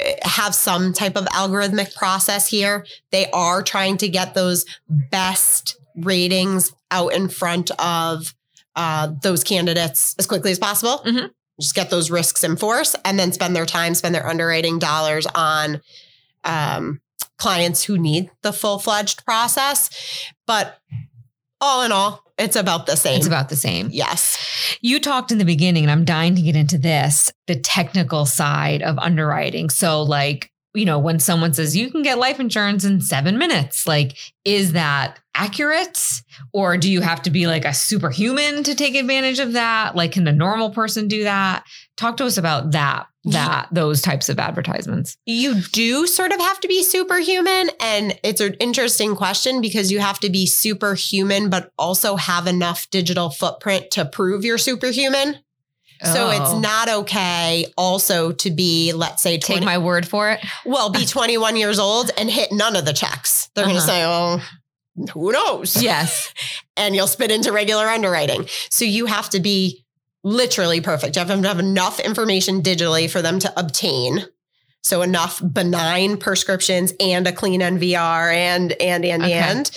eh, 0.00 0.14
Have 0.22 0.54
some 0.56 0.92
type 0.92 1.16
of 1.16 1.24
algorithmic 1.26 1.94
process 1.94 2.48
here. 2.48 2.84
They 3.12 3.30
are 3.32 3.62
trying 3.62 3.96
to 3.98 4.08
get 4.08 4.34
those 4.34 4.64
best 4.88 5.76
ratings 5.96 6.72
out 6.90 7.12
in 7.14 7.28
front 7.28 7.70
of 7.80 8.34
uh, 8.76 9.12
those 9.22 9.44
candidates 9.44 10.14
as 10.18 10.26
quickly 10.26 10.50
as 10.50 10.58
possible 10.58 11.02
Mhm. 11.06 11.30
just 11.60 11.74
get 11.74 11.90
those 11.90 12.10
risks 12.10 12.42
in 12.42 12.56
force 12.56 12.96
and 13.04 13.18
then 13.18 13.32
spend 13.32 13.54
their 13.54 13.66
time, 13.66 13.94
spend 13.94 14.14
their 14.14 14.26
underwriting 14.26 14.78
dollars 14.78 15.26
on 15.34 15.80
um, 16.44 17.00
clients 17.38 17.84
who 17.84 17.96
need 17.98 18.30
the 18.42 18.52
full 18.52 18.78
fledged 18.78 19.24
process. 19.24 19.88
But 20.46 20.78
all 21.60 21.82
in 21.82 21.92
all, 21.92 22.22
it's 22.36 22.56
about 22.56 22.86
the 22.86 22.96
same. 22.96 23.16
It's 23.18 23.26
about 23.26 23.48
the 23.48 23.56
same. 23.56 23.88
yes. 23.92 24.36
You 24.80 24.98
talked 25.00 25.30
in 25.30 25.38
the 25.38 25.44
beginning, 25.44 25.84
and 25.84 25.90
I'm 25.90 26.04
dying 26.04 26.34
to 26.34 26.42
get 26.42 26.56
into 26.56 26.76
this 26.78 27.32
the 27.46 27.54
technical 27.58 28.26
side 28.26 28.82
of 28.82 28.98
underwriting. 28.98 29.70
So, 29.70 30.02
like, 30.02 30.50
you 30.74 30.84
know, 30.84 30.98
when 30.98 31.20
someone 31.20 31.52
says 31.52 31.76
you 31.76 31.90
can 31.90 32.02
get 32.02 32.18
life 32.18 32.40
insurance 32.40 32.84
in 32.84 33.00
seven 33.00 33.38
minutes, 33.38 33.86
like, 33.86 34.16
is 34.44 34.72
that 34.72 35.20
accurate? 35.34 36.00
Or 36.52 36.76
do 36.76 36.90
you 36.90 37.00
have 37.00 37.22
to 37.22 37.30
be 37.30 37.46
like 37.46 37.64
a 37.64 37.72
superhuman 37.72 38.64
to 38.64 38.74
take 38.74 38.96
advantage 38.96 39.38
of 39.38 39.52
that? 39.52 39.94
Like, 39.94 40.12
can 40.12 40.26
a 40.26 40.32
normal 40.32 40.70
person 40.70 41.06
do 41.06 41.24
that? 41.24 41.64
Talk 41.96 42.16
to 42.16 42.24
us 42.24 42.36
about 42.36 42.72
that, 42.72 43.06
that, 43.24 43.68
those 43.70 44.02
types 44.02 44.28
of 44.28 44.40
advertisements. 44.40 45.16
You 45.26 45.60
do 45.72 46.08
sort 46.08 46.32
of 46.32 46.40
have 46.40 46.58
to 46.60 46.68
be 46.68 46.82
superhuman. 46.82 47.70
And 47.80 48.18
it's 48.24 48.40
an 48.40 48.54
interesting 48.54 49.14
question 49.14 49.60
because 49.60 49.92
you 49.92 50.00
have 50.00 50.18
to 50.20 50.30
be 50.30 50.44
superhuman, 50.44 51.50
but 51.50 51.70
also 51.78 52.16
have 52.16 52.48
enough 52.48 52.90
digital 52.90 53.30
footprint 53.30 53.92
to 53.92 54.04
prove 54.04 54.44
you're 54.44 54.58
superhuman. 54.58 55.36
So 56.02 56.30
it's 56.30 56.50
Oh. 56.50 56.58
not 56.60 56.88
okay 56.88 57.66
also 57.76 58.32
to 58.32 58.50
be, 58.50 58.92
let's 58.92 59.22
say, 59.22 59.38
20, 59.38 59.60
Take 59.60 59.64
my 59.66 59.78
word 59.78 60.06
for 60.06 60.30
it. 60.30 60.40
well, 60.64 60.90
be 60.90 61.06
21 61.06 61.56
years 61.56 61.78
old 61.78 62.10
and 62.18 62.30
hit 62.30 62.50
none 62.52 62.76
of 62.76 62.84
the 62.84 62.92
checks. 62.92 63.48
They're 63.54 63.64
going 63.64 63.76
to 63.76 63.82
Uh-huh. 63.82 63.86
say, 63.88 64.04
oh, 64.04 65.08
who 65.12 65.32
knows? 65.32 65.82
Yes. 65.82 66.32
And 66.76 66.96
you'll 66.96 67.06
spit 67.06 67.30
into 67.30 67.52
regular 67.52 67.84
underwriting. 67.86 68.46
So 68.68 68.84
you 68.84 69.06
have 69.06 69.30
to 69.30 69.38
be 69.38 69.84
literally 70.24 70.80
perfect. 70.80 71.14
You 71.14 71.20
have 71.24 71.28
to 71.40 71.46
have 71.48 71.60
enough 71.60 72.00
information 72.00 72.62
digitally 72.62 73.08
for 73.08 73.22
them 73.22 73.38
to 73.38 73.52
obtain. 73.58 74.24
So 74.84 75.00
enough 75.00 75.40
benign 75.42 76.18
prescriptions 76.18 76.92
and 77.00 77.26
a 77.26 77.32
clean 77.32 77.62
MVR 77.62 78.32
and 78.34 78.72
and 78.74 79.02
and 79.04 79.22
Okay. 79.22 79.32
and. 79.32 79.70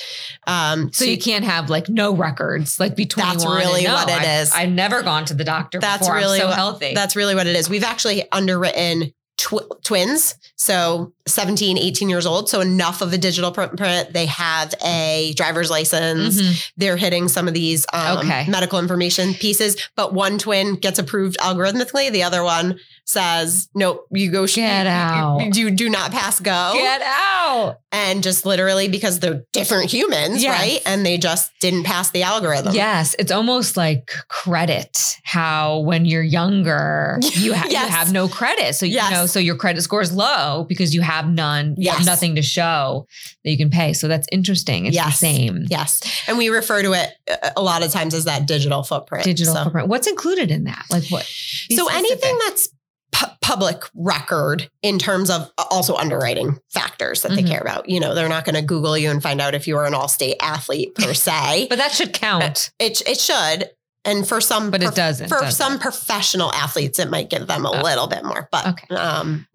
Um, 0.46 0.92
So 0.92 1.06
you 1.06 1.18
can't 1.18 1.46
have 1.46 1.70
like 1.70 1.88
no 1.88 2.14
records, 2.14 2.78
like 2.78 2.96
between. 2.98 3.26
21. 3.26 3.56
That's 3.58 3.66
really 3.68 3.84
no, 3.86 3.94
what 3.94 4.10
it 4.10 4.22
I- 4.22 4.40
is. 4.42 4.52
I've 4.52 4.70
never 4.72 5.02
gone 5.04 5.24
to 5.26 5.34
the 5.34 5.46
doctor 5.46 5.80
That's 5.80 6.00
before. 6.02 6.16
really 6.16 6.40
I'm 6.40 6.44
so 6.44 6.48
what- 6.48 6.56
healthy. 6.56 6.94
That's 6.94 7.16
really 7.16 7.36
what 7.36 7.48
it 7.48 7.56
is. 7.56 7.70
We've 7.70 7.86
actually 7.86 8.30
underwritten 8.34 9.14
tw- 9.38 9.64
twins, 9.84 10.36
so 10.58 11.14
17, 11.28 11.78
18 11.78 12.10
years 12.10 12.26
old. 12.26 12.50
So 12.50 12.62
enough 12.62 13.02
of 13.02 13.14
a 13.14 13.18
digital 13.18 13.54
footprint. 13.54 14.14
They 14.14 14.26
have 14.28 14.74
a 14.84 15.34
driver's 15.36 15.70
license. 15.70 16.42
Mhm. 16.42 16.72
They're 16.78 16.98
hitting 16.98 17.28
some 17.28 17.48
of 17.48 17.54
these 17.54 17.86
um, 17.94 18.20
Okay. 18.20 18.46
medical 18.48 18.80
information 18.80 19.34
pieces, 19.34 19.76
but 19.96 20.14
one 20.14 20.38
twin 20.40 20.76
gets 20.76 21.00
approved 21.00 21.38
algorithmically. 21.40 22.12
The 22.12 22.24
other 22.24 22.44
one 22.44 22.80
says, 23.06 23.70
nope, 23.74 24.06
you 24.12 24.30
go. 24.32 24.46
Get 24.48 24.84
you- 24.86 24.90
out. 24.92 25.56
You, 25.56 25.72
do 25.72 25.90
not 25.90 26.12
pass 26.12 26.40
go. 26.40 26.72
Get 26.76 27.02
out. 27.04 27.78
and 27.94 28.22
just 28.22 28.46
literally 28.46 28.90
because 28.90 29.20
they're 29.20 29.44
different 29.54 29.92
humans, 29.92 30.44
Yes. 30.44 30.60
right? 30.60 30.82
And 30.86 31.06
they 31.06 31.18
just 31.18 31.50
didn't 31.62 31.84
pass 31.86 32.12
the 32.12 32.22
algorithm. 32.24 32.76
Yes, 32.76 33.16
it's 33.18 33.32
almost 33.32 33.78
like 33.78 34.12
credit. 34.28 34.98
How 35.24 35.80
when 35.80 36.06
you're 36.06 36.22
younger, 36.22 37.18
you, 37.34 37.54
ha- 37.56 37.66
Yes. 37.70 37.84
you 37.86 37.96
have 37.96 38.12
no 38.12 38.28
credit, 38.28 38.76
so 38.76 38.86
you 38.86 38.98
know, 39.10 39.26
so 39.26 39.40
your 39.40 39.56
credit 39.56 39.82
score 39.82 40.02
is 40.02 40.12
low 40.12 40.66
because 40.68 40.94
you 40.94 41.02
have 41.02 41.17
none, 41.26 41.74
you 41.78 41.90
have 41.90 42.06
nothing 42.06 42.36
to 42.36 42.42
show 42.42 43.08
that 43.44 43.50
you 43.50 43.58
can 43.58 43.70
pay. 43.72 43.94
So 43.94 44.08
that's 44.08 44.28
interesting. 44.32 44.86
It's 44.86 44.98
the 44.98 45.10
same 45.12 45.66
Yes. 45.70 46.02
And 46.28 46.38
we 46.38 46.50
refer 46.50 46.82
to 46.84 46.92
it 46.94 47.10
uh, 47.32 47.50
a 47.56 47.62
lot 47.62 47.84
of 47.84 47.92
times 47.92 48.14
as 48.14 48.26
that 48.26 48.46
digital 48.46 48.84
footprint. 48.84 49.24
digital 49.24 49.56
So- 49.56 49.64
footprint. 49.64 49.88
What's 49.88 50.08
included 50.08 50.52
in 50.52 50.66
that? 50.66 50.86
Like 50.92 51.06
what? 51.10 51.28
Be 51.70 51.76
so 51.76 51.88
anything 51.90 52.38
that's 52.46 52.70
pu- 53.14 53.28
public 53.42 53.82
record 53.96 54.70
in 54.82 55.00
terms 55.00 55.30
of 55.30 55.50
uh, 55.58 55.64
also 55.72 55.96
underwriting 55.96 56.60
factors 56.70 57.22
that 57.22 57.32
they 57.32 57.42
Mhm. 57.44 57.48
care 57.50 57.62
about. 57.62 57.88
You 57.90 58.00
know, 58.02 58.14
they're 58.14 58.28
not 58.30 58.44
going 58.46 58.56
to 58.56 58.62
Google 58.62 58.98
you 58.98 59.10
and 59.10 59.24
find 59.24 59.40
out 59.40 59.56
if 59.56 59.68
you 59.68 59.78
are 59.78 59.86
an 59.86 59.94
all-state 59.94 60.36
athlete 60.42 60.94
per 60.96 61.14
se. 61.26 61.68
but 61.70 61.78
that 61.78 61.94
should 61.94 62.14
count. 62.14 62.72
it 62.80 63.02
it 63.08 63.20
should, 63.20 63.70
and 64.08 64.28
for 64.28 64.42
some, 64.42 64.72
But 64.72 64.82
it 64.82 64.86
prof- 64.86 64.96
doesn't, 64.96 65.28
For 65.30 65.42
does 65.42 65.56
some 65.56 65.78
professional 65.78 66.52
athletes, 66.54 66.98
it 66.98 67.10
might 67.12 67.30
give 67.30 67.46
them 67.46 67.66
a 67.66 67.70
Oh. 67.72 67.82
little 67.84 68.08
bit 68.08 68.24
more. 68.26 68.48
But 68.52 68.66
Okay. 68.68 68.96
um, 68.96 69.46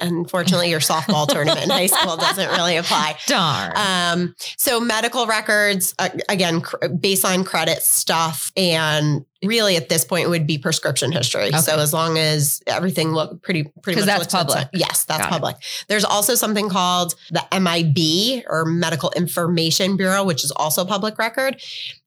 unfortunately, 0.00 0.70
your 0.70 0.80
softball 0.80 1.26
tournament 1.26 1.64
in 1.64 1.70
high 1.70 1.86
school 1.86 2.16
doesn't 2.16 2.48
really 2.50 2.76
apply. 2.76 3.16
Darn. 3.26 3.72
Um, 3.76 4.34
so 4.56 4.78
medical 4.80 5.26
records, 5.26 5.94
uh, 5.98 6.10
again, 6.28 6.60
cr- 6.60 6.76
baseline 6.86 7.44
credit 7.44 7.82
stuff, 7.82 8.52
and 8.56 9.24
really 9.42 9.76
at 9.76 9.88
this 9.90 10.04
point 10.06 10.24
it 10.24 10.28
would 10.30 10.46
be 10.46 10.56
prescription 10.56 11.12
history. 11.12 11.52
So 11.52 11.78
as 11.78 11.92
long 11.92 12.16
as 12.16 12.62
everything 12.66 13.12
look 13.12 13.42
pretty, 13.42 13.64
pretty 13.82 14.00
much 14.00 14.06
that's 14.06 14.18
looks 14.20 14.32
inside- 14.34 14.46
public. 14.46 14.68
Yes, 14.72 15.04
that's 15.04 15.20
Got 15.20 15.26
it. 15.28 15.30
public. 15.32 15.56
There's 15.88 16.04
also 16.04 16.34
something 16.34 16.70
called 16.70 17.14
the 17.30 17.44
MIB 17.52 18.44
or 18.48 18.64
Medical 18.64 19.10
Information 19.16 19.96
Bureau, 19.98 20.24
which 20.24 20.44
is 20.44 20.50
also 20.52 20.84
public 20.86 21.18
record. 21.18 21.60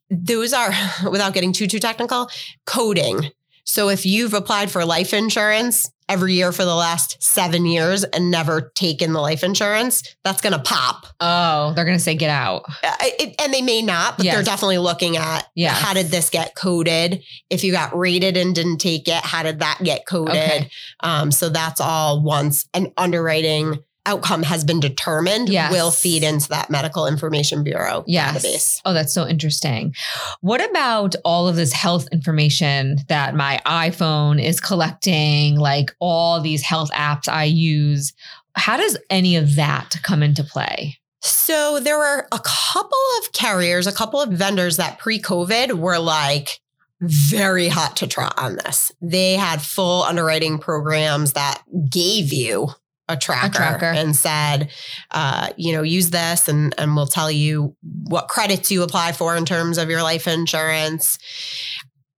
Those 0.10 0.54
are, 0.54 0.72
without 1.10 1.34
getting 1.34 1.54
too 1.54 1.68
too 1.68 1.80
technical, 1.80 2.30
coding. 2.66 3.32
So 3.66 3.90
if 3.90 4.06
you've 4.06 4.34
applied 4.34 4.72
for 4.72 4.86
life 4.86 5.14
insurance 5.14 5.90
every 6.08 6.36
year 6.36 6.54
for 6.54 6.64
the 6.64 6.74
last 6.74 7.22
seven 7.22 7.66
years 7.66 8.06
and 8.06 8.32
never 8.32 8.72
taken 8.76 9.12
the 9.12 9.20
life 9.20 9.44
insurance, 9.44 10.16
that's 10.24 10.40
going 10.40 10.54
to 10.54 10.60
pop. 10.60 11.06
oh, 11.20 11.74
they're 11.76 11.84
gonna 11.84 12.00
say 12.00 12.16
get 12.16 12.30
out. 12.30 12.64
Uh, 12.82 12.96
it, 13.02 13.36
and 13.44 13.54
they 13.54 13.62
may 13.62 13.82
not, 13.82 14.16
but 14.16 14.24
they're 14.24 14.42
definitely 14.42 14.78
looking 14.78 15.18
at 15.18 15.46
Yes. 15.54 15.78
how 15.82 15.94
did 15.94 16.06
this 16.08 16.30
get 16.30 16.56
coded? 16.56 17.22
If 17.50 17.66
you 17.66 17.74
got 17.74 17.94
rated 17.98 18.38
and 18.38 18.56
didn't 18.56 18.78
take 18.78 19.10
it, 19.10 19.16
how 19.26 19.44
did 19.44 19.60
that 19.60 19.80
get 19.84 20.06
coded? 20.08 20.36
Okay. 20.38 20.70
Um, 21.02 21.30
so 21.30 21.50
that's 21.50 21.82
all 21.82 22.24
once 22.24 22.70
an 22.74 22.94
underwriting 22.96 23.80
outcome 24.08 24.42
has 24.44 24.64
been 24.64 24.80
determined, 24.80 25.50
Yes. 25.50 25.72
will 25.72 25.92
feed 25.92 26.24
into 26.24 26.50
that 26.50 26.70
medical 26.70 27.06
information 27.06 27.64
bureau 27.64 28.04
Yes. 28.08 28.44
database. 28.44 28.82
Oh, 28.86 28.94
that's 28.94 29.14
so 29.14 29.28
interesting. 29.28 29.94
What 30.42 30.68
about 30.68 31.16
all 31.24 31.48
of 31.48 31.56
this 31.56 31.74
health 31.74 32.08
information 32.12 32.98
that 33.10 33.36
my 33.36 33.60
iPhone 33.66 34.44
is 34.44 34.60
collecting, 34.60 35.58
like 35.60 35.92
all 36.00 36.42
these 36.42 36.64
health 36.64 36.90
apps 36.92 37.28
I 37.28 37.44
use? 37.44 38.14
How 38.56 38.78
does 38.78 38.98
any 39.10 39.36
of 39.36 39.56
that 39.56 39.96
come 40.02 40.24
into 40.24 40.44
play? 40.44 40.98
So 41.22 41.80
there 41.80 41.98
were 41.98 42.28
a 42.32 42.40
couple 42.44 42.98
of 43.22 43.34
carriers, 43.34 43.86
a 43.88 43.92
couple 43.92 44.22
of 44.22 44.30
vendors 44.30 44.78
that 44.78 44.98
pre-COVID 45.00 45.74
were 45.74 46.00
like 46.00 46.60
very 47.02 47.68
hot 47.68 47.96
to 47.98 48.08
trot 48.08 48.34
on 48.38 48.56
this. 48.56 48.92
They 49.02 49.34
had 49.34 49.62
full 49.62 50.02
underwriting 50.04 50.58
programs 50.58 51.34
that 51.34 51.62
gave 51.90 52.34
you 52.34 52.70
a 53.10 53.18
tracker, 53.18 53.54
tracker. 53.54 53.86
and 53.86 54.16
said, 54.16 54.70
uh, 55.12 55.50
you 55.56 55.74
know, 55.74 55.82
use 55.82 56.10
this 56.10 56.48
and 56.48 56.76
and 56.78 56.96
we'll 56.96 57.08
tell 57.08 57.32
you 57.32 57.76
what 58.08 58.28
credits 58.28 58.72
you 58.72 58.84
apply 58.84 59.14
for 59.14 59.36
in 59.36 59.46
terms 59.46 59.78
of 59.78 59.90
your 59.90 60.04
life 60.04 60.28
insurance. 60.28 61.18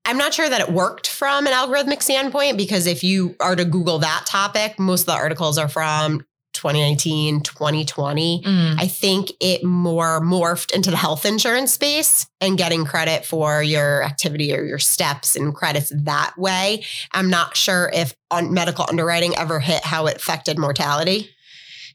I'm 0.06 0.18
not 0.18 0.34
sure 0.34 0.50
that 0.50 0.62
it 0.62 0.72
worked 0.72 1.08
from 1.08 1.46
an 1.46 1.54
algorithmic 1.54 2.02
standpoint 2.02 2.58
because 2.58 2.88
if 2.88 3.04
you 3.04 3.36
are 3.40 3.56
to 3.56 3.66
Google 3.66 4.00
that 4.00 4.26
topic, 4.26 4.80
most 4.80 5.02
of 5.02 5.06
the 5.08 5.14
articles 5.14 5.58
are 5.58 5.68
from 5.68 6.26
2019, 6.60 7.42
2020. 7.42 8.44
Mm. 8.46 8.76
I 8.78 8.88
think 8.88 9.32
it 9.40 9.64
more 9.64 10.22
morphed 10.22 10.72
into 10.72 10.92
the 10.92 10.98
health 10.98 11.26
insurance 11.26 11.74
space 11.74 12.28
and 12.42 12.58
getting 12.58 12.86
credit 12.86 13.26
for 13.26 13.64
your 13.64 14.04
activity 14.04 14.56
or 14.56 14.64
your 14.64 14.80
steps 14.80 15.36
and 15.36 15.56
credits 15.56 15.92
that 16.04 16.34
way. 16.38 16.84
I'm 17.12 17.30
not 17.30 17.56
sure 17.56 17.90
if 17.94 18.14
on 18.30 18.54
medical 18.54 18.86
underwriting 18.88 19.36
ever 19.38 19.60
hit 19.60 19.84
how 19.84 20.08
it 20.08 20.18
affected 20.18 20.60
mortality. 20.60 21.30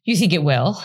You 0.04 0.16
think 0.16 0.32
it 0.32 0.42
will? 0.42 0.82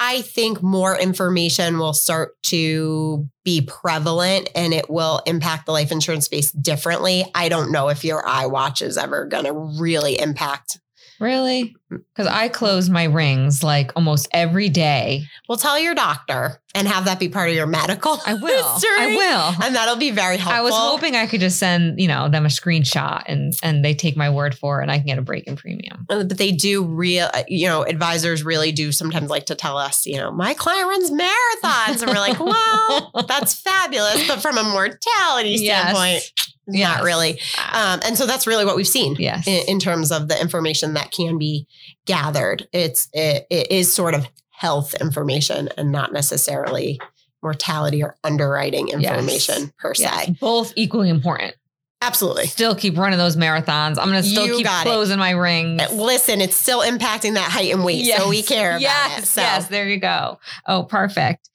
I 0.00 0.22
think 0.22 0.62
more 0.62 0.98
information 0.98 1.78
will 1.78 1.92
start 1.92 2.34
to 2.44 3.28
be 3.44 3.60
prevalent 3.60 4.50
and 4.54 4.74
it 4.74 4.90
will 4.90 5.22
impact 5.26 5.66
the 5.66 5.72
life 5.72 5.92
insurance 5.92 6.24
space 6.24 6.50
differently. 6.50 7.24
I 7.36 7.48
don't 7.48 7.70
know 7.70 7.88
if 7.88 8.04
your 8.04 8.22
iWatch 8.24 8.82
is 8.82 8.98
ever 8.98 9.26
going 9.26 9.44
to 9.44 9.52
really 9.52 10.18
impact. 10.18 10.80
Really? 11.20 11.76
Because 12.14 12.26
I 12.26 12.48
close 12.48 12.88
my 12.90 13.04
rings 13.04 13.62
like 13.62 13.92
almost 13.96 14.28
every 14.32 14.68
day. 14.68 15.24
Well, 15.48 15.58
tell 15.58 15.78
your 15.78 15.94
doctor 15.94 16.60
and 16.74 16.88
have 16.88 17.04
that 17.04 17.18
be 17.20 17.28
part 17.28 17.50
of 17.50 17.54
your 17.56 17.66
medical. 17.66 18.18
I 18.26 18.34
will. 18.34 18.72
history. 18.74 18.90
I 18.98 19.06
will. 19.16 19.64
And 19.66 19.74
that'll 19.74 19.96
be 19.96 20.10
very 20.10 20.36
helpful. 20.38 20.58
I 20.58 20.62
was 20.62 20.74
hoping 20.74 21.16
I 21.16 21.26
could 21.26 21.40
just 21.40 21.58
send, 21.58 22.00
you 22.00 22.08
know, 22.08 22.28
them 22.28 22.46
a 22.46 22.48
screenshot 22.48 23.22
and 23.26 23.52
and 23.62 23.84
they 23.84 23.94
take 23.94 24.16
my 24.16 24.30
word 24.30 24.54
for 24.56 24.80
it 24.80 24.84
and 24.84 24.90
I 24.90 24.98
can 24.98 25.06
get 25.06 25.18
a 25.18 25.22
break 25.22 25.46
in 25.46 25.56
premium. 25.56 26.06
Uh, 26.08 26.24
But 26.24 26.38
they 26.38 26.52
do 26.52 26.84
real, 26.84 27.28
uh, 27.34 27.42
you 27.48 27.66
know, 27.66 27.82
advisors 27.84 28.42
really 28.44 28.72
do 28.72 28.90
sometimes 28.92 29.28
like 29.30 29.46
to 29.46 29.54
tell 29.54 29.76
us, 29.76 30.06
you 30.06 30.16
know, 30.16 30.30
my 30.32 30.54
client 30.54 30.88
runs 30.88 31.10
marathons. 31.10 32.00
And 32.02 32.06
we're 32.10 32.14
like, 32.14 32.40
well, 33.14 33.24
that's 33.28 33.54
fabulous. 33.60 34.26
But 34.26 34.40
from 34.40 34.56
a 34.58 34.62
mortality 34.64 35.58
standpoint, 35.58 36.32
Yes. 36.68 36.88
not 36.96 37.02
really. 37.04 37.40
Um, 37.72 38.00
and 38.04 38.16
so 38.16 38.24
that's 38.24 38.46
really 38.46 38.64
what 38.64 38.76
we've 38.76 38.86
seen 38.88 39.16
Yes. 39.18 39.46
in, 39.48 39.66
in 39.68 39.80
terms 39.80 40.12
of 40.12 40.28
the 40.28 40.40
information 40.40 40.94
that 40.94 41.10
can 41.10 41.36
be 41.36 41.66
gathered. 42.06 42.68
It's, 42.72 43.08
it, 43.12 43.46
it 43.50 43.70
is 43.70 43.92
sort 43.92 44.14
of 44.14 44.26
health 44.50 44.94
information 45.00 45.68
and 45.76 45.90
not 45.92 46.12
necessarily 46.12 47.00
mortality 47.42 48.02
or 48.02 48.16
underwriting 48.22 48.88
Yes. 48.88 49.02
information 49.04 49.72
per 49.78 49.94
se. 49.94 50.04
Yes. 50.04 50.30
Both 50.40 50.72
equally 50.76 51.08
important. 51.08 51.54
Absolutely. 52.00 52.46
Still 52.46 52.74
keep 52.74 52.96
running 52.98 53.18
those 53.18 53.36
marathons. 53.36 53.96
I'm 53.98 54.08
going 54.10 54.22
to 54.22 54.28
still 54.28 54.46
You 54.46 54.56
keep 54.56 54.66
got 54.66 54.84
it. 54.86 54.88
closing 54.88 55.18
my 55.20 55.30
rings. 55.30 55.80
Listen, 55.92 56.40
it's 56.40 56.56
still 56.56 56.80
impacting 56.80 57.34
that 57.34 57.50
height 57.50 57.72
and 57.72 57.84
weight, 57.84 58.04
so 58.06 58.28
we 58.28 58.42
care 58.42 58.70
about 58.72 58.80
yes, 58.80 59.18
it. 59.22 59.26
So. 59.26 59.40
Yes, 59.40 59.68
there 59.68 59.88
you 59.88 59.98
go. 59.98 60.40
Oh, 60.66 60.82
perfect. 60.82 61.48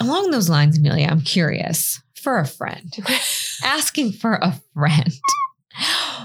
Along 0.00 0.30
those 0.30 0.50
lines, 0.50 0.76
Amelia, 0.78 1.08
I'm 1.10 1.22
curious 1.22 2.02
for 2.14 2.38
a 2.38 2.46
friend, 2.46 2.94
asking 3.64 4.12
for 4.12 4.34
a 4.34 4.60
friend. 4.74 5.10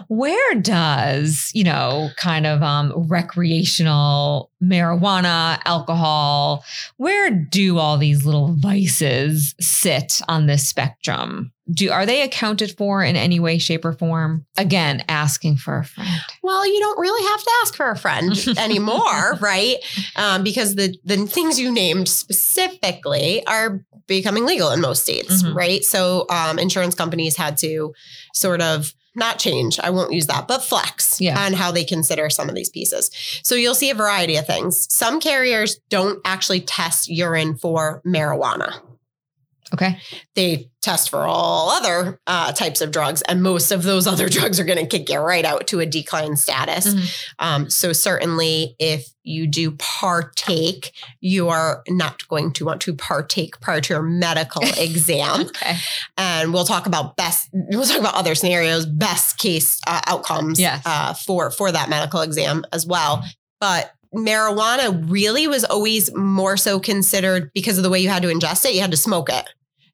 Where 0.08 0.56
does, 0.56 1.50
you 1.54 1.64
know, 1.64 2.10
kind 2.18 2.46
of 2.46 2.62
um, 2.62 2.92
recreational 3.08 4.50
marijuana, 4.62 5.60
alcohol, 5.66 6.64
where 6.98 7.30
do 7.30 7.78
all 7.78 7.98
these 7.98 8.26
little 8.26 8.56
vices 8.58 9.56
sit 9.60 10.22
on 10.28 10.46
this 10.48 10.68
spectrum? 10.68 11.52
Do 11.72 11.92
are 11.92 12.06
they 12.06 12.22
accounted 12.22 12.76
for 12.78 13.02
in 13.04 13.16
any 13.16 13.40
way, 13.40 13.58
shape, 13.58 13.86
or 13.86 13.94
form? 13.94 14.46
Again, 14.58 15.04
asking 15.08 15.58
for 15.58 15.78
a 15.78 15.86
friend. 15.86 16.10
Well, 16.42 16.66
you 16.68 16.80
don't 16.80 17.00
really 17.00 17.26
have 17.32 17.42
to 17.42 17.52
ask 17.62 17.76
for 17.76 17.90
a 17.90 17.98
friend 17.98 18.34
anymore, 18.58 19.36
right? 19.40 19.78
Um, 20.18 20.44
because 20.44 20.76
the 20.76 20.94
the 21.06 21.26
things 21.26 21.58
you 21.60 21.72
named 21.72 22.10
specifically 22.10 23.46
are 23.48 23.80
becoming 24.08 24.46
legal 24.46 24.72
in 24.72 24.82
most 24.82 25.04
states, 25.04 25.42
Mhm. 25.44 25.56
right? 25.56 25.84
So 25.86 26.26
um, 26.30 26.60
insurance 26.60 26.96
companies 26.96 27.38
had 27.38 27.56
to 27.60 27.94
sort 28.34 28.62
of 28.62 28.94
not 29.16 29.40
change, 29.40 29.80
I 29.80 29.90
won't 29.90 30.14
use 30.14 30.28
that, 30.28 30.48
but 30.48 30.64
flex 30.64 31.20
Yeah. 31.22 31.40
on 31.40 31.54
how 31.54 31.72
they 31.72 31.84
consider 31.84 32.30
some 32.30 32.50
of 32.50 32.56
these 32.56 32.70
pieces. 32.70 33.12
So 33.44 33.56
you'll 33.56 33.76
see 33.76 33.90
a 33.90 33.96
variety 33.96 34.36
of 34.38 34.48
things. 34.48 34.88
Some 34.92 35.20
carriers 35.20 35.80
don't 35.90 36.20
actually 36.26 36.62
test 36.62 37.08
urine 37.10 37.56
for 37.56 38.02
marijuana. 38.06 38.80
Okay. 39.74 39.98
They 40.36 40.70
test 40.82 41.10
for 41.10 41.20
all 41.26 41.70
other 41.70 42.20
uh, 42.28 42.52
types 42.52 42.82
of 42.82 42.92
drugs, 42.92 43.22
and 43.24 43.42
most 43.42 43.72
of 43.72 43.84
those 43.84 44.06
other 44.08 44.28
drugs 44.38 44.60
are 44.60 44.64
going 44.66 44.80
to 44.80 44.86
kick 44.86 45.10
you 45.10 45.20
right 45.20 45.46
out 45.46 45.68
to 45.68 45.80
a 45.80 45.86
decline 45.86 46.36
status. 46.36 46.94
Mhm. 46.94 47.26
Um, 47.40 47.70
so 47.70 47.94
certainly, 47.94 48.76
if 48.80 49.08
you 49.24 49.48
do 49.48 49.72
partake, 49.72 50.92
you 51.22 51.50
are 51.50 51.84
not 51.88 52.28
going 52.28 52.52
to 52.54 52.66
want 52.66 52.82
to 52.82 52.94
partake 52.94 53.60
prior 53.62 53.80
to 53.82 53.94
your 53.94 54.04
medical 54.04 54.62
exam. 54.78 55.42
Okay. 55.48 55.78
And 56.18 56.54
we'll 56.54 56.66
talk 56.66 56.86
about 56.86 57.16
best. 57.16 57.50
We'll 57.54 57.86
talk 57.86 58.00
about 58.00 58.16
other 58.16 58.36
scenarios, 58.36 58.86
best 58.86 59.38
case 59.38 59.80
uh, 59.88 60.02
outcomes 60.08 60.60
Yes. 60.60 60.82
uh, 60.86 61.14
for 61.14 61.52
for 61.52 61.72
that 61.72 61.90
medical 61.90 62.22
exam 62.22 62.66
as 62.74 62.86
well. 62.86 63.24
But 63.62 63.92
marijuana 64.16 65.10
really 65.10 65.48
was 65.48 65.64
always 65.64 66.14
more 66.16 66.58
so 66.58 66.80
considered 66.80 67.52
because 67.54 67.78
of 67.78 67.84
the 67.84 67.90
way 67.90 68.00
you 68.00 68.10
had 68.10 68.24
to 68.24 68.30
ingest 68.30 68.66
it. 68.66 68.74
You 68.74 68.82
had 68.82 68.92
to 68.92 68.98
smoke 68.98 69.30
it. 69.32 69.46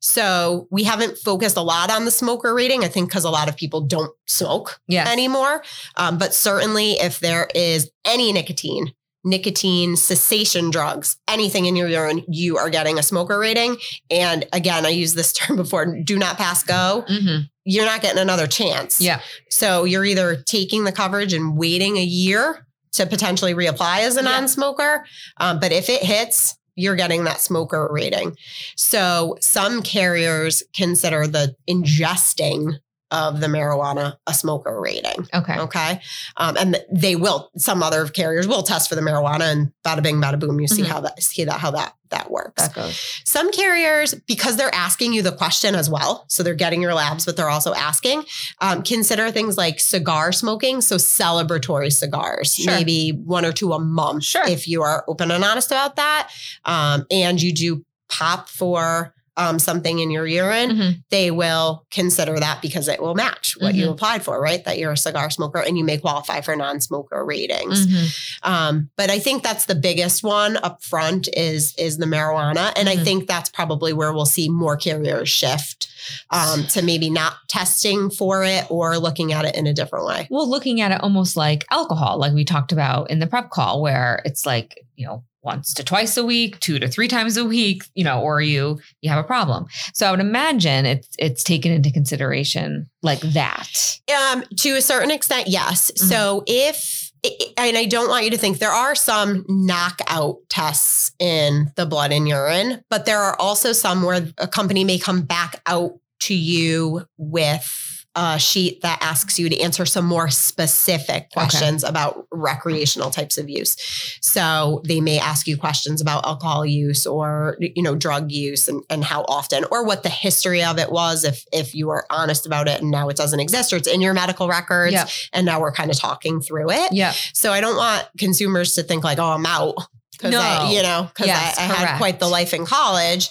So 0.02 0.68
we 0.72 0.84
haven't 0.86 1.18
focused 1.18 1.58
a 1.58 1.62
lot 1.62 1.92
on 1.92 2.06
the 2.06 2.12
smoker 2.12 2.54
rating. 2.54 2.84
I 2.84 2.88
think 2.88 3.10
because 3.10 3.26
a 3.26 3.30
lot 3.30 3.50
of 3.50 3.58
people 3.58 3.82
don't 3.82 4.12
smoke 4.28 4.80
Yes. 4.88 5.10
anymore. 5.10 5.62
Um, 5.98 6.18
but 6.18 6.34
certainly, 6.34 6.94
if 6.94 7.20
there 7.20 7.48
is 7.54 7.92
any 8.06 8.32
nicotine, 8.32 8.94
nicotine 9.26 9.98
cessation 9.98 10.72
drugs, 10.72 11.18
anything 11.28 11.66
in 11.66 11.76
your 11.76 11.90
urine, 11.90 12.24
you 12.30 12.58
are 12.58 12.70
getting 12.70 12.98
a 12.98 13.04
smoker 13.04 13.38
rating. 13.38 13.76
And 14.10 14.46
again, 14.54 14.86
I 14.86 14.90
used 14.90 15.16
this 15.16 15.34
term 15.34 15.58
before 15.58 15.86
do 16.02 16.18
not 16.18 16.38
pass 16.38 16.64
go. 16.64 17.04
Mhm. 17.10 17.50
You're 17.66 17.86
not 17.86 18.02
getting 18.02 18.20
another 18.22 18.48
chance. 18.48 19.02
Yeah. 19.02 19.20
So 19.50 19.84
you're 19.84 20.06
either 20.06 20.38
taking 20.38 20.86
the 20.86 20.92
coverage 20.94 21.34
and 21.34 21.58
waiting 21.58 21.98
a 21.98 22.04
year 22.04 22.66
to 22.94 23.06
potentially 23.06 23.54
reapply 23.54 24.00
as 24.00 24.16
a 24.18 24.24
Yeah. 24.24 24.30
non 24.30 24.48
smoker. 24.48 25.06
Um, 25.40 25.60
but 25.60 25.72
if 25.72 25.90
it 25.90 26.04
hits, 26.04 26.56
you're 26.76 26.96
getting 26.96 27.26
that 27.26 27.42
smoker 27.42 27.88
rating. 27.92 28.36
So 28.78 29.36
some 29.42 29.82
carriers 29.84 30.64
consider 30.74 31.28
the 31.28 31.56
ingesting 31.70 32.76
of 33.12 33.40
the 33.40 33.48
marijuana 33.48 34.16
a 34.28 34.34
smoker 34.34 34.80
rating. 34.80 35.28
Okay. 35.34 35.58
Okay. 35.60 36.02
Um, 36.38 36.56
and 36.58 36.78
they 36.92 37.16
will, 37.16 37.50
some 37.58 37.82
other 37.82 38.06
carriers 38.08 38.48
will 38.48 38.62
test 38.64 38.88
for 38.90 38.96
the 38.96 39.02
marijuana 39.02 39.52
and 39.52 39.72
bada 39.86 40.04
bing, 40.04 40.18
bada 40.22 40.40
boom. 40.40 40.60
You 40.60 40.68
see 40.68 40.84
Mhm. 40.84 40.88
how 40.88 41.00
that, 41.02 41.22
see 41.24 41.44
that, 41.46 41.60
how 41.60 41.72
that, 41.72 41.94
that 42.10 42.30
works. 42.32 42.62
That 42.68 42.74
goes. 42.76 43.00
Some 43.26 43.52
carriers, 43.52 44.14
because 44.28 44.58
they're 44.58 44.74
asking 44.74 45.14
you 45.14 45.22
the 45.22 45.32
question 45.32 45.76
as 45.76 45.90
well, 45.90 46.26
so 46.28 46.44
they're 46.44 46.54
getting 46.56 46.82
your 46.82 46.94
labs, 46.94 47.26
but 47.26 47.36
they're 47.38 47.50
also 47.50 47.74
asking, 47.74 48.24
um, 48.62 48.84
consider 48.84 49.32
things 49.32 49.58
like 49.58 49.80
cigar 49.80 50.32
smoking. 50.32 50.82
So 50.82 50.98
celebratory 50.98 51.92
cigars, 51.92 52.54
Sure. 52.56 52.74
maybe 52.74 53.10
one 53.12 53.46
or 53.46 53.52
two 53.52 53.74
a 53.74 53.80
month, 53.80 54.24
Sure. 54.24 54.48
if 54.48 54.68
you 54.68 54.82
are 54.84 55.04
open 55.08 55.32
and 55.32 55.44
honest 55.44 55.72
about 55.72 55.96
that. 55.98 56.30
Um, 56.66 57.06
and 57.12 57.42
you 57.42 57.54
do 57.54 57.86
pop 58.08 58.50
for 58.50 59.14
um, 59.40 59.58
something 59.58 59.98
in 60.00 60.12
your 60.12 60.28
urine, 60.28 60.72
Mhm. 60.72 61.04
they 61.10 61.32
will 61.32 61.86
consider 61.90 62.40
that 62.40 62.62
because 62.62 62.88
it 62.88 63.02
will 63.02 63.16
match 63.16 63.56
what 63.60 63.74
you 63.74 63.88
Mhm. 63.88 63.92
applied 63.94 64.22
for, 64.24 64.40
right? 64.42 64.64
That 64.66 64.78
you're 64.78 64.92
a 64.92 64.98
cigar 64.98 65.30
smoker 65.32 65.60
and 65.60 65.78
you 65.78 65.84
may 65.84 65.98
qualify 65.98 66.42
for 66.42 66.56
non-smoker 66.56 67.24
ratings. 67.26 67.88
Mhm. 67.88 68.06
Um, 68.44 68.90
but 68.98 69.10
I 69.10 69.18
think 69.20 69.42
that's 69.42 69.66
the 69.66 69.76
biggest 69.76 70.22
one 70.24 70.58
up 70.58 70.84
front 70.84 71.30
is 71.34 71.74
is 71.78 71.98
the 71.98 72.06
marijuana, 72.06 72.72
and. 72.76 72.90
I 72.90 72.98
think 72.98 73.28
that's 73.28 73.50
probably 73.50 73.94
where 73.94 74.12
we'll 74.12 74.26
see 74.26 74.50
more 74.50 74.76
carriers 74.76 75.30
shift 75.30 75.88
um, 76.30 76.66
to 76.68 76.82
maybe 76.82 77.10
not 77.10 77.36
testing 77.48 78.10
for 78.10 78.44
it 78.44 78.66
or 78.70 78.98
looking 78.98 79.34
at 79.34 79.46
it 79.46 79.56
in 79.56 79.68
a 79.68 79.74
different 79.74 80.06
way. 80.06 80.28
Well, 80.30 80.50
looking 80.50 80.82
at 80.82 80.92
it 80.92 81.02
almost 81.02 81.36
like 81.38 81.66
alcohol, 81.70 82.18
like 82.18 82.34
we 82.34 82.46
talked 82.46 82.72
about 82.72 83.10
in 83.10 83.20
the 83.20 83.28
prep 83.28 83.50
call, 83.50 83.82
where 83.82 84.22
it's 84.26 84.46
like, 84.46 84.86
you 84.96 85.06
know, 85.06 85.24
once 85.42 85.74
to 85.74 85.84
twice 85.84 86.18
a 86.18 86.26
week, 86.26 86.60
two 86.60 86.80
to 86.80 86.88
three 86.88 87.08
times 87.08 87.38
a 87.38 87.46
week, 87.46 87.84
you 87.96 88.04
know, 88.04 88.22
or 88.22 88.42
you 88.42 88.80
you 89.02 89.10
have 89.10 89.24
a 89.24 89.28
problem. 89.28 89.66
So 89.94 90.06
I 90.06 90.12
would 90.12 90.20
imagine 90.20 90.86
it's 90.86 91.08
it's 91.18 91.44
taken 91.44 91.72
into 91.72 91.92
consideration 91.92 92.90
like 93.02 93.22
that. 93.22 94.00
Um, 94.32 94.44
to 94.58 94.72
a 94.72 94.82
certain 94.82 95.12
extent, 95.12 95.48
yes. 95.48 95.92
Mhm. 95.92 96.10
So 96.10 96.44
if 96.46 96.99
and 97.24 97.78
I 97.78 97.86
don't 97.86 98.10
want 98.10 98.26
you 98.26 98.32
to 98.32 98.38
think 98.38 98.60
there 98.60 98.72
are 98.72 98.96
some 98.96 99.46
knockout 99.48 100.38
tests 100.50 101.12
in 101.20 101.72
the 101.76 101.86
blood 101.86 102.12
and 102.12 102.28
urine, 102.28 102.84
but 102.90 103.06
there 103.06 103.20
are 103.20 103.40
also 103.40 103.74
some 103.74 104.04
where 104.04 104.28
a 104.38 104.48
company 104.48 104.84
may 104.84 104.98
come 105.00 105.22
back 105.24 105.62
out 105.66 106.00
to 106.22 106.36
you 106.36 107.06
with 107.18 107.89
a 108.16 108.40
sheet 108.40 108.82
that 108.82 108.98
asks 109.02 109.38
you 109.38 109.50
to 109.50 109.60
answer 109.62 109.86
some 109.86 110.06
more 110.06 110.30
specific 110.30 111.30
questions 111.32 111.84
about 111.84 112.26
recreational 112.32 113.12
types 113.12 113.38
of 113.38 113.50
use. 113.50 113.76
So 114.22 114.82
they 114.84 115.00
may 115.00 115.20
ask 115.20 115.48
you 115.48 115.58
questions 115.58 116.02
about 116.02 116.26
alcohol 116.26 116.66
use 116.66 117.06
or 117.06 117.56
you 117.60 117.84
know 117.84 117.96
drug 117.96 118.32
use 118.32 118.68
and, 118.68 118.84
and 118.90 119.04
how 119.04 119.22
often 119.28 119.64
or 119.72 119.86
what 119.86 120.04
the 120.04 120.10
history 120.10 120.64
of 120.64 120.80
it 120.80 120.92
was 120.92 121.24
if 121.24 121.46
if 121.54 121.76
you 121.76 121.88
were 121.88 122.06
honest 122.10 122.46
about 122.46 122.68
it 122.68 122.82
and 122.82 122.90
now 122.92 123.10
it 123.10 123.16
doesn't 123.18 123.40
exist 123.40 123.72
or 123.72 123.78
it's 123.78 123.88
in 123.88 124.02
your 124.02 124.14
medical 124.14 124.48
records 124.48 124.94
Yeah. 124.94 125.06
and 125.32 125.46
now 125.46 125.60
we're 125.62 125.72
kind 125.72 125.92
of 125.92 125.98
talking 125.98 126.42
through 126.42 126.72
it. 126.72 126.92
Yeah. 126.92 127.14
So 127.34 127.52
I 127.54 127.62
don't 127.62 127.78
want 127.78 128.08
consumers 128.18 128.74
to 128.74 128.84
think 128.84 129.04
like, 129.04 129.20
oh, 129.20 129.32
I'm 129.32 129.46
out. 129.46 129.76
Because 130.12 130.32
No. 130.34 130.42
I, 130.42 130.72
you 130.72 130.82
know, 130.84 131.10
because 131.14 131.28
Yes, 131.28 131.58
I, 131.58 131.62
I 131.62 131.66
had 131.68 131.98
quite 131.98 132.20
the 132.20 132.28
life 132.28 132.54
in 132.54 132.66
college. 132.66 133.30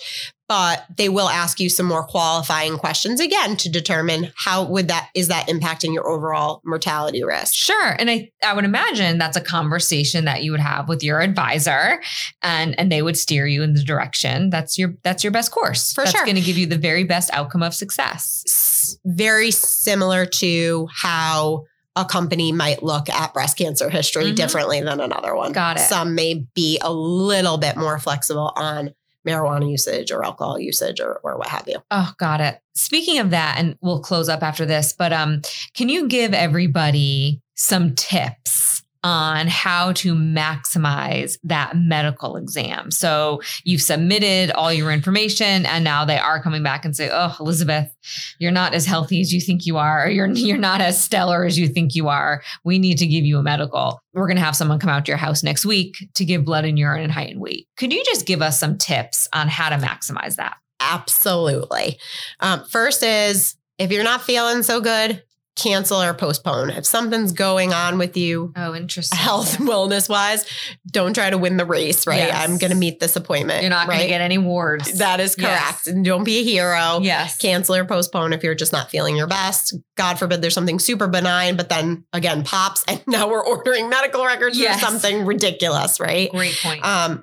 But 0.48 0.86
they 0.96 1.10
will 1.10 1.28
ask 1.28 1.60
you 1.60 1.68
some 1.68 1.84
more 1.84 2.04
qualifying 2.06 2.78
questions 2.78 3.20
again 3.20 3.56
to 3.58 3.68
determine 3.68 4.32
how 4.34 4.64
would 4.64 4.88
that 4.88 5.10
is 5.14 5.28
that 5.28 5.46
impacting 5.48 5.92
your 5.92 6.08
overall 6.08 6.62
mortality 6.64 7.22
risk. 7.22 7.52
Sure. 7.54 7.94
And 7.98 8.08
I, 8.10 8.30
I 8.42 8.54
would 8.54 8.64
imagine 8.64 9.18
that's 9.18 9.36
a 9.36 9.42
conversation 9.42 10.24
that 10.24 10.42
you 10.42 10.50
would 10.52 10.60
have 10.60 10.88
with 10.88 11.02
your 11.04 11.20
advisor 11.20 12.00
and 12.42 12.78
and 12.80 12.90
they 12.90 13.02
would 13.02 13.18
steer 13.18 13.46
you 13.46 13.62
in 13.62 13.74
the 13.74 13.82
direction 13.84 14.48
that's 14.48 14.78
your 14.78 14.94
that's 15.02 15.22
your 15.22 15.32
best 15.32 15.50
course. 15.50 15.92
For 15.92 16.00
that's 16.04 16.12
sure. 16.16 16.24
going 16.24 16.36
to 16.36 16.42
give 16.42 16.56
you 16.56 16.66
the 16.66 16.78
very 16.78 17.04
best 17.04 17.30
outcome 17.34 17.62
of 17.62 17.74
success. 17.74 18.96
Very 19.04 19.50
similar 19.50 20.24
to 20.24 20.88
how 20.94 21.64
a 21.94 22.04
company 22.04 22.52
might 22.52 22.82
look 22.82 23.10
at 23.10 23.34
breast 23.34 23.58
cancer 23.58 23.90
history 23.90 24.32
Mhm. 24.32 24.36
differently 24.36 24.80
than 24.80 25.00
another 25.00 25.34
one. 25.34 25.52
Got 25.52 25.76
it. 25.76 25.80
Some 25.80 26.14
may 26.14 26.46
be 26.54 26.78
a 26.80 26.92
little 26.92 27.58
bit 27.58 27.76
more 27.76 27.98
flexible 27.98 28.52
on 28.56 28.94
marijuana 29.26 29.70
usage 29.70 30.10
or 30.10 30.24
alcohol 30.24 30.58
usage 30.58 31.00
or, 31.00 31.20
or 31.22 31.36
what 31.36 31.48
have 31.48 31.66
you. 31.66 31.78
Oh, 31.90 32.12
got 32.18 32.40
it. 32.40 32.60
Speaking 32.74 33.18
of 33.18 33.30
that, 33.30 33.56
and 33.58 33.76
we'll 33.80 34.00
close 34.00 34.28
up 34.28 34.42
after 34.42 34.64
this, 34.64 34.92
but 34.92 35.12
um, 35.12 35.42
can 35.74 35.88
you 35.88 36.08
give 36.08 36.32
everybody 36.34 37.40
some 37.54 37.94
tips 37.94 38.67
on 39.04 39.46
how 39.46 39.92
to 39.92 40.14
maximize 40.14 41.38
that 41.44 41.76
medical 41.76 42.36
exam? 42.36 42.90
So 42.90 43.40
you've 43.64 43.82
submitted 43.82 44.50
all 44.52 44.72
your 44.72 44.90
information, 44.90 45.66
and 45.66 45.84
now 45.84 46.04
they 46.04 46.18
are 46.18 46.42
coming 46.42 46.62
back 46.62 46.84
and 46.84 46.94
say, 46.94 47.10
"Oh, 47.12 47.34
Elizabeth, 47.40 47.94
you're 48.38 48.50
not 48.50 48.74
as 48.74 48.86
healthy 48.86 49.20
as 49.20 49.32
you 49.32 49.40
think 49.40 49.66
you 49.66 49.76
are, 49.76 50.06
or 50.06 50.08
you're 50.08 50.28
you're 50.28 50.58
not 50.58 50.80
as 50.80 51.02
stellar 51.02 51.44
as 51.44 51.58
you 51.58 51.68
think 51.68 51.94
you 51.94 52.08
are. 52.08 52.42
We 52.64 52.78
need 52.78 52.98
to 52.98 53.06
give 53.06 53.24
you 53.24 53.38
a 53.38 53.42
medical. 53.42 54.00
We're 54.12 54.26
going 54.26 54.36
to 54.36 54.42
have 54.42 54.56
someone 54.56 54.78
come 54.78 54.90
out 54.90 55.04
to 55.06 55.10
your 55.10 55.18
house 55.18 55.42
next 55.42 55.64
week 55.64 55.96
to 56.14 56.24
give 56.24 56.44
blood 56.44 56.64
and 56.64 56.78
urine 56.78 57.02
and 57.02 57.12
height 57.12 57.30
and 57.30 57.40
weight. 57.40 57.68
Could 57.76 57.92
you 57.92 58.02
just 58.04 58.26
give 58.26 58.42
us 58.42 58.58
some 58.58 58.78
tips 58.78 59.28
on 59.32 59.48
how 59.48 59.68
to 59.68 59.76
maximize 59.76 60.36
that?" 60.36 60.56
Absolutely. 60.80 61.98
Um, 62.40 62.64
first 62.64 63.02
is 63.02 63.56
if 63.78 63.92
you're 63.92 64.04
not 64.04 64.22
feeling 64.22 64.62
so 64.62 64.80
good, 64.80 65.22
cancel 65.58 66.00
or 66.00 66.14
postpone. 66.14 66.70
If 66.70 66.86
something's 66.86 67.32
going 67.32 67.72
on 67.74 67.98
with 67.98 68.16
you, 68.16 68.52
Oh, 68.56 68.74
interesting. 68.74 69.18
health, 69.18 69.58
and 69.58 69.68
wellness 69.68 70.08
wise, 70.08 70.46
don't 70.90 71.12
try 71.14 71.28
to 71.28 71.36
win 71.36 71.56
the 71.56 71.66
race, 71.66 72.06
right? 72.06 72.18
Yes. 72.18 72.48
I'm 72.48 72.56
going 72.58 72.70
to 72.70 72.76
meet 72.76 73.00
this 73.00 73.16
appointment. 73.16 73.62
You're 73.62 73.70
not 73.70 73.86
going 73.88 74.00
to 74.00 74.06
get 74.06 74.20
any 74.20 74.38
wards. 74.38 74.98
That 74.98 75.20
is 75.20 75.34
Yes. 75.38 75.60
correct. 75.62 75.86
And 75.88 76.04
don't 76.04 76.24
be 76.24 76.38
a 76.38 76.42
hero. 76.44 77.00
yes. 77.02 77.36
Cancel 77.36 77.74
or 77.74 77.84
postpone 77.84 78.32
if 78.32 78.42
you're 78.42 78.54
just 78.54 78.72
not 78.72 78.90
feeling 78.90 79.16
your 79.16 79.26
best. 79.26 79.74
God 79.96 80.18
forbid 80.18 80.40
there's 80.40 80.54
something 80.54 80.78
super 80.78 81.08
benign, 81.08 81.56
but 81.56 81.68
then 81.68 82.04
again 82.12 82.44
pops, 82.44 82.84
and 82.88 83.02
now 83.06 83.28
we're 83.28 83.44
ordering 83.44 83.88
medical 83.88 84.24
records 84.24 84.58
Yes. 84.58 84.80
for 84.80 84.86
something 84.86 85.26
ridiculous, 85.26 85.98
right? 86.00 86.30
Great 86.30 86.56
point. 86.62 86.84
Um, 86.84 87.22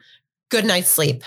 good 0.52 0.66
night's 0.66 0.90
sleep. 0.90 1.24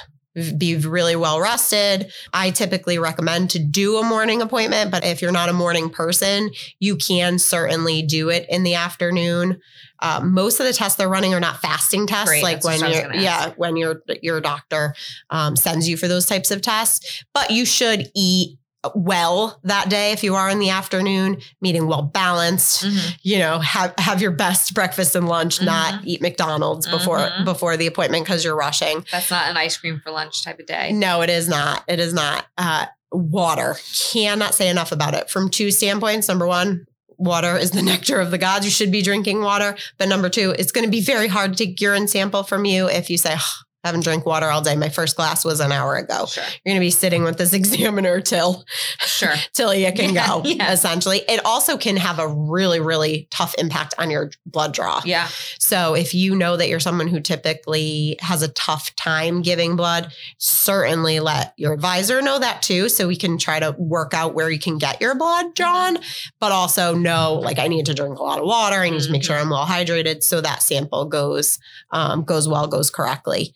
Be 0.57 0.77
really 0.77 1.17
well 1.17 1.41
rested. 1.41 2.13
I 2.33 2.51
typically 2.51 2.99
recommend 2.99 3.51
to 3.51 3.59
do 3.59 3.99
a 3.99 4.05
morning 4.05 4.43
appointment, 4.43 4.91
but 4.91 5.05
if 5.05 5.23
you're 5.23 5.33
not 5.33 5.49
a 5.49 5.53
morning 5.53 5.91
person, 5.91 6.51
you 6.79 6.97
can 6.97 7.39
certainly 7.39 8.03
do 8.03 8.31
it 8.31 8.47
in 8.49 8.63
the 8.63 8.75
afternoon. 8.75 9.61
Uh, 10.01 10.21
most 10.23 10.61
of 10.61 10.67
the 10.67 10.73
tests 10.73 10.97
they're 10.97 11.09
running 11.09 11.35
are 11.35 11.41
not 11.41 11.61
fasting 11.61 12.07
tests, 12.07 12.31
Great, 12.31 12.43
like 12.43 12.63
when 12.63 12.83
I 12.83 12.89
you 12.89 13.03
gonna 13.03 13.21
yeah 13.21 13.53
when 13.57 13.77
your 13.77 14.03
your 14.23 14.41
doctor 14.41 14.95
um, 15.31 15.57
sends 15.57 15.89
you 15.89 15.97
for 15.97 16.07
those 16.07 16.27
types 16.27 16.51
of 16.51 16.63
tests. 16.63 17.25
But 17.35 17.51
you 17.51 17.65
should 17.65 18.09
eat 18.15 18.59
well 18.95 19.59
that 19.65 19.89
day 19.89 20.13
if 20.13 20.23
you 20.25 20.35
are 20.35 20.49
in 20.51 20.59
the 20.59 20.71
afternoon, 20.71 21.41
meeting 21.61 21.87
well 21.87 22.03
balanced 22.03 22.85
Mhm. 22.85 23.17
you 23.23 23.39
know 23.39 23.59
have 23.61 23.95
have 23.99 24.21
your 24.23 24.31
best 24.31 24.75
breakfast 24.75 25.15
and 25.17 25.29
lunch 25.29 25.61
not 25.63 26.01
eat 26.05 26.21
mcdonald's 26.23 26.87
before 26.87 27.19
Mhm. 27.19 27.45
before 27.45 27.77
the 27.77 27.87
appointment 27.87 28.25
because 28.25 28.45
you're 28.45 28.57
rushing. 28.57 29.05
That's 29.13 29.31
not 29.31 29.49
an 29.51 29.57
ice 29.57 29.77
cream 29.77 30.01
for 30.03 30.11
lunch 30.11 30.43
type 30.45 30.59
of 30.59 30.67
day. 30.67 30.93
no 30.93 31.23
it 31.23 31.31
is 31.31 31.49
not. 31.49 31.85
It 31.89 32.01
is 32.01 32.13
not. 32.13 32.47
Uh 32.57 32.87
water. 33.11 33.77
Cannot 34.13 34.55
say 34.55 34.69
enough 34.69 34.93
about 34.93 35.15
it. 35.15 35.31
From 35.31 35.49
two 35.49 35.71
standpoints 35.71 36.29
number 36.29 36.47
one 36.47 36.87
water 37.17 37.57
is 37.57 37.71
the 37.71 37.83
nectar 37.93 38.21
of 38.21 38.31
the 38.31 38.39
gods. 38.39 38.65
You 38.67 38.71
should 38.71 38.93
be 38.93 39.03
drinking 39.03 39.41
water. 39.41 39.77
But 39.97 40.09
number 40.09 40.29
two 40.29 40.55
it's 40.59 40.73
going 40.73 40.85
to 40.85 40.91
be 40.91 41.01
very 41.01 41.27
hard 41.29 41.57
to 41.57 41.65
take 41.67 41.81
urine 41.81 42.07
sample 42.07 42.43
from 42.43 42.65
you 42.65 42.87
if 42.89 43.09
you 43.11 43.17
say 43.19 43.33
"Ugh, 43.33 43.41
I 43.41 43.63
haven't 43.89 44.05
drank 44.05 44.25
water 44.25 44.47
all 44.47 44.61
day 44.63 44.77
my 44.77 44.89
first 44.89 45.17
glass 45.17 45.45
was 45.45 45.59
an 45.61 45.73
hour 45.73 45.97
ago 45.97 46.27
Sure. 46.27 46.45
you're 46.65 46.73
going 46.73 46.77
to 46.77 46.87
be 46.87 46.91
sitting 46.91 47.25
with 47.25 47.37
this 47.39 47.53
examiner 47.61 48.21
till 48.21 48.65
Sure. 49.01 49.35
till 49.55 49.75
you 49.75 49.93
can 49.93 50.15
Yeah, 50.15 50.27
go 50.29 50.43
yeah. 50.45 50.73
essentially 50.73 51.19
it 51.29 51.45
also 51.45 51.77
can 51.77 51.97
have 51.97 52.19
a 52.21 52.29
really 52.29 52.79
really 52.81 53.27
tough 53.33 53.55
impact 53.59 53.95
on 53.99 54.11
your 54.11 54.31
blood 54.47 54.73
draw 54.73 55.03
Yeah. 55.05 55.29
so 55.59 55.95
if 55.95 56.15
you 56.15 56.37
know 56.37 56.57
that 56.57 56.69
you're 56.69 56.81
someone 56.81 57.09
who 57.09 57.21
typically 57.21 58.17
has 58.21 58.43
a 58.43 58.49
tough 58.49 58.95
time 58.97 59.43
giving 59.43 59.75
blood, 59.77 60.13
certainly 60.39 61.21
let 61.21 61.55
your 61.57 61.73
advisor 61.73 62.21
know 62.23 62.39
that 62.39 62.63
too. 62.63 62.89
So 62.89 63.07
we 63.09 63.17
can 63.17 63.39
try 63.39 63.61
to 63.61 63.75
work 63.79 64.15
out 64.15 64.35
where 64.35 64.51
you 64.51 64.59
can 64.59 64.79
get 64.79 65.01
your 65.01 65.15
blood 65.15 65.55
drawn, 65.55 65.99
but 66.41 66.53
also 66.53 66.95
know 66.95 67.35
like 67.43 67.59
I 67.59 67.69
need 67.69 67.87
to 67.87 67.95
drink 67.95 68.19
a 68.19 68.23
lot 68.23 68.39
of 68.39 68.45
water. 68.45 68.77
I 68.77 68.91
need 68.91 69.03
to 69.03 69.11
make 69.11 69.25
sure 69.25 69.37
I'm 69.37 69.51
well 69.51 69.67
hydrated 69.67 70.23
so 70.23 70.41
that 70.41 70.63
sample 70.63 71.05
goes 71.07 71.59
um, 71.91 72.25
goes 72.25 72.49
well, 72.49 72.67
goes 72.67 72.91
correctly. 72.91 73.55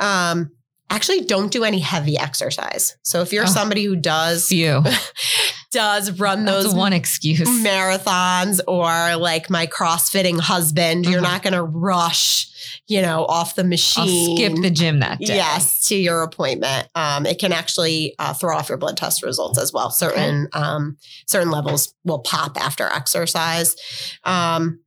Um, 0.00 0.50
actually, 0.90 1.22
don't 1.22 1.50
do 1.52 1.64
any 1.64 1.78
heavy 1.80 2.18
exercise. 2.18 2.96
So 3.02 3.22
if 3.22 3.32
you're 3.32 3.44
Oh. 3.44 3.46
somebody 3.46 3.84
who 3.84 3.96
does 3.96 4.46
Few. 4.48 4.82
does 5.72 6.12
run 6.20 6.44
That's 6.44 6.64
those 6.66 6.74
one 6.74 6.92
excuse. 6.92 7.40
marathons 7.64 8.60
or 8.66 9.16
like 9.16 9.50
my 9.50 9.66
crossfitting 9.66 10.38
husband, 10.40 11.04
you're 11.06 11.20
Mhm. 11.20 11.24
not 11.24 11.42
going 11.42 11.52
to 11.54 11.62
rush, 11.62 12.48
you 12.86 13.02
know, 13.02 13.26
off 13.26 13.56
the 13.56 13.62
I'll 13.62 13.68
machine. 13.68 14.36
skip 14.36 14.54
the 14.62 14.70
gym 14.70 15.00
that 15.00 15.18
day. 15.18 15.34
Yes, 15.36 15.86
to 15.88 15.96
your 15.96 16.22
appointment. 16.22 16.88
Um, 16.94 17.26
it 17.26 17.38
can 17.38 17.52
actually 17.52 18.14
uh, 18.18 18.32
throw 18.32 18.56
off 18.56 18.68
your 18.68 18.78
blood 18.78 18.96
test 18.96 19.22
results 19.22 19.58
as 19.58 19.72
well. 19.72 19.90
Certain 19.90 20.48
um, 20.54 20.96
certain 21.26 21.50
levels 21.50 21.92
will 22.04 22.20
pop 22.20 22.56
after 22.58 22.86
exercise. 22.86 23.76
Um, 24.24 24.80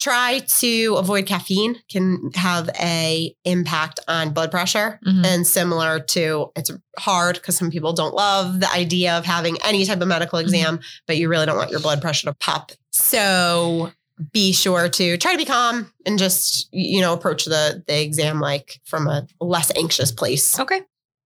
try 0.00 0.40
to 0.60 0.94
avoid 0.98 1.26
caffeine. 1.26 1.76
Can 1.90 2.30
have 2.34 2.68
a 2.80 3.34
impact 3.44 4.00
on 4.08 4.30
blood 4.30 4.50
pressure. 4.50 4.98
Mhm. 5.06 5.24
And 5.26 5.46
similar 5.46 6.00
to, 6.00 6.50
it's 6.56 6.70
hard 6.98 7.36
because 7.36 7.56
some 7.56 7.70
people 7.70 7.92
don't 7.92 8.14
love 8.14 8.60
the 8.60 8.70
idea 8.72 9.16
of 9.16 9.24
having 9.24 9.56
any 9.64 9.84
type 9.84 10.00
of 10.00 10.08
medical 10.08 10.38
Mm-hmm. 10.38 10.46
exam, 10.48 10.80
but 11.06 11.16
you 11.16 11.28
really 11.28 11.46
don't 11.46 11.56
want 11.56 11.70
your 11.70 11.80
blood 11.80 12.00
pressure 12.00 12.26
to 12.26 12.34
pop. 12.34 12.72
So 12.92 13.92
be 14.32 14.52
sure 14.52 14.88
to 14.88 15.16
try 15.18 15.32
to 15.32 15.38
be 15.38 15.44
calm 15.44 15.92
and 16.06 16.18
just, 16.18 16.68
you 16.72 17.00
know, 17.02 17.12
approach 17.12 17.44
the, 17.44 17.82
the 17.86 18.00
exam 18.02 18.40
like 18.40 18.80
from 18.84 19.06
a 19.08 19.26
less 19.40 19.70
anxious 19.76 20.10
place. 20.10 20.58
Okay. 20.58 20.80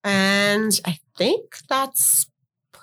And 0.04 0.80
I 0.86 1.00
think 1.18 1.58
that's 1.68 2.28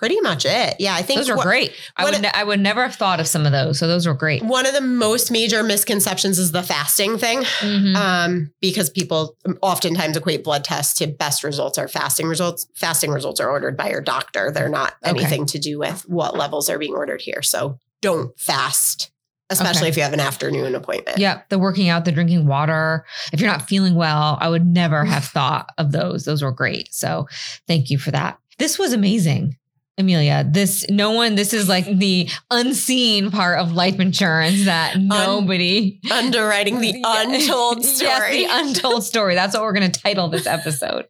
pretty 0.03 0.19
much 0.19 0.45
it. 0.45 0.75
Yeah, 0.79 0.93
I 0.95 1.01
think 1.01 1.19
Those 1.21 1.29
are 1.29 1.37
what- 1.37 1.45
great. 1.45 1.71
I 1.95 2.03
would, 2.03 2.13
it- 2.15 2.35
I 2.35 2.43
would 2.43 2.59
never 2.59 2.83
have 2.83 2.95
thought 2.95 3.21
of 3.21 3.27
some 3.27 3.45
of 3.45 3.53
those. 3.53 3.79
So 3.79 3.87
those 3.87 4.05
were 4.05 4.13
great. 4.13 4.43
one 4.43 4.65
of 4.65 4.73
the 4.73 4.81
most 4.81 5.31
major 5.31 5.63
misconceptions 5.63 6.37
is 6.37 6.51
the 6.51 6.61
fasting 6.61 7.17
thing. 7.17 7.43
Mhm. 7.61 7.95
um, 7.95 8.51
because 8.61 8.89
people 8.89 9.37
oftentimes 9.61 10.17
equate 10.17 10.43
blood 10.43 10.65
tests 10.65 10.97
to 10.99 11.07
best 11.07 11.43
results 11.43 11.77
or 11.77 11.87
fasting 11.87 12.27
results. 12.27 12.67
Fasting 12.75 13.11
results 13.11 13.39
are 13.39 13.49
ordered 13.49 13.77
by 13.77 13.89
your 13.89 14.01
doctor. 14.01 14.51
They're 14.51 14.67
not 14.67 14.93
Okay. 15.05 15.11
anything 15.21 15.45
to 15.47 15.59
do 15.59 15.79
with 15.79 16.01
what 16.09 16.35
levels 16.37 16.69
are 16.69 16.77
being 16.77 16.93
ordered 16.93 17.21
here. 17.21 17.41
So 17.41 17.79
don't 18.01 18.37
fast, 18.37 19.09
especially 19.49 19.83
Okay. 19.83 19.89
if 19.89 19.97
you 19.97 20.03
have 20.03 20.11
an 20.13 20.19
afternoon 20.19 20.75
appointment. 20.75 21.17
Yep. 21.17 21.47
The 21.49 21.59
working 21.59 21.87
out, 21.87 22.03
the 22.03 22.11
drinking 22.11 22.45
water. 22.47 23.05
If 23.31 23.39
you're 23.39 23.49
not 23.49 23.69
feeling 23.69 23.95
well, 23.95 24.37
I 24.41 24.49
would 24.49 24.65
never 24.65 25.05
have 25.13 25.23
thought 25.25 25.69
of 25.77 25.93
those. 25.93 26.25
Those 26.25 26.41
were 26.41 26.51
great. 26.51 26.93
So 26.93 27.27
thank 27.67 27.89
you 27.89 27.97
for 27.97 28.11
that. 28.11 28.37
This 28.59 28.77
was 28.77 28.91
amazing. 28.93 29.55
Amelia, 29.97 30.43
this 30.49 30.85
no 30.89 31.11
one, 31.11 31.35
this 31.35 31.53
is 31.53 31.69
like 31.69 31.85
the 31.85 32.27
unseen 32.49 33.29
part 33.29 33.59
of 33.59 33.73
life 33.73 33.99
insurance 33.99 34.65
that 34.65 34.99
nobody 34.99 35.99
Underwriting 36.11 36.79
the 36.79 36.95
untold 37.03 37.85
story. 37.85 38.03
Yes, 38.13 38.31
the 38.31 38.47
untold 38.49 39.03
story. 39.13 39.35
That's 39.35 39.53
what 39.53 39.63
we're 39.63 39.73
going 39.73 39.91
to 39.91 40.01
title 40.01 40.27
this 40.29 40.47
episode. 40.47 41.05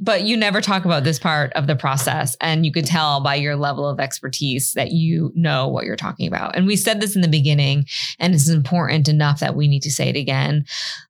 But 0.00 0.24
you 0.24 0.36
never 0.36 0.60
talk 0.60 0.84
about 0.84 1.04
this 1.04 1.18
part 1.18 1.52
of 1.54 1.66
the 1.66 1.76
process. 1.76 2.36
And 2.40 2.64
you 2.64 2.72
could 2.72 2.86
tell 2.86 3.20
by 3.20 3.34
your 3.36 3.56
level 3.56 3.88
of 3.88 4.00
expertise 4.00 4.72
that 4.74 4.92
you 4.92 5.32
know 5.34 5.68
what 5.68 5.84
you're 5.84 5.96
talking 5.96 6.28
about. 6.28 6.56
And 6.56 6.66
we 6.66 6.76
said 6.76 7.00
this 7.00 7.16
in 7.16 7.22
the 7.22 7.28
beginning, 7.28 7.86
and 8.18 8.34
it's 8.34 8.48
important 8.48 9.08
enough 9.08 9.40
that 9.40 9.56
we 9.56 9.68
need 9.68 9.82
to 9.82 9.90
say 9.90 10.08
it 10.08 10.16
again. 10.16 10.64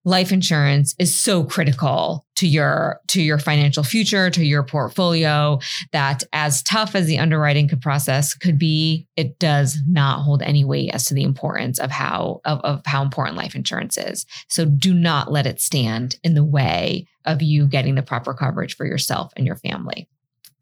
Life 0.05 0.33
insurance 0.33 0.95
is 0.99 1.15
so 1.15 1.45
critical 1.45 2.27
to 2.41 2.49
your 2.49 3.03
to 3.09 3.21
your 3.21 3.39
financial 3.39 3.83
future, 3.83 4.31
to 4.31 4.43
your 4.43 4.63
portfolio, 4.63 5.59
that 5.93 6.25
as 6.33 6.63
tough 6.63 6.95
as 6.95 7.07
the 7.07 7.19
underwriting 7.19 7.69
could 7.69 7.83
process 7.83 8.33
could 8.33 8.59
be, 8.59 9.07
it 9.15 9.39
does 9.39 9.77
not 9.87 10.23
hold 10.23 10.41
any 10.41 10.65
weight 10.65 10.91
as 10.95 11.05
to 11.05 11.13
the 11.13 11.23
importance 11.23 11.79
of 11.79 11.91
how 11.91 12.41
of, 12.47 12.59
of 12.61 12.81
how 12.87 13.03
important 13.03 13.37
life 13.37 13.55
insurance 13.55 13.99
is. 13.99 14.25
So 14.49 14.65
do 14.65 14.95
not 14.95 15.31
let 15.31 15.47
it 15.47 15.61
stand 15.61 16.17
in 16.25 16.33
the 16.33 16.45
way 16.45 17.07
of 17.27 17.43
you 17.43 17.67
getting 17.67 17.95
the 17.95 18.03
proper 18.03 18.33
coverage 18.33 18.75
for 18.75 18.87
yourself 18.87 19.35
and 19.37 19.47
your 19.47 19.57
family. 19.57 20.09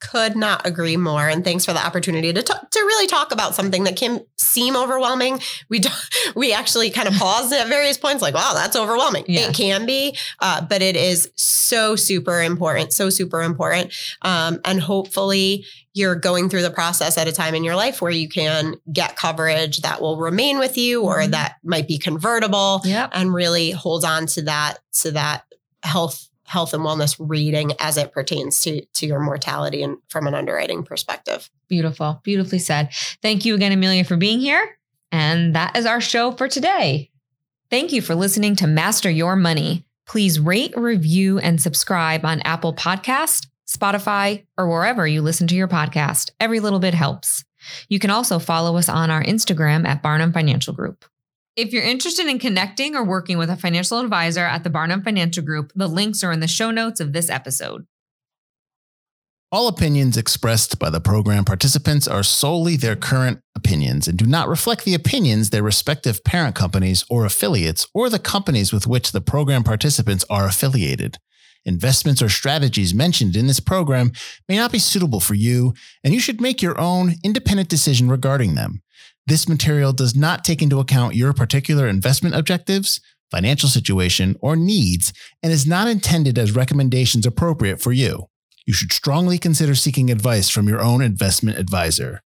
Could 0.00 0.36
not 0.36 0.64
agree 0.66 0.96
more. 0.96 1.28
And 1.28 1.42
thanks 1.42 1.64
for 1.64 1.72
the 1.72 1.84
opportunity 1.84 2.32
to 2.32 2.42
talk, 2.42 2.70
to 2.70 2.78
really 2.78 3.06
talk 3.08 3.32
about 3.32 3.54
something 3.54 3.84
that 3.84 3.96
can 3.96 4.20
seem 4.36 4.76
overwhelming. 4.76 5.40
We 5.68 5.80
do, 5.80 5.88
we 6.36 6.52
actually 6.52 6.90
kind 6.90 7.08
of 7.08 7.14
paused 7.14 7.52
at 7.52 7.66
various 7.68 7.98
points, 7.98 8.22
like, 8.22 8.34
wow, 8.34 8.52
that's 8.54 8.76
overwhelming. 8.76 9.24
Yeah. 9.26 9.48
It 9.48 9.54
can 9.54 9.86
be, 9.86 10.16
uh, 10.40 10.60
but 10.64 10.82
it 10.82 10.94
is 10.96 11.30
so 11.34 11.96
super 11.96 12.40
important, 12.42 12.92
so 12.92 13.10
super 13.10 13.42
important. 13.42 13.92
Um, 14.22 14.60
and 14.64 14.80
hopefully, 14.80 15.64
you're 15.94 16.14
going 16.14 16.48
through 16.48 16.62
the 16.62 16.70
process 16.70 17.18
at 17.18 17.26
a 17.26 17.32
time 17.32 17.56
in 17.56 17.64
your 17.64 17.74
life 17.74 18.00
where 18.00 18.12
you 18.12 18.28
can 18.28 18.76
get 18.92 19.16
coverage 19.16 19.80
that 19.80 20.00
will 20.00 20.16
remain 20.18 20.60
with 20.60 20.78
you, 20.78 21.02
or 21.02 21.18
Mhm. 21.22 21.32
that 21.32 21.56
might 21.64 21.88
be 21.88 21.98
convertible, 21.98 22.82
Yep. 22.84 23.10
and 23.14 23.34
really 23.34 23.72
hold 23.72 24.04
on 24.04 24.26
to 24.28 24.42
that 24.42 24.78
to 25.00 25.10
that 25.12 25.42
health 25.82 26.27
health 26.48 26.72
and 26.72 26.82
wellness 26.82 27.14
reading 27.18 27.72
as 27.78 27.98
it 27.98 28.10
pertains 28.10 28.62
to 28.62 28.84
to 28.94 29.06
your 29.06 29.20
mortality 29.20 29.82
and 29.82 29.98
from 30.08 30.26
an 30.26 30.34
underwriting 30.34 30.82
perspective. 30.82 31.50
Beautiful. 31.68 32.20
Beautifully 32.24 32.58
said. 32.58 32.88
Thank 33.22 33.44
you 33.44 33.54
again, 33.54 33.72
Amelia, 33.72 34.04
for 34.04 34.16
being 34.16 34.40
here. 34.40 34.78
And 35.12 35.54
that 35.54 35.76
is 35.76 35.86
our 35.86 36.00
show 36.00 36.32
for 36.32 36.48
today. 36.48 37.10
Thank 37.70 37.92
you 37.92 38.00
for 38.00 38.14
listening 38.14 38.56
to 38.56 38.66
Master 38.66 39.10
Your 39.10 39.36
Money. 39.36 39.84
Please 40.06 40.40
rate, 40.40 40.72
review, 40.74 41.38
and 41.38 41.60
subscribe 41.60 42.24
on 42.24 42.40
Apple 42.40 42.72
Podcast, 42.72 43.46
Spotify, 43.68 44.46
or 44.56 44.68
wherever 44.68 45.06
you 45.06 45.20
listen 45.20 45.46
to 45.48 45.54
your 45.54 45.68
podcast. 45.68 46.30
Every 46.40 46.60
little 46.60 46.78
bit 46.78 46.94
helps. 46.94 47.44
You 47.90 47.98
can 47.98 48.08
also 48.08 48.38
follow 48.38 48.78
us 48.78 48.88
on 48.88 49.10
our 49.10 49.22
Instagram 49.22 49.86
at 49.86 50.02
Barnum 50.02 50.32
Financial 50.32 50.72
Group. 50.72 51.04
If 51.56 51.72
you're 51.72 51.82
interested 51.82 52.26
in 52.26 52.38
connecting 52.38 52.94
or 52.94 53.04
working 53.04 53.38
with 53.38 53.50
a 53.50 53.56
financial 53.56 53.98
advisor 53.98 54.44
at 54.44 54.64
the 54.64 54.70
Barnum 54.70 55.02
Financial 55.02 55.42
Group, 55.42 55.72
the 55.74 55.88
links 55.88 56.22
are 56.22 56.32
in 56.32 56.40
the 56.40 56.46
show 56.46 56.70
notes 56.70 57.00
of 57.00 57.12
this 57.12 57.28
episode. 57.28 57.86
All 59.50 59.66
opinions 59.66 60.18
expressed 60.18 60.78
by 60.78 60.90
the 60.90 61.00
program 61.00 61.46
participants 61.46 62.06
are 62.06 62.22
solely 62.22 62.76
their 62.76 62.96
current 62.96 63.40
opinions 63.56 64.06
and 64.06 64.18
do 64.18 64.26
not 64.26 64.46
reflect 64.46 64.84
the 64.84 64.94
opinions 64.94 65.48
their 65.48 65.62
respective 65.62 66.22
parent 66.22 66.54
companies 66.54 67.02
or 67.08 67.24
affiliates 67.24 67.86
or 67.94 68.10
the 68.10 68.18
companies 68.18 68.74
with 68.74 68.86
which 68.86 69.12
the 69.12 69.22
program 69.22 69.64
participants 69.64 70.24
are 70.28 70.46
affiliated. 70.46 71.16
Investments 71.64 72.20
or 72.20 72.28
strategies 72.28 72.94
mentioned 72.94 73.36
in 73.36 73.46
this 73.46 73.58
program 73.58 74.12
may 74.50 74.56
not 74.56 74.70
be 74.70 74.78
suitable 74.78 75.20
for 75.20 75.34
you, 75.34 75.72
and 76.04 76.12
you 76.12 76.20
should 76.20 76.40
make 76.40 76.60
your 76.60 76.78
own 76.78 77.14
independent 77.24 77.70
decision 77.70 78.10
regarding 78.10 78.54
them. 78.54 78.82
This 79.28 79.46
material 79.46 79.92
does 79.92 80.16
not 80.16 80.42
take 80.42 80.62
into 80.62 80.80
account 80.80 81.14
your 81.14 81.34
particular 81.34 81.86
investment 81.86 82.34
objectives, 82.34 82.98
financial 83.30 83.68
situation, 83.68 84.36
or 84.40 84.56
needs, 84.56 85.12
and 85.42 85.52
is 85.52 85.66
not 85.66 85.86
intended 85.86 86.38
as 86.38 86.56
recommendations 86.56 87.26
appropriate 87.26 87.78
for 87.78 87.92
you. 87.92 88.30
You 88.66 88.72
should 88.72 88.90
strongly 88.90 89.36
consider 89.36 89.74
seeking 89.74 90.10
advice 90.10 90.48
from 90.48 90.66
your 90.66 90.80
own 90.80 91.02
investment 91.02 91.58
advisor. 91.58 92.22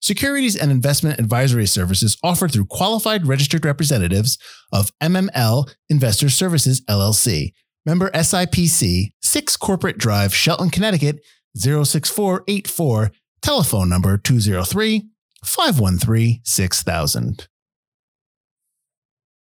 Securities 0.00 0.56
and 0.56 0.70
investment 0.70 1.20
advisory 1.20 1.66
services 1.66 2.16
offered 2.24 2.52
through 2.52 2.64
qualified 2.64 3.26
registered 3.26 3.66
representatives 3.66 4.38
of 4.72 4.92
MML 5.02 5.70
Investor 5.90 6.30
Services 6.30 6.80
LLC. 6.86 7.52
Member 7.84 8.10
SIPC, 8.12 9.10
6 9.20 9.56
Corporate 9.58 9.98
Drive, 9.98 10.34
Shelton, 10.34 10.70
Connecticut 10.70 11.20
06484, 11.54 13.12
telephone 13.42 13.90
number 13.90 14.16
203 14.16 15.10
513 15.46 16.40
6000. 16.44 17.48